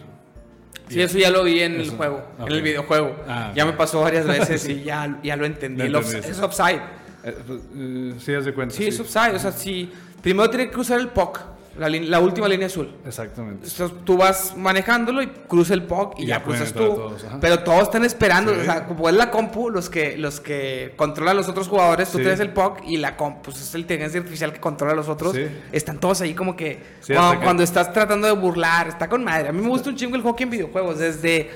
[0.87, 2.47] Sí, eso ya lo vi en el Eso, juego, ok.
[2.47, 3.15] en el videojuego.
[3.27, 5.87] Ah, ya me pasó varias veces y ya, ya lo entendí.
[5.87, 6.31] Lo El entendiste.
[6.31, 6.81] es offside.
[7.23, 8.73] Eh, pues, eh, sí, haz de cuenta.
[8.75, 9.35] Sí, es offside.
[9.35, 9.91] O sea, sí.
[10.21, 11.39] Primero tiene que cruzar el puck,
[11.87, 12.93] la, última línea azul.
[13.05, 13.67] Exactamente.
[13.67, 16.79] Entonces, tú vas manejándolo y cruza el puck y, Y ya cruzas tú.
[16.79, 18.61] todos, pero todos están esperando, Sí.
[18.61, 22.09] o sea, como es la compu, los que, los que controlan a los otros jugadores,
[22.09, 22.23] tú Sí.
[22.23, 25.07] tienes el puck y la compu, pues es la inteligencia artificial que controla a los
[25.07, 25.33] otros.
[25.35, 25.45] Sí.
[25.71, 29.49] Están todos ahí como que cuando, que- cuando estás tratando de burlar, está con madre.
[29.49, 30.97] A mí me gusta un chingo el hockey en videojuegos.
[30.99, 31.49] Desde,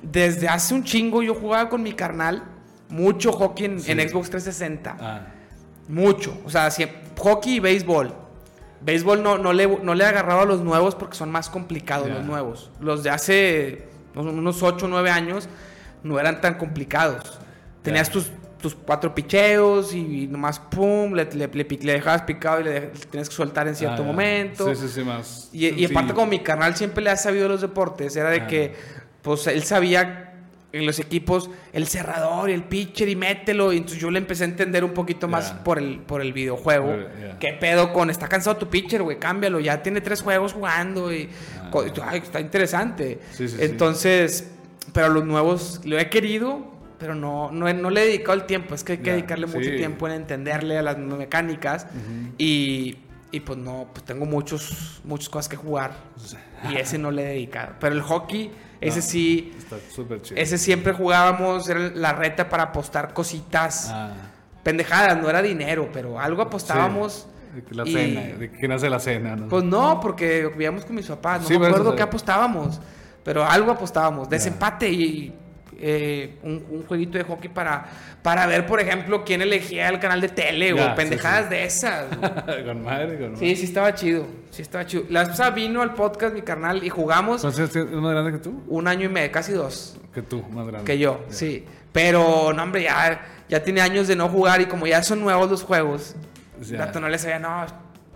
[0.00, 2.44] desde hace un chingo yo jugaba con mi carnal
[2.88, 4.96] mucho hockey en, Xbox 360.
[5.00, 5.26] Ah,
[5.88, 6.38] Mucho.
[6.44, 6.68] O sea,
[7.18, 8.14] hockey y béisbol.
[8.80, 12.24] Béisbol no, no, le, no le agarraba a los nuevos porque son más complicados los
[12.24, 12.70] nuevos.
[12.80, 15.48] Los de hace unos 8 o 9 años
[16.02, 17.38] no eran tan complicados.
[17.82, 18.30] Tenías tus,
[18.60, 22.80] tus cuatro picheos y nomás pum, le, le, le dejabas picado y le,
[23.10, 24.74] tenías que soltar en cierto ah, momento.
[24.74, 25.48] Sí, sí, sí, más.
[25.52, 28.74] Y, y aparte como mi carnal siempre le ha sabido los deportes, era de que
[29.22, 30.27] pues él sabía
[30.72, 33.72] en los equipos el cerrador y el pitcher y mételo.
[33.72, 36.94] Y entonces yo le empecé a entender un poquito más por el, por el videojuego.
[37.40, 38.10] ¿Qué pedo con?
[38.10, 39.60] Está cansado tu pitcher, güey, cámbialo.
[39.60, 41.28] Ya tiene tres juegos jugando y...
[41.62, 41.70] Ah.
[42.04, 43.18] ay, está interesante.
[43.32, 43.64] Sí, sí, sí.
[43.64, 44.50] entonces,
[44.92, 48.74] pero los nuevos lo he querido, pero no, no, no le he dedicado el tiempo.
[48.74, 51.86] Es que hay que dedicarle mucho tiempo en entenderle a las mecánicas.
[52.36, 52.98] y,
[53.30, 55.92] y pues no, pues tengo muchos, muchas cosas que jugar.
[56.70, 57.74] Y ese no le he dedicado.
[57.78, 58.50] Pero el hockey,
[58.80, 59.02] ese No.
[59.04, 60.40] sí, Está súper chido.
[60.40, 64.12] ese siempre jugábamos, era la reta para apostar cositas, Ah,
[64.62, 67.26] pendejadas, no era dinero, pero algo apostábamos.
[67.32, 67.34] sí.
[67.48, 69.48] De La y- cena, de quién hace la cena, ¿no?
[69.48, 72.78] Pues no, porque vivíamos con mis papás, no Sí, me acuerdo qué apostábamos,
[73.24, 75.34] pero algo apostábamos, desempate y
[75.80, 77.86] eh, un, un jueguito de hockey para,
[78.22, 81.50] para ver, por ejemplo, quién elegía el canal de tele sí, pendejadas sí.
[81.50, 82.06] de esas.
[82.46, 82.64] güey.
[82.64, 83.36] con madre, con madre.
[83.38, 84.26] Sí, sí estaba chido.
[84.50, 85.04] Sí estaba chido.
[85.08, 87.44] La pasada vino al podcast mi carnal y jugamos.
[87.44, 88.62] ¿Es más grande que tú?
[88.66, 90.84] un año y medio, casi dos, Que tú, más grande.
[90.84, 91.64] que yo, sí.
[91.92, 95.50] Pero, no, hombre, ya, ya tiene años de no jugar y como ya son nuevos
[95.50, 96.14] los juegos,
[96.60, 96.78] Ya.
[96.78, 97.64] Dato no le sabía, no,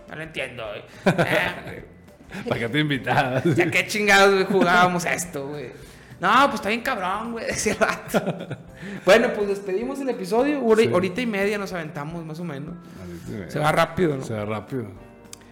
[0.09, 0.64] no lo entiendo.
[0.68, 0.82] güey.
[2.34, 3.44] Eh, ¿Para qué te invitabas?
[3.44, 5.70] ya qué chingados güey, jugábamos esto, güey.
[6.23, 8.57] No, pues está bien cabrón, güey, decía el vato.
[9.05, 10.65] bueno, pues despedimos el episodio.
[10.65, 10.89] Hora, Sí.
[10.93, 12.74] Horita y media nos aventamos, más o menos.
[13.49, 14.24] Se va rápido, ¿no?
[14.24, 14.86] Se va rápido.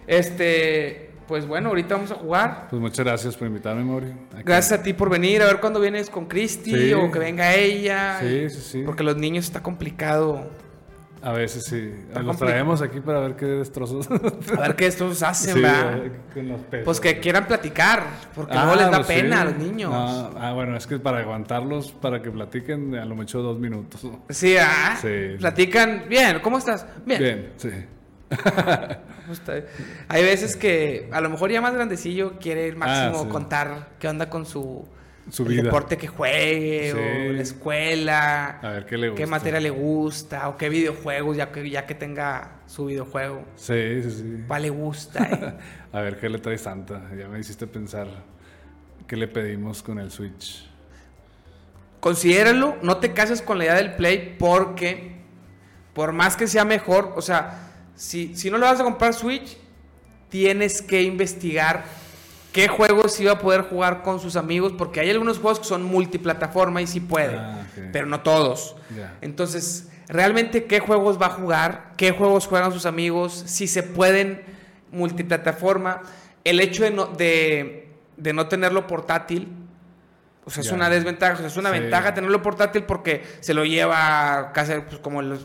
[0.07, 2.67] Este, pues bueno, ahorita vamos a jugar.
[2.69, 3.97] Pues muchas gracias por invitarme.
[4.33, 4.43] Aquí.
[4.45, 6.93] Gracias a ti por venir, a ver cuándo vienes con Cristi Sí.
[6.93, 8.19] o que venga ella.
[8.21, 8.83] Sí, sí, sí.
[8.85, 10.49] Porque los niños está complicado.
[11.23, 11.79] A veces sí.
[11.81, 12.37] Los complicado.
[12.37, 14.09] traemos aquí para ver qué destrozos.
[14.57, 16.01] A ver qué estos hacen, Sí, ¿verdad?
[16.33, 16.85] con los pesos.
[16.85, 18.03] Pues que quieran platicar,
[18.33, 19.13] porque Ah, luego les da pues sí.
[19.13, 19.91] pena a los niños.
[19.91, 24.01] No, ah, bueno, es que para aguantarlos, para que platiquen, a lo mucho dos minutos.
[24.29, 24.97] Sí, ¿ah?
[24.99, 25.35] Sí.
[25.37, 26.05] Platican.
[26.09, 26.87] Bien, ¿cómo estás?
[27.05, 27.19] Bien.
[27.21, 27.69] Bien, sí.
[30.07, 33.29] Hay veces que a lo mejor ya más grandecillo quiere el máximo Ah, sí.
[33.29, 34.85] contar qué onda con su
[35.29, 35.63] Su el vida.
[35.63, 37.29] deporte que juegue, Sí.
[37.29, 39.23] o la escuela, A ver qué le gusta.
[39.23, 43.45] qué materia le gusta, o qué videojuegos, ya que, ya que tenga su videojuego.
[43.55, 44.43] Sí, sí, sí.
[44.47, 45.23] ¿Cuál le gusta?
[45.23, 45.53] eh?
[45.93, 47.03] A ver qué le trae Santa.
[47.17, 48.07] Ya me hiciste pensar
[49.07, 50.67] qué le pedimos con el Switch.
[51.99, 55.11] Considéralo, no te cases con la idea del Play porque
[55.93, 59.57] por más que sea mejor, o sea, si, si no le vas a comprar Switch,
[60.29, 61.83] tienes que investigar
[62.53, 65.83] qué juegos iba a poder jugar con sus amigos, porque hay algunos juegos que son
[65.83, 67.83] multiplataforma y sí puede, Ah, ok.
[67.93, 68.75] pero no todos.
[69.21, 74.43] Entonces, realmente qué juegos va a jugar, qué juegos juegan sus amigos, si se pueden
[74.91, 76.01] multiplataforma,
[76.43, 79.47] el hecho de no, de, de no tenerlo portátil,
[80.43, 81.79] o sea, es una desventaja, o sea, es una Sí.
[81.79, 85.39] ventaja tenerlo portátil porque se lo lleva a casa, pues, como el,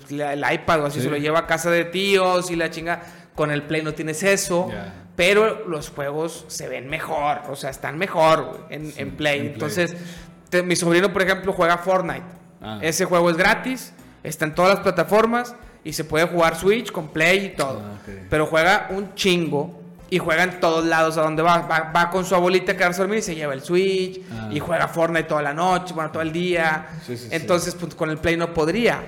[0.52, 1.04] iPad o así, Sí.
[1.04, 3.02] se lo lleva a casa de tíos y la chinga.
[3.34, 4.70] Con el Play no tienes eso.
[5.16, 9.38] Pero los juegos se ven mejor, o sea, están mejor en, Sí, en Play.
[9.38, 9.52] en Play.
[9.54, 9.96] Entonces,
[10.50, 12.22] te- mi sobrino, por ejemplo, juega Fortnite.
[12.62, 12.78] Ah.
[12.82, 17.08] Ese juego es gratis, está en todas las plataformas y se puede jugar Switch con
[17.08, 17.82] Play y todo.
[17.84, 17.98] Ah.
[18.28, 19.80] Pero juega un chingo
[20.10, 21.58] y juega en todos lados a donde va.
[21.62, 24.48] Va, va con su abuelita a quedarse a dormir y se lleva el Switch Ah.
[24.52, 26.86] y juega Fortnite toda la noche, bueno, todo el día.
[27.06, 27.28] Sí, sí, sí.
[27.32, 29.00] Entonces, pues con el Play no podría.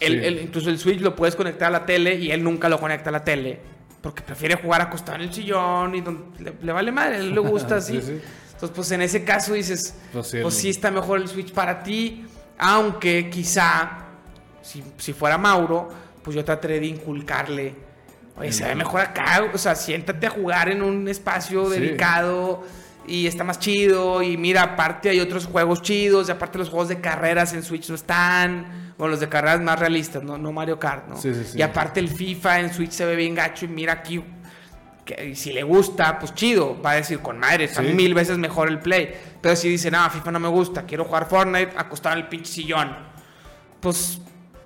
[0.00, 0.26] El- Sí.
[0.26, 3.10] el- incluso el Switch lo puedes conectar a la tele y él nunca lo conecta
[3.10, 3.60] a la tele.
[4.04, 7.34] Porque prefiere jugar acostado en el sillón y donde le, le vale madre, a él
[7.34, 8.02] le gusta así.
[8.02, 8.20] Sí, sí.
[8.52, 12.26] Entonces, pues en ese caso dices, Pues pues sí, está mejor el Switch para ti,
[12.58, 14.08] aunque quizá,
[14.60, 15.88] si, si fuera Mauro,
[16.22, 17.74] pues yo trataré de inculcarle,
[18.36, 22.62] oye, se ve mejor acá, o sea, siéntate a jugar en un espacio dedicado
[23.06, 26.88] y está más chido, y mira, aparte hay otros juegos chidos, y aparte los juegos
[26.88, 30.78] de carreras en Switch no están, bueno, los de carreras más realistas, no, no Mario
[30.78, 31.16] Kart, ¿no?
[31.16, 31.58] Sí, sí, sí.
[31.58, 34.22] Y aparte el FIFA en Switch se ve bien gacho, y mira aquí
[35.04, 38.68] que si le gusta, pues chido, va a decir con madre, está mil veces mejor
[38.68, 39.14] el Play.
[39.42, 42.50] Pero si dice, no, FIFA no me gusta, quiero jugar Fortnite, acostado en el pinche
[42.50, 42.96] sillón,
[43.80, 44.18] pues,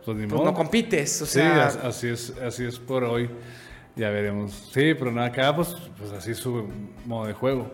[0.05, 1.23] Pues pues no compites.
[1.23, 3.29] O Sí, sea, as- así es, así es por hoy.
[3.97, 4.53] Ya veremos.
[4.73, 6.69] Sí, pero nada, acá pues, pues así es su
[7.05, 7.73] modo de juego.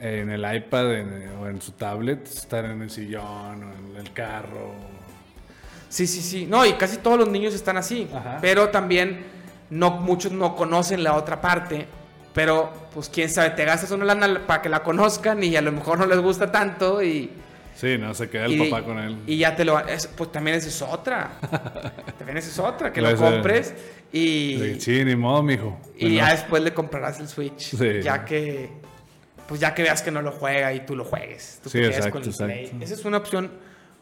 [0.00, 4.12] En el iPad en- o en su tablet, estar en el sillón o en el
[4.12, 4.72] carro.
[5.88, 6.46] sí, sí, sí.
[6.46, 8.08] No, y casi todos los niños están así.
[8.14, 8.38] Ajá.
[8.40, 9.24] Pero también
[9.70, 11.86] no, muchos no conocen la otra parte.
[12.34, 15.72] Pero, pues quién sabe, te gastas una lana para que la conozcan y a lo
[15.72, 17.30] mejor no les gusta tanto y...
[17.74, 19.18] Sí, no, se queda el y, papá con él.
[19.26, 19.78] Y ya te lo...
[19.80, 21.30] es- pues también esa es otra.
[22.18, 23.74] también esa es otra, que lo compres
[24.12, 24.76] y...
[24.78, 25.80] Sí, ni modo, mijo.
[25.96, 27.58] Y ya después le comprarás el Switch.
[27.76, 28.02] Sí.
[28.02, 28.70] Ya que.
[29.48, 31.58] Pues ya que veas que no lo juega y tú lo juegues.
[31.62, 32.64] Tú Sí, exacto, con el Play.
[32.66, 32.84] exacto.
[32.84, 33.50] Esa es una opción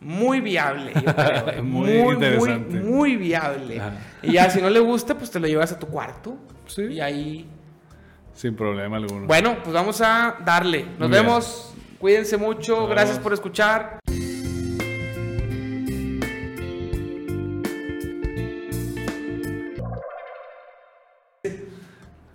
[0.00, 1.48] muy viable, yo creo.
[1.50, 1.62] eh.
[1.62, 2.80] Muy muy, muy, interesante.
[2.80, 3.80] muy viable.
[3.80, 3.92] Ajá.
[4.22, 6.36] Y ya si no le gusta, pues te lo llevas a tu cuarto.
[6.66, 6.82] Sí.
[6.82, 7.48] Y ahí.
[8.34, 9.26] Sin problema alguno.
[9.26, 10.84] Bueno, pues vamos a darle.
[10.98, 11.22] Nos bien.
[11.22, 11.72] vemos.
[11.98, 12.80] Cuídense mucho.
[12.80, 13.22] Nos Gracias vemos.
[13.22, 13.98] por escuchar.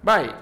[0.03, 0.33] Bye.